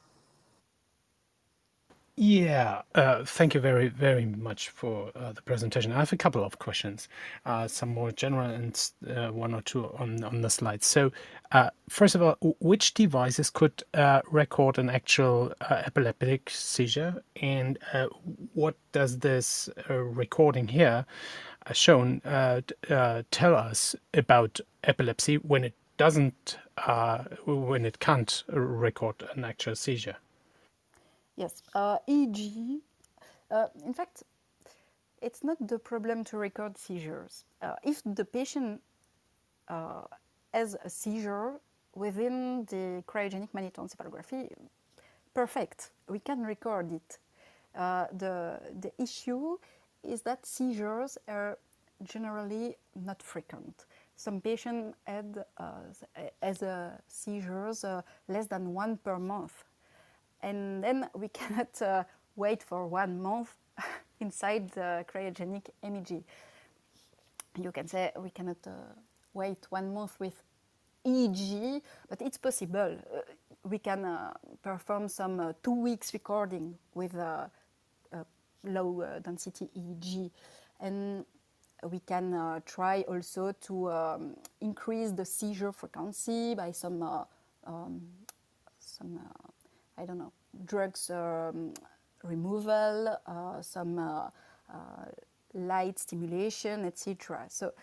Yeah, 2.22 2.82
uh, 2.95 3.24
thank 3.24 3.53
you 3.53 3.61
very, 3.61 3.88
very 3.88 4.26
much 4.26 4.67
for 4.67 5.09
uh, 5.15 5.32
the 5.32 5.41
presentation. 5.41 5.93
I 5.93 5.99
have 5.99 6.11
a 6.11 6.17
couple 6.17 6.43
of 6.43 6.59
questions, 6.59 7.07
uh, 7.45 7.65
some 7.65 7.93
more 7.93 8.11
general 8.11 8.49
and 8.49 8.91
uh, 9.09 9.30
one 9.30 9.53
or 9.53 9.61
two 9.61 9.86
on, 9.97 10.22
on 10.26 10.41
the 10.41 10.49
slides. 10.49 10.86
So, 10.86 11.13
uh, 11.53 11.70
first 11.88 12.15
of 12.15 12.22
all, 12.22 12.36
which 12.59 12.93
devices 12.93 13.49
could 13.49 13.84
uh, 13.93 14.20
record 14.30 14.78
an 14.80 14.89
actual 14.89 15.53
epileptic 15.70 16.49
seizure, 16.49 17.24
and 17.41 17.80
what 18.53 18.76
does 18.91 19.20
this 19.20 19.70
recording 19.88 20.67
here, 20.67 21.05
shown, 21.72 22.20
tell 23.32 23.55
us 23.55 23.95
about 24.13 24.59
epilepsy 24.84 25.36
when 25.38 25.63
it 25.63 25.74
doesn't, 25.95 26.57
when 27.45 27.86
it 27.86 27.99
can't 27.99 28.43
record 28.49 29.24
an 29.38 29.45
actual 29.45 29.78
seizure? 29.78 30.17
Yes, 31.40 31.64
uh, 31.74 32.00
EEG. 32.06 32.82
Uh, 33.50 33.68
in 33.86 33.94
fact, 33.94 34.24
it's 35.22 35.42
not 35.42 35.56
the 35.66 35.80
problem 35.80 36.26
to 36.26 36.38
record 36.38 36.78
seizures. 36.78 37.46
Uh, 37.62 37.76
if 37.82 38.02
the 38.04 38.26
patient 38.26 38.82
uh, 39.70 40.02
has 40.54 40.76
a 40.84 40.90
seizure 40.90 41.62
within 41.96 42.66
the 42.66 43.02
cryogenic 43.08 43.48
magnetoencephalography, 43.56 44.52
perfect, 45.34 45.92
we 46.10 46.20
can 46.20 46.44
record 46.44 46.92
it. 46.92 47.20
Uh, 47.74 48.08
the, 48.18 48.60
the 48.82 48.92
issue 49.02 49.58
is 50.04 50.22
that 50.24 50.46
seizures 50.46 51.18
are 51.30 51.58
generally 52.04 52.76
not 52.96 53.24
frequent. 53.24 53.86
Some 54.18 54.42
patients 54.42 54.98
had 55.08 55.46
uh, 55.58 55.72
as 56.42 56.62
uh, 56.62 56.98
seizures 57.08 57.86
less 58.28 58.48
than 58.48 58.74
one 58.74 58.98
per 58.98 59.18
month 59.18 59.64
and 60.42 60.84
then 60.84 61.10
we 61.14 61.28
cannot 61.40 61.82
uh, 61.82 62.04
wait 62.36 62.64
for 62.64 62.88
one 62.88 63.22
month 63.22 63.56
inside 64.20 64.72
the 64.72 65.06
cryogenic 65.12 65.70
imaging. 65.84 66.24
you 67.58 67.72
can 67.72 67.88
say 67.88 68.12
we 68.18 68.30
cannot 68.30 68.58
uh, 68.68 68.72
wait 69.34 69.66
one 69.70 69.94
month 69.94 70.20
with 70.20 70.44
EEG, 71.06 71.82
but 72.10 72.22
it's 72.22 72.38
possible. 72.38 72.98
Uh, 73.14 73.22
we 73.64 73.78
can 73.78 74.06
uh, 74.06 74.34
perform 74.62 75.08
some 75.08 75.40
uh, 75.40 75.54
two 75.64 75.76
weeks 75.82 76.14
recording 76.14 76.78
with 76.94 77.16
low 78.64 79.20
density 79.24 79.70
EEG. 79.78 80.32
And 80.82 81.26
we 81.84 82.00
can 82.00 82.34
uh, 82.34 82.60
try 82.66 83.02
also 83.08 83.54
to 83.62 83.92
um, 83.92 84.36
increase 84.62 85.12
the 85.12 85.26
seizure 85.26 85.72
frequency 85.72 86.56
by 86.56 86.72
some 86.72 87.02
uh, 87.02 87.24
um, 87.66 88.02
some 88.80 89.18
uh, 89.18 89.49
I 90.00 90.06
don't 90.06 90.18
know 90.18 90.32
drugs 90.66 91.10
um, 91.10 91.74
removal, 92.24 93.18
some 93.62 94.32
light 95.54 96.00
stimulation, 96.00 96.86
etc. 96.86 97.45
So 97.50 97.74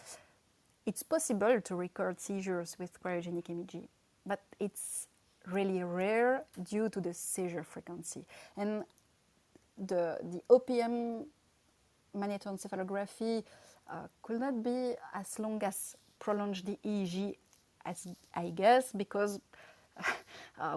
it's 0.85 1.03
possible 1.03 1.61
to 1.61 1.75
record 1.75 2.21
seizures 2.21 2.77
with 2.79 3.03
cryogenic 3.03 3.51
imaging, 3.51 3.89
but 4.25 4.43
it's 4.61 5.09
really 5.51 5.83
rare 5.83 6.45
due 6.63 6.89
to 6.89 7.01
the 7.01 7.15
seizure 7.15 7.63
frequency. 7.63 8.25
And 8.57 8.85
the, 9.79 10.19
the 10.23 10.43
OPM 10.49 11.25
magnetoencephalography 12.17 13.45
uh, 13.91 13.95
could 14.23 14.41
not 14.41 14.63
be 14.63 14.95
as 15.15 15.39
long 15.39 15.63
as 15.63 15.97
prolonged 16.19 16.63
the 16.65 16.79
EEG 16.85 17.37
as 17.85 18.09
I 18.35 18.51
guess 18.51 18.93
because 18.93 19.39
uh, 19.99 20.03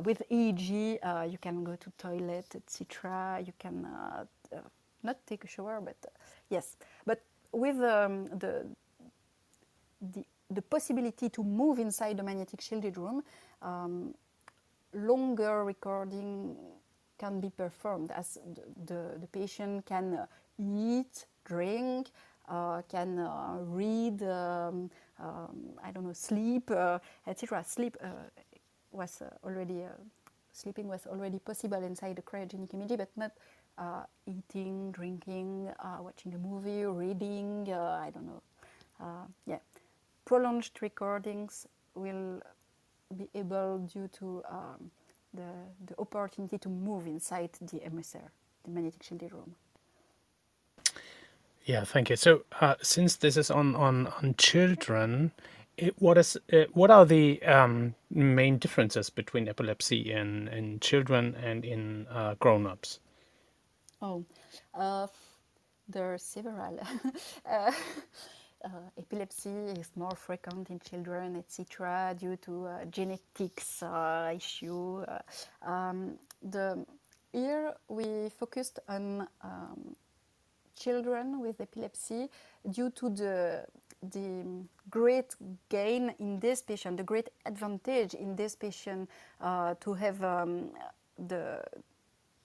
with 0.04 0.22
EEG 0.30 1.00
uh, 1.04 1.24
you 1.30 1.38
can 1.38 1.64
go 1.64 1.76
to 1.76 1.92
toilet 1.98 2.56
etc. 2.56 3.42
You 3.46 3.54
can 3.58 3.86
uh, 3.86 4.26
uh, 4.56 4.60
not 5.04 5.18
take 5.26 5.44
a 5.44 5.48
shower 5.48 5.82
but 5.82 5.96
uh, 6.06 6.10
yes 6.50 6.78
but 7.06 7.22
with 7.52 7.78
um, 7.78 8.28
the 8.38 8.66
the 10.02 10.24
the 10.52 10.62
possibility 10.62 11.30
to 11.30 11.44
move 11.44 11.80
inside 11.80 12.18
the 12.18 12.24
magnetic 12.24 12.60
shielded 12.62 12.98
room, 12.98 13.24
um, 13.62 14.14
longer 14.94 15.64
recording 15.64 16.56
can 17.18 17.40
be 17.40 17.50
performed 17.50 18.12
as 18.12 18.40
the, 18.56 18.64
the, 18.86 19.20
the 19.20 19.28
patient 19.28 19.86
can 19.86 20.14
uh, 20.16 20.26
eat, 20.58 21.26
drink, 21.46 22.08
uh, 22.48 22.82
can 22.90 23.20
uh, 23.20 23.58
read, 23.62 24.24
um, 24.24 24.90
um, 25.20 25.74
I 25.84 25.92
don't 25.92 26.06
know, 26.06 26.14
sleep, 26.14 26.72
uh, 26.72 26.98
etc. 27.28 27.64
Sleep 27.64 27.98
uh, 28.02 28.08
was 28.92 29.22
uh, 29.22 29.30
already, 29.44 29.84
sleeping 30.52 30.88
was 30.88 31.08
already 31.08 31.40
possible 31.40 31.84
inside 31.84 32.16
the 32.16 32.22
cryogenic 32.22 32.74
imaging, 32.74 32.98
but 32.98 33.10
not 33.16 33.32
eating, 34.28 34.92
drinking, 34.92 35.70
watching 36.00 36.34
a 36.34 36.38
movie, 36.38 36.86
reading, 36.86 37.72
I 37.72 38.12
don't 38.12 38.28
know. 38.28 38.42
yeah 39.46 39.60
prolonged 40.30 40.70
recordings 40.80 41.66
will 41.96 42.40
be 43.18 43.28
able 43.34 43.80
due 43.92 44.08
to 44.20 44.44
um, 44.48 44.92
the, 45.34 45.50
the 45.88 45.96
opportunity 45.98 46.60
to 46.60 46.70
move 46.70 47.08
inside 47.08 47.50
the 47.60 47.80
MSR, 47.80 48.30
the 48.64 48.70
magnetic 48.70 49.02
shielded 49.02 49.34
room. 49.34 49.56
Yeah, 51.66 51.84
thank 51.84 52.12
you. 52.12 52.16
So, 52.16 52.44
uh, 52.62 52.76
since 52.84 53.16
this 53.16 53.38
is 53.38 53.50
on 53.50 53.76
on 53.76 54.08
on 54.22 54.36
children, 54.38 55.32
what 55.98 56.18
is 56.18 56.38
uh, 56.54 56.66
what 56.74 56.92
are 56.92 57.06
the 57.06 57.42
um, 57.44 57.96
main 58.10 58.58
differences 58.58 59.10
between 59.10 59.48
epilepsy 59.48 60.12
in 60.12 60.48
in 60.50 60.80
children 60.80 61.36
and 61.36 61.66
in 61.66 62.08
uh, 62.08 62.36
grown-ups? 62.40 63.00
Oh, 64.02 64.26
uh, 64.74 65.08
there 65.88 66.14
are 66.14 66.18
several. 66.18 66.80
Uh, 67.50 67.72
uh, 68.66 68.70
epilepsy 68.98 69.50
is 69.50 69.90
more 69.96 70.16
frequent 70.16 70.70
in 70.70 70.80
children, 70.80 71.38
etc., 71.38 72.14
due 72.20 72.36
to 72.36 72.68
uh, 72.68 72.86
genetics 72.86 73.82
issue. 74.36 75.06
Um, 75.66 76.20
the 76.42 76.86
here 77.32 77.74
we 77.88 78.30
focused 78.30 78.80
on 78.88 79.28
um, 79.42 79.96
children 80.76 81.40
with 81.40 81.62
epilepsy 81.62 82.30
due 82.70 82.90
to 82.92 83.10
the 83.10 83.66
the 84.02 84.64
great 84.90 85.36
gain 85.70 86.14
in 86.20 86.40
this 86.40 86.62
patient, 86.62 86.98
the 86.98 87.04
great 87.04 87.30
advantage 87.46 88.14
in 88.14 88.36
this 88.36 88.56
patient 88.56 89.10
uh, 89.42 89.76
to 89.82 89.94
have 89.94 90.24
um, 90.24 90.70
the 91.28 91.62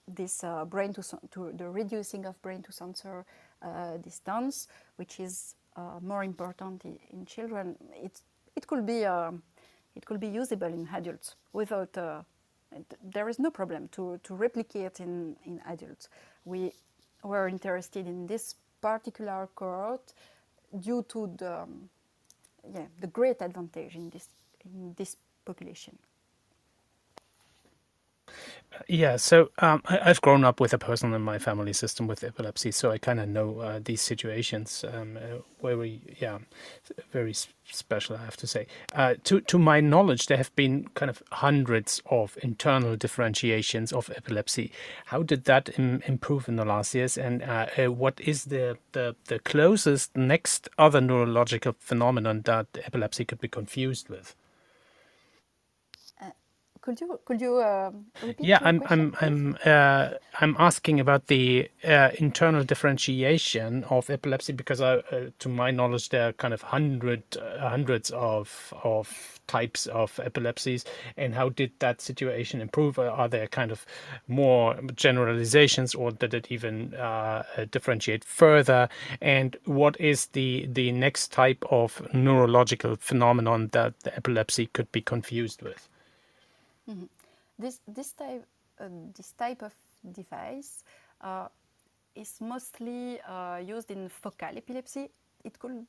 this 0.07 0.43
uh, 0.43 0.65
brain 0.65 0.93
to, 0.93 1.01
to, 1.31 1.51
the 1.53 1.67
reducing 1.67 2.25
of 2.25 2.39
brain 2.41 2.61
to 2.61 2.71
sensor 2.71 3.25
uh, 3.61 3.97
distance, 3.97 4.67
which 4.97 5.19
is 5.19 5.55
uh, 5.75 5.99
more 6.01 6.23
important 6.23 6.85
in 6.85 7.25
children, 7.25 7.75
it, 7.91 8.21
it, 8.55 8.67
could 8.67 8.85
be, 8.85 9.03
uh, 9.03 9.31
it 9.95 10.05
could 10.05 10.19
be 10.19 10.27
usable 10.27 10.67
in 10.67 10.87
adults 10.93 11.35
without, 11.53 11.97
uh, 11.97 12.21
there 13.03 13.27
is 13.29 13.39
no 13.39 13.49
problem 13.49 13.87
to, 13.89 14.19
to 14.23 14.35
replicate 14.35 14.99
in, 14.99 15.35
in 15.45 15.59
adults. 15.67 16.09
We 16.45 16.71
were 17.23 17.47
interested 17.47 18.05
in 18.05 18.27
this 18.27 18.55
particular 18.81 19.49
cohort 19.55 20.13
due 20.79 21.03
to 21.09 21.33
the, 21.37 21.61
um, 21.61 21.89
yeah, 22.73 22.85
the 22.99 23.07
great 23.07 23.41
advantage 23.41 23.95
in 23.95 24.09
this, 24.09 24.27
in 24.65 24.93
this 24.97 25.17
population. 25.45 25.97
Yeah, 28.87 29.17
so 29.17 29.51
um, 29.59 29.81
I, 29.85 29.97
have 30.03 30.21
grown 30.21 30.43
up 30.43 30.59
with 30.59 30.73
a 30.73 30.77
person 30.77 31.13
in 31.13 31.21
my 31.21 31.39
family 31.39 31.73
system 31.73 32.07
with 32.07 32.23
epilepsy, 32.23 32.71
so 32.71 32.91
I 32.91 32.97
kind 32.97 33.19
of 33.19 33.29
know 33.29 33.59
uh, 33.59 33.79
these 33.83 34.01
situations 34.01 34.83
um, 34.91 35.17
uh, 35.17 35.39
where 35.59 35.77
we, 35.77 36.01
yeah, 36.19 36.39
very 37.11 37.33
special, 37.71 38.15
I 38.17 38.23
have 38.25 38.37
to 38.37 38.47
say. 38.47 38.67
Uh, 38.93 39.15
to 39.23 39.41
to 39.41 39.57
my 39.57 39.79
knowledge, 39.79 40.27
there 40.27 40.37
have 40.37 40.55
been 40.55 40.87
kind 40.93 41.09
of 41.09 41.23
hundreds 41.31 42.01
of 42.07 42.37
internal 42.43 42.95
differentiations 42.95 43.91
of 43.93 44.11
epilepsy. 44.15 44.71
How 45.05 45.23
did 45.23 45.45
that 45.45 45.79
Im 45.79 46.01
improve 46.05 46.47
in 46.47 46.57
the 46.57 46.65
last 46.65 46.93
years, 46.93 47.17
and 47.17 47.41
uh, 47.43 47.67
uh, 47.77 47.91
what 47.91 48.19
is 48.19 48.45
the, 48.45 48.77
the 48.91 49.15
the 49.25 49.39
closest 49.39 50.15
next 50.15 50.69
other 50.77 51.01
neurological 51.01 51.75
phenomenon 51.79 52.41
that 52.41 52.67
epilepsy 52.83 53.25
could 53.25 53.39
be 53.39 53.47
confused 53.47 54.09
with? 54.09 54.35
Could 56.85 57.01
you 57.01 57.19
could 57.25 57.41
you 57.41 57.57
uh, 57.57 57.91
Yeah, 58.39 58.59
I'm 58.61 58.79
question, 58.79 59.13
I'm 59.15 59.17
I'm 59.21 59.57
uh, 59.65 60.09
I'm 60.39 60.55
asking 60.59 60.99
about 60.99 61.27
the 61.27 61.69
uh, 61.83 62.11
internal 62.19 62.63
differentiation 62.63 63.85
of 63.85 64.09
epilepsy 64.11 64.53
because 64.53 64.81
I, 64.81 64.97
uh, 64.97 65.31
to 65.39 65.49
my 65.49 65.71
knowledge, 65.71 66.09
there 66.09 66.29
are 66.29 66.33
kind 66.33 66.53
of 66.53 66.61
hundred 66.61 67.23
uh, 67.37 67.69
hundreds 67.69 68.11
of 68.11 68.73
of 68.83 69.39
types 69.47 69.87
of 69.87 70.19
epilepsies, 70.23 70.85
and 71.17 71.33
how 71.33 71.49
did 71.49 71.71
that 71.79 72.01
situation 72.01 72.61
improve? 72.61 72.99
Are 72.99 73.29
there 73.29 73.47
kind 73.47 73.71
of 73.71 73.85
more 74.27 74.75
generalizations, 74.95 75.95
or 75.95 76.11
did 76.11 76.35
it 76.35 76.51
even 76.51 76.93
uh, 76.95 77.43
differentiate 77.71 78.23
further? 78.23 78.89
And 79.21 79.57
what 79.65 79.99
is 79.99 80.27
the 80.27 80.67
the 80.71 80.91
next 80.91 81.31
type 81.31 81.65
of 81.71 82.07
neurological 82.13 82.95
phenomenon 82.97 83.69
that 83.73 84.01
the 84.01 84.15
epilepsy 84.15 84.67
could 84.67 84.91
be 84.91 85.01
confused 85.01 85.63
with? 85.63 85.89
Mm 86.87 86.99
-hmm. 86.99 87.09
This 87.59 87.81
this 87.93 88.13
type 88.13 88.45
uh, 88.79 88.89
this 89.13 89.33
type 89.33 89.65
of 89.65 89.73
device 90.03 90.83
uh, 91.21 91.47
is 92.15 92.41
mostly 92.41 93.19
uh, 93.21 93.57
used 93.75 93.91
in 93.91 94.09
focal 94.09 94.57
epilepsy. 94.57 95.09
It 95.43 95.57
could 95.59 95.85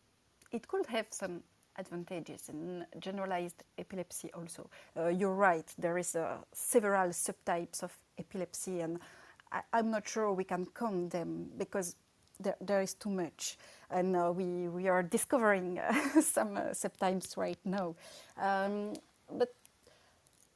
it 0.53 0.67
could 0.69 0.87
have 0.87 1.07
some 1.11 1.43
advantages 1.79 2.49
in 2.49 2.87
generalized 2.99 3.63
epilepsy 3.79 4.31
also. 4.33 4.71
Uh, 4.97 5.09
you're 5.09 5.35
right. 5.35 5.67
There 5.79 5.99
is 5.99 6.17
uh, 6.17 6.39
several 6.53 7.11
subtypes 7.11 7.83
of 7.83 7.93
epilepsy, 8.19 8.81
and 8.81 8.99
I, 9.53 9.63
am 9.73 9.91
not 9.91 10.09
sure 10.09 10.33
we 10.33 10.45
can 10.45 10.67
count 10.67 11.11
them 11.11 11.51
because 11.59 11.97
there, 12.41 12.57
there 12.61 12.83
is 12.83 12.95
too 12.95 13.11
much, 13.11 13.59
and 13.91 14.17
uh, 14.17 14.33
we 14.35 14.69
we 14.69 14.89
are 14.89 15.03
discovering 15.03 15.81
some 16.21 16.57
subtypes 16.73 17.37
right 17.37 17.61
now. 17.65 17.95
Um, 18.41 18.95
but 19.31 19.55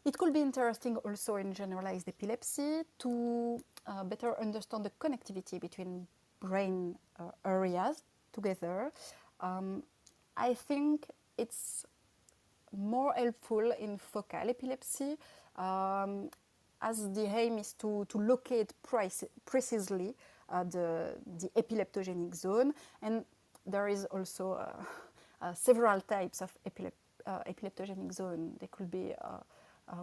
it 0.05 0.16
could 0.16 0.32
be 0.32 0.40
interesting 0.40 0.96
also 0.98 1.36
in 1.36 1.53
generalized 1.53 2.09
epilepsy 2.09 2.82
to 2.98 3.62
uh, 3.86 4.05
better 4.05 4.38
understand 4.40 4.84
the 4.84 4.90
connectivity 4.98 5.61
between 5.61 6.07
brain 6.40 6.96
uh, 7.18 7.30
areas 7.44 8.03
together. 8.32 8.92
Um, 9.40 9.82
I 10.36 10.55
think 10.55 11.07
it's 11.36 11.84
more 12.76 13.12
helpful 13.14 13.72
in 13.78 13.98
focal 13.98 14.48
epilepsy 14.48 15.16
um, 15.57 16.30
as 16.80 17.12
the 17.12 17.26
aim 17.26 17.59
is 17.59 17.74
to, 17.74 18.07
to 18.09 18.18
locate 18.18 18.72
precisely 19.44 20.14
uh, 20.48 20.64
the, 20.64 21.14
the 21.38 21.48
epileptogenic 21.57 22.34
zone 22.34 22.72
and 23.03 23.24
there 23.66 23.88
is 23.88 24.05
also 24.07 24.53
uh, 24.53 24.82
uh, 25.42 25.55
several 25.55 26.01
types 26.01 26.40
of 26.40 26.57
epilep 26.68 26.92
uh, 27.26 27.40
epileptogenic 27.46 28.12
zone. 28.12 28.57
They 28.61 28.68
could 28.68 28.90
be 28.90 29.12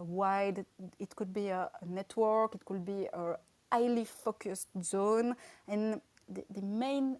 wide, 0.02 0.64
it 0.98 1.16
could 1.16 1.32
be 1.32 1.48
a, 1.48 1.70
network, 1.86 2.54
it 2.54 2.64
could 2.64 2.84
be 2.84 3.08
a 3.12 3.36
highly 3.72 4.04
focused 4.04 4.68
zone. 4.82 5.34
And 5.66 6.00
the, 6.28 6.44
the 6.50 6.62
main 6.62 7.18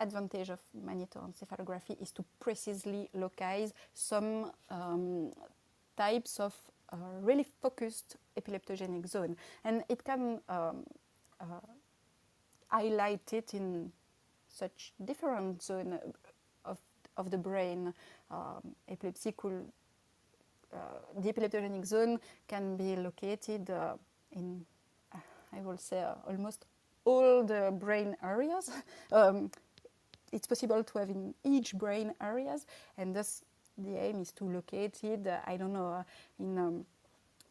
advantage 0.00 0.50
of 0.50 0.60
magnetoencephalography 0.86 2.00
is 2.00 2.10
to 2.12 2.24
precisely 2.40 3.08
localize 3.14 3.72
some 3.94 4.52
um, 4.70 5.32
types 5.96 6.40
of 6.40 6.54
uh, 6.92 6.96
really 7.20 7.46
focused 7.62 8.16
epileptogenic 8.38 9.06
zone. 9.08 9.36
And 9.64 9.84
it 9.88 10.04
can 10.04 10.40
um, 10.48 10.84
uh, 11.40 11.44
highlight 12.68 13.32
it 13.32 13.54
in 13.54 13.92
such 14.48 14.92
different 15.04 15.62
zone 15.62 15.98
of, 16.64 16.78
of 17.16 17.30
the 17.30 17.38
brain. 17.38 17.92
Um, 18.30 18.74
epilepsy 18.88 19.32
could, 19.32 19.66
uh, 20.74 21.20
the 21.20 21.32
epileptogenic 21.32 21.86
zone 21.86 22.18
can 22.48 22.76
be 22.76 22.96
located 22.96 23.70
uh, 23.70 23.94
in, 24.32 24.64
I 25.52 25.60
will 25.62 25.78
say, 25.78 26.02
uh, 26.02 26.14
almost 26.26 26.66
all 27.04 27.44
the 27.44 27.72
brain 27.78 28.16
areas. 28.22 28.70
um, 29.12 29.50
it's 30.32 30.46
possible 30.46 30.82
to 30.82 30.98
have 30.98 31.10
in 31.10 31.34
each 31.44 31.74
brain 31.74 32.12
areas, 32.20 32.66
and 32.98 33.14
thus 33.14 33.42
the 33.78 33.96
aim 33.96 34.20
is 34.20 34.32
to 34.32 34.44
locate 34.44 35.02
it. 35.04 35.26
Uh, 35.26 35.38
I 35.46 35.56
don't 35.56 35.72
know 35.72 35.88
uh, 35.88 36.02
in. 36.38 36.58
Um, 36.58 36.86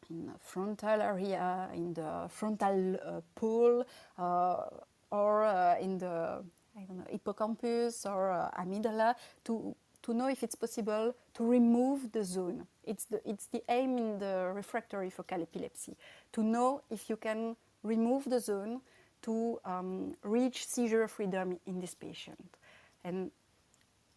in 0.09 0.29
frontal 0.37 1.01
area, 1.01 1.69
in 1.73 1.93
the 1.93 2.27
frontal 2.29 2.97
uh, 3.05 3.21
pole, 3.35 3.85
or 4.17 5.77
in 5.79 5.97
the 5.97 6.43
I 6.77 6.81
don't 6.83 6.97
know, 6.97 7.05
hippocampus 7.09 8.05
or 8.05 8.51
amygdala 8.59 9.15
to 9.45 9.73
to 10.03 10.13
know 10.13 10.27
if 10.27 10.43
it's 10.43 10.55
possible 10.55 11.15
to 11.33 11.43
remove 11.43 12.11
the 12.11 12.23
zone. 12.23 12.67
It's 12.83 13.05
the, 13.05 13.21
it's 13.27 13.47
the 13.47 13.63
aim 13.69 13.97
in 13.97 14.19
the 14.19 14.51
refractory 14.53 15.09
focal 15.09 15.41
epilepsy, 15.41 15.95
to 16.33 16.43
know 16.43 16.81
if 16.89 17.09
you 17.09 17.15
can 17.17 17.55
remove 17.83 18.25
the 18.29 18.39
zone 18.39 18.81
to 19.23 19.59
um, 19.65 20.15
reach 20.23 20.65
seizure 20.65 21.07
freedom 21.07 21.59
in 21.65 21.79
this 21.79 21.95
patient. 21.95 22.57
And 23.03 23.31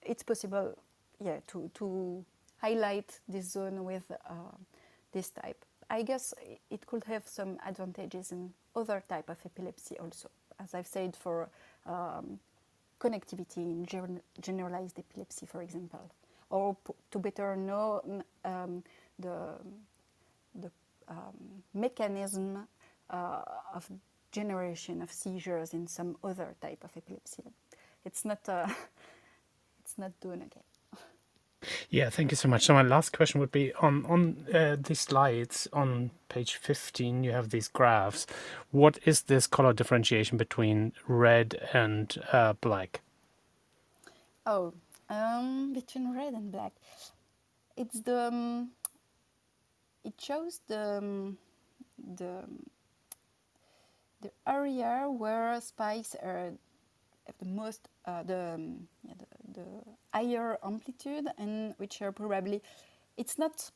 it's 0.03 0.22
possible, 0.22 0.76
yeah, 1.24 1.39
to, 1.49 1.70
to 1.74 2.24
highlight 2.59 3.20
this 3.28 3.53
zone 3.53 3.84
with 3.84 4.11
uh, 4.11 4.34
this 5.12 5.30
type. 5.30 5.64
I 5.89 6.03
guess 6.03 6.34
it 6.70 6.87
could 6.87 7.05
have 7.05 7.26
some 7.26 7.59
advantages 7.64 8.32
in 8.32 8.53
other 8.74 9.03
type 9.09 9.30
of 9.30 9.39
epilepsy 9.45 9.97
also. 9.99 10.28
As 10.59 10.74
I've 10.74 10.87
said, 10.87 11.14
for 11.14 11.49
um, 11.87 12.41
connectivity 13.01 13.59
in 13.59 14.21
generalized 14.41 14.99
epilepsy, 14.99 15.47
for 15.47 15.63
example, 15.63 16.11
or 16.51 16.77
to 17.11 17.19
better 17.19 17.57
know 17.57 18.03
um, 18.45 18.83
the, 19.19 19.55
the 20.55 20.71
um, 21.09 21.63
mechanism 21.75 22.67
uh, 23.11 23.43
of 23.75 23.89
generation 24.33 25.03
of 25.03 25.11
seizures 25.11 25.73
in 25.73 25.87
some 25.87 26.17
other 26.23 26.55
type 26.61 26.85
of 26.85 26.91
epilepsy. 26.97 27.45
It's 28.05 28.25
not, 28.25 28.49
uh, 28.49 28.67
it's 29.81 29.99
not 29.99 30.13
done 30.21 30.43
again. 30.43 30.76
Yeah, 31.91 32.11
thank 32.11 32.31
you 32.31 32.37
so 32.37 32.49
much. 32.49 32.65
So 32.65 32.75
my 32.75 32.83
last 32.83 33.13
question 33.13 33.41
would 33.41 33.53
be 33.53 33.73
on 33.75 34.05
on 34.07 34.47
uh, 34.55 34.77
the 34.79 34.95
slides 34.95 35.69
on 35.73 36.11
page 36.29 36.57
15 36.57 37.25
you 37.25 37.33
have 37.33 37.51
these 37.51 37.69
graphs. 37.69 38.27
What 38.71 38.99
is 39.05 39.23
this 39.23 39.47
color 39.47 39.73
differentiation 39.73 40.37
between 40.37 40.93
red 41.09 41.69
and 41.73 42.17
uh, 42.33 42.55
black? 42.55 43.01
Oh, 44.45 44.75
um, 45.09 45.73
between 45.73 46.15
red 46.15 46.35
and 46.35 46.53
black. 46.53 46.73
It's 47.77 48.01
the 48.01 48.29
um, 48.29 48.71
it 50.05 50.15
shows 50.21 50.61
the 50.69 50.99
um, 50.99 51.39
the 52.17 52.45
the 54.21 54.31
area 54.47 55.07
where 55.11 55.61
spikes 55.61 56.15
are 56.23 56.53
have 57.27 57.37
the 57.39 57.47
most 57.47 57.89
uh, 58.05 58.22
the, 58.22 58.55
um, 58.55 58.89
yeah, 59.07 59.14
the, 59.18 59.61
the 59.61 59.66
higher 60.12 60.59
amplitude 60.64 61.27
and 61.39 61.74
which 61.79 62.03
are 62.03 62.12
probably 62.12 62.62
it's 63.16 63.39
not 63.39 63.70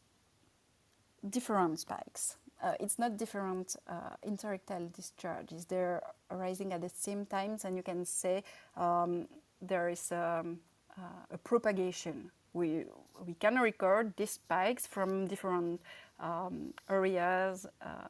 different 1.28 1.78
spikes. 1.78 2.36
Uh, 2.62 2.74
it's 2.78 2.98
not 2.98 3.16
different 3.16 3.76
uh, 3.88 4.14
interictal 4.26 4.92
discharges. 4.92 5.64
They're 5.64 6.03
arising 6.30 6.72
at 6.72 6.82
the 6.82 6.90
same 6.90 7.24
times, 7.24 7.64
and 7.64 7.74
you 7.74 7.82
can 7.82 8.05
say 8.05 8.44
um, 8.76 9.28
there 9.62 9.88
is 9.88 10.12
um, 10.12 10.61
uh, 10.98 11.34
a 11.34 11.38
propagation. 11.38 12.30
We, 12.53 12.84
we 13.26 13.34
can 13.34 13.57
record 13.57 14.12
these 14.16 14.32
spikes 14.32 14.86
from 14.86 15.26
different 15.26 15.80
um, 16.18 16.74
areas 16.90 17.66
uh, 17.80 18.09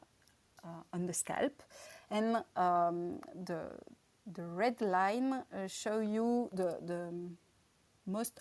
uh, 0.63 0.67
on 0.91 1.07
the 1.07 1.13
scalp, 1.13 1.63
and 2.09 2.43
um, 2.57 3.19
the, 3.45 3.59
the 4.25 4.43
red 4.43 4.79
line 4.81 5.33
uh, 5.33 5.67
show 5.67 5.99
you 5.99 6.49
the, 6.53 6.77
the 6.85 7.13
most 8.05 8.39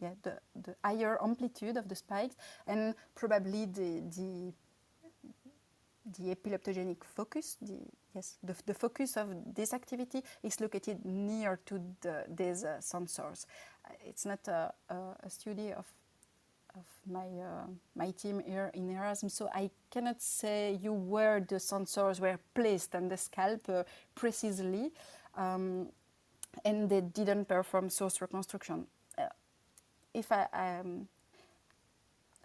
yeah, 0.00 0.10
the, 0.22 0.38
the 0.62 0.74
higher 0.84 1.18
amplitude 1.22 1.76
of 1.76 1.88
the 1.88 1.94
spikes 1.94 2.36
and 2.66 2.94
probably 3.14 3.66
the, 3.66 4.02
the, 4.16 4.52
the 6.18 6.34
epileptogenic 6.34 7.02
focus, 7.02 7.56
the, 7.60 7.78
yes, 8.14 8.38
the, 8.42 8.54
the 8.66 8.74
focus 8.74 9.16
of 9.16 9.28
this 9.54 9.72
activity 9.72 10.22
is 10.42 10.60
located 10.60 11.04
near 11.04 11.58
to 11.66 11.80
the, 12.00 12.24
these 12.28 12.64
uh, 12.64 12.78
sensors. 12.80 13.46
It's 14.06 14.24
not 14.24 14.46
a, 14.48 14.72
a, 14.88 14.94
a 15.24 15.30
study 15.30 15.72
of 15.72 15.86
of 16.76 16.84
my 17.06 17.26
uh, 17.26 17.66
my 17.94 18.10
team 18.10 18.42
here 18.46 18.70
in 18.74 18.90
Erasmus, 18.90 19.34
so 19.34 19.48
I 19.54 19.70
cannot 19.90 20.20
say 20.20 20.78
you 20.80 20.92
where 20.92 21.40
the 21.40 21.56
sensors 21.56 22.20
were 22.20 22.38
placed 22.54 22.94
on 22.94 23.08
the 23.08 23.16
scalp 23.16 23.68
uh, 23.68 23.84
precisely, 24.14 24.92
um, 25.36 25.88
and 26.64 26.88
they 26.88 27.00
didn't 27.00 27.46
perform 27.46 27.90
source 27.90 28.20
reconstruction. 28.20 28.86
Uh, 29.16 29.28
if 30.14 30.30
I 30.32 30.46
um, 30.52 31.08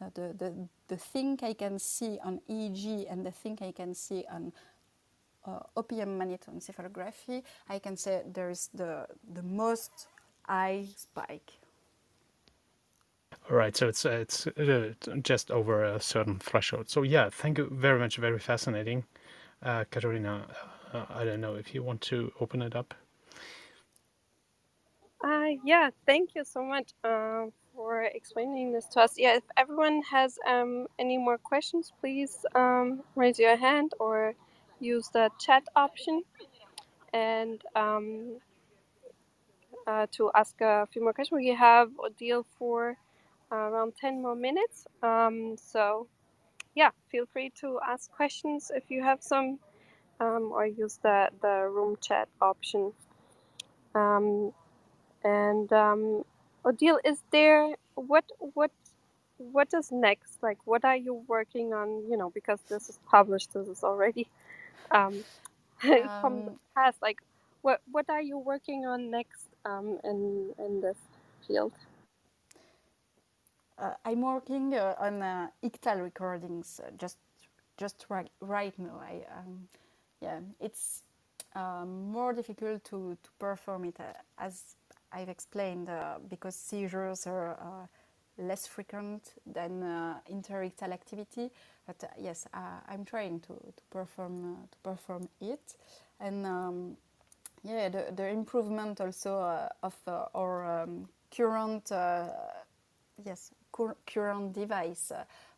uh, 0.01 0.09
the, 0.13 0.33
the 0.37 0.67
the 0.87 0.97
thing 0.97 1.39
I 1.41 1.53
can 1.53 1.79
see 1.79 2.19
on 2.23 2.41
EEG 2.49 3.11
and 3.11 3.25
the 3.25 3.31
thing 3.31 3.57
I 3.61 3.71
can 3.71 3.93
see 3.93 4.25
on 4.31 4.53
uh, 5.45 5.59
OPM 5.77 6.17
magnetoencephalography, 6.17 7.43
I 7.69 7.79
can 7.79 7.97
say 7.97 8.23
there 8.31 8.49
is 8.49 8.69
the 8.73 9.07
the 9.33 9.43
most 9.43 10.07
high 10.47 10.85
spike 10.95 11.53
all 13.49 13.57
right, 13.57 13.75
so 13.75 13.87
it's 13.89 14.05
uh, 14.05 14.11
it's 14.11 14.47
uh, 14.47 14.93
just 15.23 15.51
over 15.51 15.83
a 15.83 15.99
certain 15.99 16.39
threshold. 16.39 16.89
So 16.89 17.03
yeah, 17.03 17.29
thank 17.29 17.57
you 17.57 17.69
very 17.71 17.99
much. 17.99 18.17
Very 18.17 18.39
fascinating, 18.39 19.05
uh, 19.63 19.85
Katharina. 19.91 20.47
Uh, 20.93 21.05
I 21.09 21.25
don't 21.25 21.41
know 21.41 21.55
if 21.55 21.75
you 21.75 21.83
want 21.83 22.01
to 22.03 22.31
open 22.41 22.61
it 22.61 22.75
up. 22.75 22.93
Uh, 25.23 25.49
yeah, 25.65 25.89
thank 26.05 26.35
you 26.35 26.43
so 26.45 26.63
much 26.63 26.93
for 27.75 28.03
explaining 28.03 28.73
this 28.73 28.85
to 28.87 29.01
us. 29.01 29.15
Yeah, 29.17 29.35
if 29.37 29.43
everyone 29.57 30.01
has 30.11 30.39
um, 30.47 30.87
any 30.99 31.17
more 31.17 31.37
questions, 31.37 31.91
please 32.01 32.45
um, 32.55 33.03
raise 33.15 33.39
your 33.39 33.57
hand 33.57 33.93
or 33.99 34.35
use 34.79 35.09
the 35.09 35.29
chat 35.39 35.63
option. 35.75 36.23
And 37.13 37.61
um, 37.75 38.39
to 40.13 40.31
ask 40.35 40.55
a 40.61 40.87
few 40.91 41.03
more 41.03 41.13
questions, 41.13 41.37
we 41.37 41.49
have 41.49 41.89
a 42.05 42.09
deal 42.11 42.45
for 42.57 42.97
around 43.55 43.93
10 43.95 44.21
more 44.21 44.35
minutes. 44.35 44.85
Um, 45.01 45.55
so, 45.57 46.07
yeah, 46.75 46.91
feel 47.11 47.25
free 47.25 47.51
to 47.61 47.79
ask 47.87 48.11
questions 48.11 48.71
if 48.73 48.89
you 48.89 49.03
have 49.03 49.21
some, 49.21 49.59
um, 50.19 50.51
or 50.51 50.65
use 50.65 50.99
the, 51.03 51.29
the 51.41 51.69
room 51.69 51.97
chat 52.01 52.29
option. 52.41 52.93
Um, 53.95 54.53
and 55.23 55.71
um, 55.73 56.23
Odile, 56.65 56.99
is 57.03 57.19
there 57.31 57.75
what 57.95 58.25
what 58.39 58.71
what 59.37 59.73
is 59.73 59.91
next? 59.91 60.41
Like, 60.41 60.57
what 60.65 60.85
are 60.85 60.95
you 60.95 61.23
working 61.27 61.73
on? 61.73 62.03
You 62.09 62.17
know, 62.17 62.29
because 62.29 62.59
this 62.69 62.89
is 62.89 62.99
published, 63.09 63.53
this 63.53 63.67
is 63.67 63.83
already 63.83 64.27
um, 64.91 65.23
from 66.19 66.43
the 66.43 66.51
um, 66.51 66.59
past. 66.75 67.01
Like, 67.01 67.19
what 67.61 67.81
what 67.91 68.09
are 68.09 68.21
you 68.21 68.37
working 68.37 68.85
on 68.85 69.11
next 69.11 69.47
um, 69.65 69.99
in 70.03 70.53
in 70.59 70.81
this 70.81 70.97
field? 71.47 71.73
Uh, 73.77 73.93
I'm 74.05 74.21
working 74.21 74.73
uh, 74.73 74.95
on 74.99 75.21
uh, 75.21 75.47
ICTAL 75.63 76.03
recordings 76.03 76.79
uh, 76.83 76.91
just 76.97 77.17
just 77.77 78.05
right 78.09 78.29
right 78.41 78.77
now. 78.77 79.01
I 79.01 79.21
um, 79.37 79.67
yeah, 80.21 80.39
it's 80.59 81.03
um, 81.55 82.11
more 82.11 82.33
difficult 82.33 82.83
to, 82.85 83.17
to 83.23 83.29
perform 83.39 83.85
it 83.85 83.95
uh, 83.99 84.13
as 84.37 84.75
I've 85.11 85.29
explained 85.29 85.89
uh, 85.89 86.19
because 86.29 86.55
seizures 86.55 87.27
are 87.27 87.89
less 88.37 88.65
frequent 88.65 89.33
than 89.45 89.81
interictal 90.31 90.91
activity. 90.91 91.51
But 91.85 92.03
yes, 92.19 92.47
I'm 92.87 93.05
trying 93.05 93.41
to, 93.41 93.53
to 93.53 93.83
perform 93.91 94.57
to 94.71 94.77
perform 94.83 95.29
it, 95.41 95.75
and 96.19 96.45
um, 96.45 96.97
yeah, 97.63 97.89
the, 97.89 98.05
the 98.15 98.27
improvement 98.29 99.01
also 99.01 99.69
of 99.83 99.95
our 100.33 100.83
um, 100.83 101.09
current 101.35 101.91
yes 103.23 103.51
current 104.05 104.53
device 104.53 105.11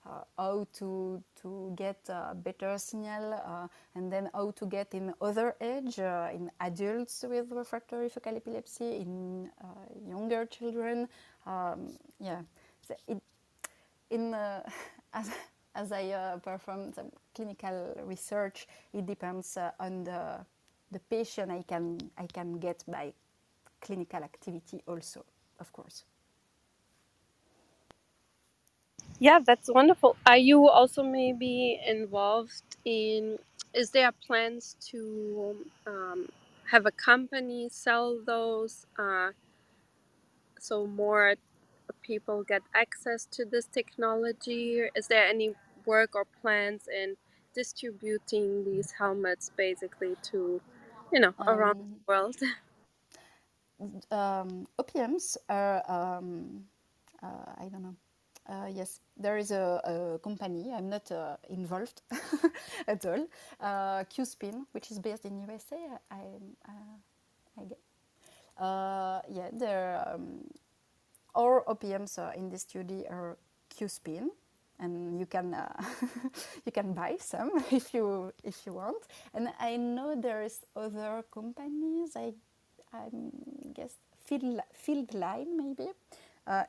uh, 0.05 0.23
how 0.37 0.67
to 0.73 1.21
to 1.41 1.73
get 1.75 1.97
a 2.09 2.35
better 2.35 2.77
signal, 2.77 3.33
uh, 3.33 3.67
and 3.95 4.11
then 4.11 4.29
how 4.33 4.51
to 4.51 4.65
get 4.65 4.93
in 4.93 5.13
other 5.21 5.55
age, 5.59 5.99
uh, 5.99 6.29
in 6.33 6.51
adults 6.59 7.25
with 7.27 7.51
refractory 7.51 8.09
focal 8.09 8.35
epilepsy, 8.35 8.97
in 8.97 9.49
uh, 9.61 9.65
younger 10.07 10.45
children. 10.45 11.07
Um, 11.45 11.93
yeah, 12.19 12.41
so 12.87 12.95
it, 13.07 13.21
in 14.09 14.33
as 15.13 15.31
as 15.75 15.91
I 15.91 16.11
uh, 16.11 16.37
perform 16.37 16.93
some 16.93 17.11
clinical 17.33 17.95
research, 18.05 18.67
it 18.93 19.05
depends 19.05 19.57
uh, 19.57 19.71
on 19.79 20.03
the 20.03 20.45
the 20.91 20.99
patient 20.99 21.51
I 21.51 21.63
can 21.63 21.97
I 22.17 22.27
can 22.27 22.59
get 22.59 22.83
by 22.87 23.13
clinical 23.81 24.23
activity 24.23 24.81
also, 24.87 25.25
of 25.59 25.71
course. 25.73 26.05
Yeah, 29.19 29.39
that's 29.45 29.69
wonderful. 29.69 30.17
Are 30.25 30.37
you 30.37 30.67
also 30.69 31.03
maybe 31.03 31.79
involved 31.87 32.77
in? 32.85 33.39
Is 33.73 33.91
there 33.91 34.11
plans 34.11 34.75
to 34.91 35.55
um, 35.87 36.29
have 36.71 36.85
a 36.85 36.91
company 36.91 37.69
sell 37.69 38.19
those, 38.25 38.85
uh, 38.99 39.31
so 40.59 40.87
more 40.87 41.35
people 42.03 42.43
get 42.43 42.63
access 42.73 43.25
to 43.31 43.45
this 43.45 43.65
technology? 43.65 44.81
Is 44.95 45.07
there 45.07 45.25
any 45.27 45.55
work 45.85 46.15
or 46.15 46.25
plans 46.41 46.87
in 46.87 47.15
distributing 47.55 48.65
these 48.65 48.91
helmets, 48.91 49.51
basically 49.57 50.15
to, 50.23 50.61
you 51.13 51.19
know, 51.19 51.33
around 51.47 51.75
Um, 51.75 51.99
the 52.07 52.13
world? 52.13 52.35
um, 54.11 54.67
OPMs 54.79 55.37
are, 55.49 55.83
um, 55.91 56.65
uh, 57.23 57.53
I 57.57 57.69
don't 57.69 57.83
know. 57.83 57.95
Uh, 58.47 58.67
yes, 58.71 58.99
there 59.17 59.37
is 59.37 59.49
a, 59.51 59.81
a 59.83 60.19
company. 60.19 60.71
I'm 60.71 60.89
not 60.89 61.11
uh, 61.11 61.37
involved 61.49 62.01
at 62.87 63.05
all. 63.05 63.25
Uh, 63.59 64.03
QuSpin, 64.03 64.65
which 64.71 64.91
is 64.91 64.99
based 64.99 65.25
in 65.25 65.39
USA. 65.39 65.77
I, 66.11 66.21
uh, 66.67 67.59
I 67.59 67.63
guess. 67.63 67.79
Uh, 68.57 69.21
yeah, 69.29 69.49
there. 69.51 70.03
Um, 70.07 70.45
our 71.35 71.63
OPMs 71.67 72.19
uh, 72.19 72.31
in 72.37 72.49
the 72.49 72.57
studio 72.57 73.03
are 73.09 73.37
QuSpin, 73.75 74.29
and 74.79 75.19
you 75.19 75.25
can 75.25 75.55
you 76.65 76.71
can 76.71 76.93
buy 76.93 77.17
some 77.19 77.51
if 77.71 77.93
you 77.93 78.31
if 78.43 78.65
you 78.65 78.73
want. 78.73 79.03
And 79.33 79.49
I 79.59 79.75
know 79.77 80.15
there 80.15 80.43
is 80.43 80.59
other 80.75 81.23
companies. 81.33 82.15
I 82.15 82.33
I 82.93 83.09
guess 83.73 83.95
Field 84.23 84.61
FieldLine 84.85 85.57
maybe 85.57 85.89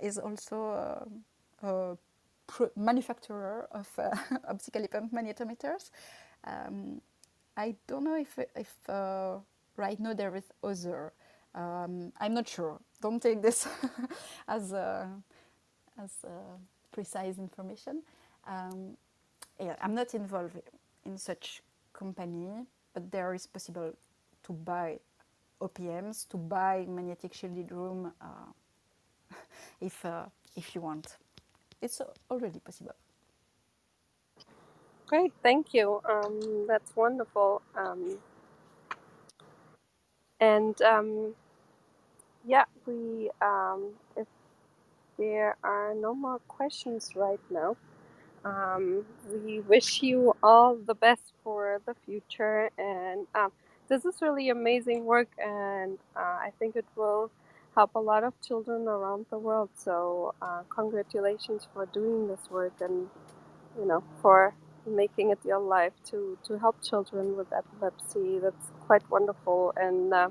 is 0.01 0.18
also 0.18 1.07
pr- 1.07 1.36
manufacturer 2.76 3.68
of 3.72 3.88
uh, 3.98 4.11
optically 4.48 4.88
pumped 4.88 5.14
magnetometers. 5.14 5.90
Um, 6.44 7.00
I 7.57 7.74
don't 7.86 8.04
know 8.04 8.16
if 8.16 8.38
if 8.54 8.74
uh, 8.88 9.38
right 9.76 9.98
now 9.98 10.14
there 10.14 10.34
is 10.36 10.44
other. 10.62 11.12
Um, 11.54 12.12
I'm 12.20 12.34
not 12.34 12.48
sure. 12.48 12.80
Don't 13.00 13.22
take 13.22 13.42
this 13.42 13.66
as 14.48 14.72
uh, 14.72 15.07
as 15.98 16.12
precise 16.92 17.38
information. 17.38 18.02
Um, 18.46 18.96
yeah, 19.59 19.76
I'm 19.80 19.94
not 19.94 20.14
involved 20.14 20.61
in 21.04 21.18
such 21.18 21.62
company, 21.92 22.66
but 22.94 23.11
there 23.11 23.34
is 23.34 23.46
possible 23.46 23.92
to 24.44 24.52
buy 24.52 24.98
OPMs, 25.61 26.28
to 26.28 26.36
buy 26.36 26.84
magnetic 26.88 27.34
shielded 27.34 27.72
room 27.72 28.12
uh, 28.20 28.52
if 29.80 30.04
uh, 30.04 30.26
if 30.57 30.74
you 30.74 30.80
want. 30.82 31.16
It's 31.83 32.01
already 32.31 32.61
possible. 32.61 32.95
Great, 35.07 35.33
thank 35.43 35.74
you. 35.74 36.01
Um, 36.09 36.66
that's 36.68 36.97
wonderful. 36.97 37.62
Um, 37.77 38.18
and 40.41 40.81
um, 40.83 41.35
yeah, 42.47 42.64
we 42.87 43.31
um, 43.43 43.91
if 44.16 44.27
there 45.18 45.57
are 45.64 45.95
no 45.95 46.14
more 46.14 46.41
questions 46.49 47.12
right 47.16 47.41
now, 47.51 47.77
um, 48.45 49.05
we 49.45 49.61
wish 49.61 50.03
you 50.03 50.35
all 50.43 50.77
the 50.77 50.95
best 50.95 51.33
for 51.45 51.81
the 51.87 51.95
future. 52.07 52.70
And 52.79 53.27
um, 53.35 53.53
this 53.89 54.05
is 54.05 54.22
really 54.22 54.51
amazing 54.51 55.05
work, 55.05 55.29
and 55.39 55.99
uh, 56.16 56.20
I 56.20 56.53
think 56.59 56.77
it 56.77 56.87
will 56.97 57.31
help 57.77 57.93
a 57.97 58.01
lot 58.01 58.24
of 58.24 58.35
children 58.43 58.89
around 58.89 59.27
the 59.31 59.39
world. 59.39 59.70
So 59.77 60.35
uh, 60.43 60.62
congratulations 60.70 61.68
for 61.74 61.87
doing 61.87 62.29
this 62.29 62.51
work, 62.51 62.74
and 62.81 63.09
you 63.79 63.87
know 63.87 64.05
for 64.22 64.55
making 64.87 65.31
it 65.31 65.41
your 65.45 65.61
life 65.61 65.93
to 66.11 66.39
to 66.47 66.59
help 66.59 66.83
children 66.83 67.37
with 67.37 67.49
epilepsy. 67.53 68.41
That's 68.41 68.72
quite 68.87 69.09
wonderful, 69.11 69.74
and 69.77 70.14
uh, 70.14 70.31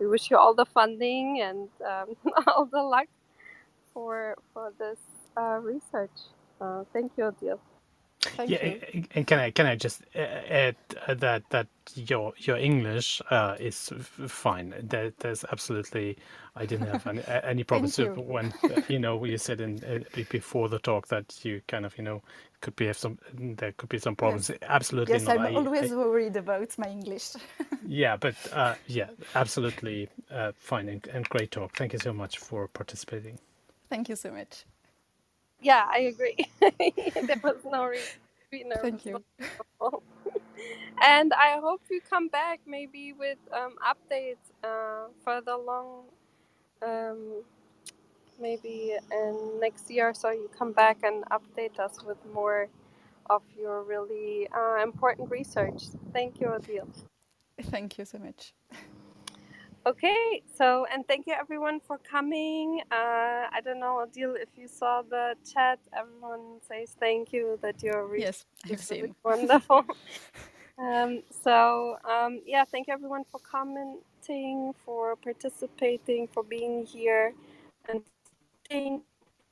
we 0.00 0.06
wish 0.08 0.30
you 0.30 0.38
all 0.38 0.54
the 0.54 0.66
funding 0.66 1.40
and 1.42 1.68
um, 1.86 2.16
all 2.48 2.66
the 2.66 2.82
luck 2.82 3.08
for 3.94 4.36
for 4.54 4.72
this 4.78 4.98
uh, 5.36 5.58
research. 5.62 6.18
Uh, 6.60 6.84
thank 6.92 7.12
you, 7.18 7.24
Odile. 7.26 7.73
Thank 8.30 8.50
Yeah, 8.50 8.58
you. 8.62 8.80
and 9.14 9.26
can 9.26 9.38
I 9.38 9.50
can 9.50 9.66
I 9.66 9.76
just 9.76 10.02
uh, 10.14 10.18
add 10.18 10.76
uh, 11.06 11.14
that 11.14 11.48
that 11.50 11.66
your 11.94 12.32
your 12.38 12.56
English 12.56 13.20
uh, 13.30 13.56
is 13.60 13.92
fine. 14.28 14.74
There, 14.82 15.12
there's 15.20 15.44
absolutely 15.52 16.16
I 16.56 16.66
didn't 16.66 16.86
have 16.88 17.06
any, 17.06 17.22
any 17.26 17.64
problems 17.64 17.98
you. 17.98 18.14
when 18.16 18.54
uh, 18.70 18.76
you 18.88 18.98
know 18.98 19.24
you 19.24 19.38
said 19.38 19.60
in 19.60 19.82
uh, 19.84 20.22
before 20.28 20.68
the 20.68 20.78
talk 20.78 21.08
that 21.08 21.44
you 21.44 21.60
kind 21.68 21.86
of 21.86 21.96
you 21.98 22.04
know 22.04 22.22
could 22.60 22.76
be 22.76 22.86
have 22.86 22.98
some 22.98 23.18
there 23.34 23.72
could 23.72 23.88
be 23.88 23.98
some 23.98 24.16
problems. 24.16 24.50
Yes. 24.50 24.58
Absolutely 24.62 25.14
Yes, 25.14 25.26
not. 25.26 25.38
I'm 25.38 25.46
I, 25.46 25.50
always 25.56 25.90
I 25.90 25.96
worried 25.96 26.36
about 26.36 26.78
my 26.78 26.88
English. 26.88 27.34
yeah, 27.86 28.16
but 28.16 28.36
uh, 28.52 28.76
yeah, 28.86 29.08
absolutely 29.34 30.08
uh, 30.30 30.52
fine 30.56 30.88
and, 30.88 31.06
and 31.08 31.28
great 31.28 31.50
talk. 31.50 31.76
Thank 31.76 31.92
you 31.92 31.98
so 31.98 32.12
much 32.12 32.38
for 32.38 32.68
participating. 32.68 33.38
Thank 33.90 34.08
you 34.08 34.16
so 34.16 34.30
much. 34.32 34.64
Yeah, 35.64 35.86
I 35.90 36.00
agree. 36.00 36.36
there 36.60 37.40
was 37.42 37.56
no 37.64 37.86
reason 37.86 38.06
to 38.12 38.46
be 38.52 38.64
nervous. 38.64 38.82
Thank 38.82 39.06
you. 39.06 39.24
and 41.02 41.32
I 41.34 41.58
hope 41.60 41.82
you 41.90 42.00
come 42.08 42.28
back 42.28 42.60
maybe 42.66 43.14
with 43.14 43.38
um, 43.52 43.76
updates 43.84 44.44
uh, 44.64 45.08
further 45.24 45.52
along. 45.52 46.04
Um, 46.86 47.44
maybe 48.40 48.96
in 49.12 49.60
next 49.60 49.90
year 49.90 50.12
so 50.14 50.30
you 50.30 50.50
come 50.58 50.72
back 50.72 50.98
and 51.04 51.24
update 51.26 51.78
us 51.80 52.04
with 52.04 52.18
more 52.34 52.68
of 53.30 53.42
your 53.58 53.82
really 53.84 54.48
uh, 54.56 54.82
important 54.82 55.30
research. 55.30 55.84
Thank 56.12 56.40
you, 56.40 56.48
Odile. 56.48 56.88
Thank 57.62 57.98
you 57.98 58.04
so 58.04 58.18
much. 58.18 58.54
Okay, 59.86 60.42
so 60.56 60.86
and 60.92 61.06
thank 61.08 61.26
you 61.26 61.34
everyone 61.34 61.80
for 61.80 61.98
coming. 61.98 62.80
Uh, 62.90 63.50
I 63.52 63.60
don't 63.64 63.80
know, 63.80 64.00
Odile, 64.00 64.36
if 64.36 64.48
you 64.56 64.68
saw 64.68 65.02
the 65.02 65.34
chat, 65.52 65.80
everyone 65.92 66.60
says 66.68 66.96
thank 67.00 67.32
you 67.32 67.58
that 67.62 67.82
your 67.82 68.06
research 68.06 68.22
Yes, 68.22 68.46
I've 68.70 68.80
really 68.90 69.08
seen. 69.08 69.14
wonderful. 69.24 69.84
um, 70.78 71.22
so 71.44 71.98
um, 72.10 72.40
yeah, 72.46 72.64
thank 72.64 72.88
you 72.88 72.94
everyone 72.94 73.24
for 73.30 73.40
commenting, 73.40 74.74
for 74.86 75.16
participating, 75.16 76.28
for 76.28 76.44
being 76.44 76.86
here, 76.86 77.34
and 77.88 78.02
staying. 78.66 79.02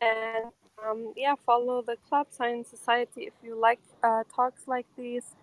And 0.01 0.47
um, 0.87 1.15
yeah, 1.17 1.35
follow 1.47 1.83
the 1.83 1.97
Club 2.09 2.29
Science 2.31 2.69
Society 2.69 3.23
if 3.23 3.35
you 3.43 3.61
like 3.61 3.81
uh, 4.05 4.25
talks 4.35 4.69
like 4.69 4.87
these. 4.99 5.37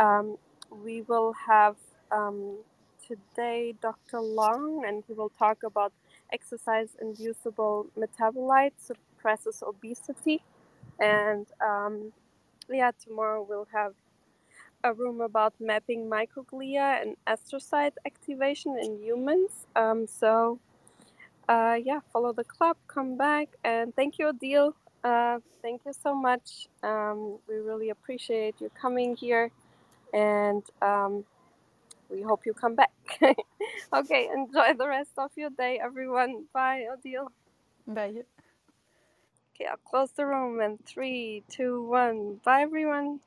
Um, 0.00 0.38
we 0.84 1.02
will 1.02 1.34
have 1.48 1.76
um, 2.12 2.58
today 3.06 3.74
Dr. 3.82 4.20
Long, 4.20 4.84
and 4.86 5.04
he 5.06 5.14
will 5.14 5.30
talk 5.30 5.62
about 5.64 5.92
exercise-inducible 6.32 7.86
metabolites 7.98 8.80
suppresses 8.86 9.62
obesity. 9.66 10.42
And 11.00 11.46
um, 11.64 12.12
yeah, 12.70 12.92
tomorrow 13.04 13.46
we'll 13.48 13.68
have 13.72 13.94
a 14.84 14.92
room 14.92 15.20
about 15.20 15.54
mapping 15.60 16.10
microglia 16.10 17.02
and 17.02 17.16
astrocyte 17.26 17.94
activation 18.06 18.78
in 18.80 19.00
humans. 19.02 19.66
Um, 19.76 20.06
so 20.06 20.58
uh, 21.48 21.76
yeah, 21.82 22.00
follow 22.12 22.32
the 22.32 22.44
club, 22.44 22.76
come 22.88 23.16
back, 23.16 23.48
and 23.64 23.94
thank 23.94 24.18
you, 24.18 24.28
Odile. 24.28 24.74
Uh, 25.02 25.38
thank 25.62 25.82
you 25.86 25.92
so 25.92 26.14
much. 26.14 26.68
Um, 26.82 27.38
we 27.48 27.56
really 27.56 27.90
appreciate 27.90 28.60
you 28.60 28.70
coming 28.80 29.16
here, 29.16 29.50
and 30.14 30.62
um, 30.80 31.24
we 32.14 32.22
hope 32.22 32.46
you 32.46 32.54
come 32.54 32.76
back. 32.76 32.92
okay, 33.94 34.30
enjoy 34.34 34.74
the 34.78 34.88
rest 34.88 35.12
of 35.18 35.32
your 35.36 35.50
day, 35.50 35.80
everyone. 35.82 36.46
Bye, 36.54 36.86
Odile. 36.92 37.32
Bye. 37.86 38.22
Okay, 39.54 39.66
I'll 39.70 39.78
close 39.78 40.10
the 40.12 40.26
room 40.26 40.60
in 40.60 40.78
three, 40.86 41.44
two, 41.48 41.84
one. 41.84 42.40
Bye, 42.44 42.62
everyone. 42.62 43.20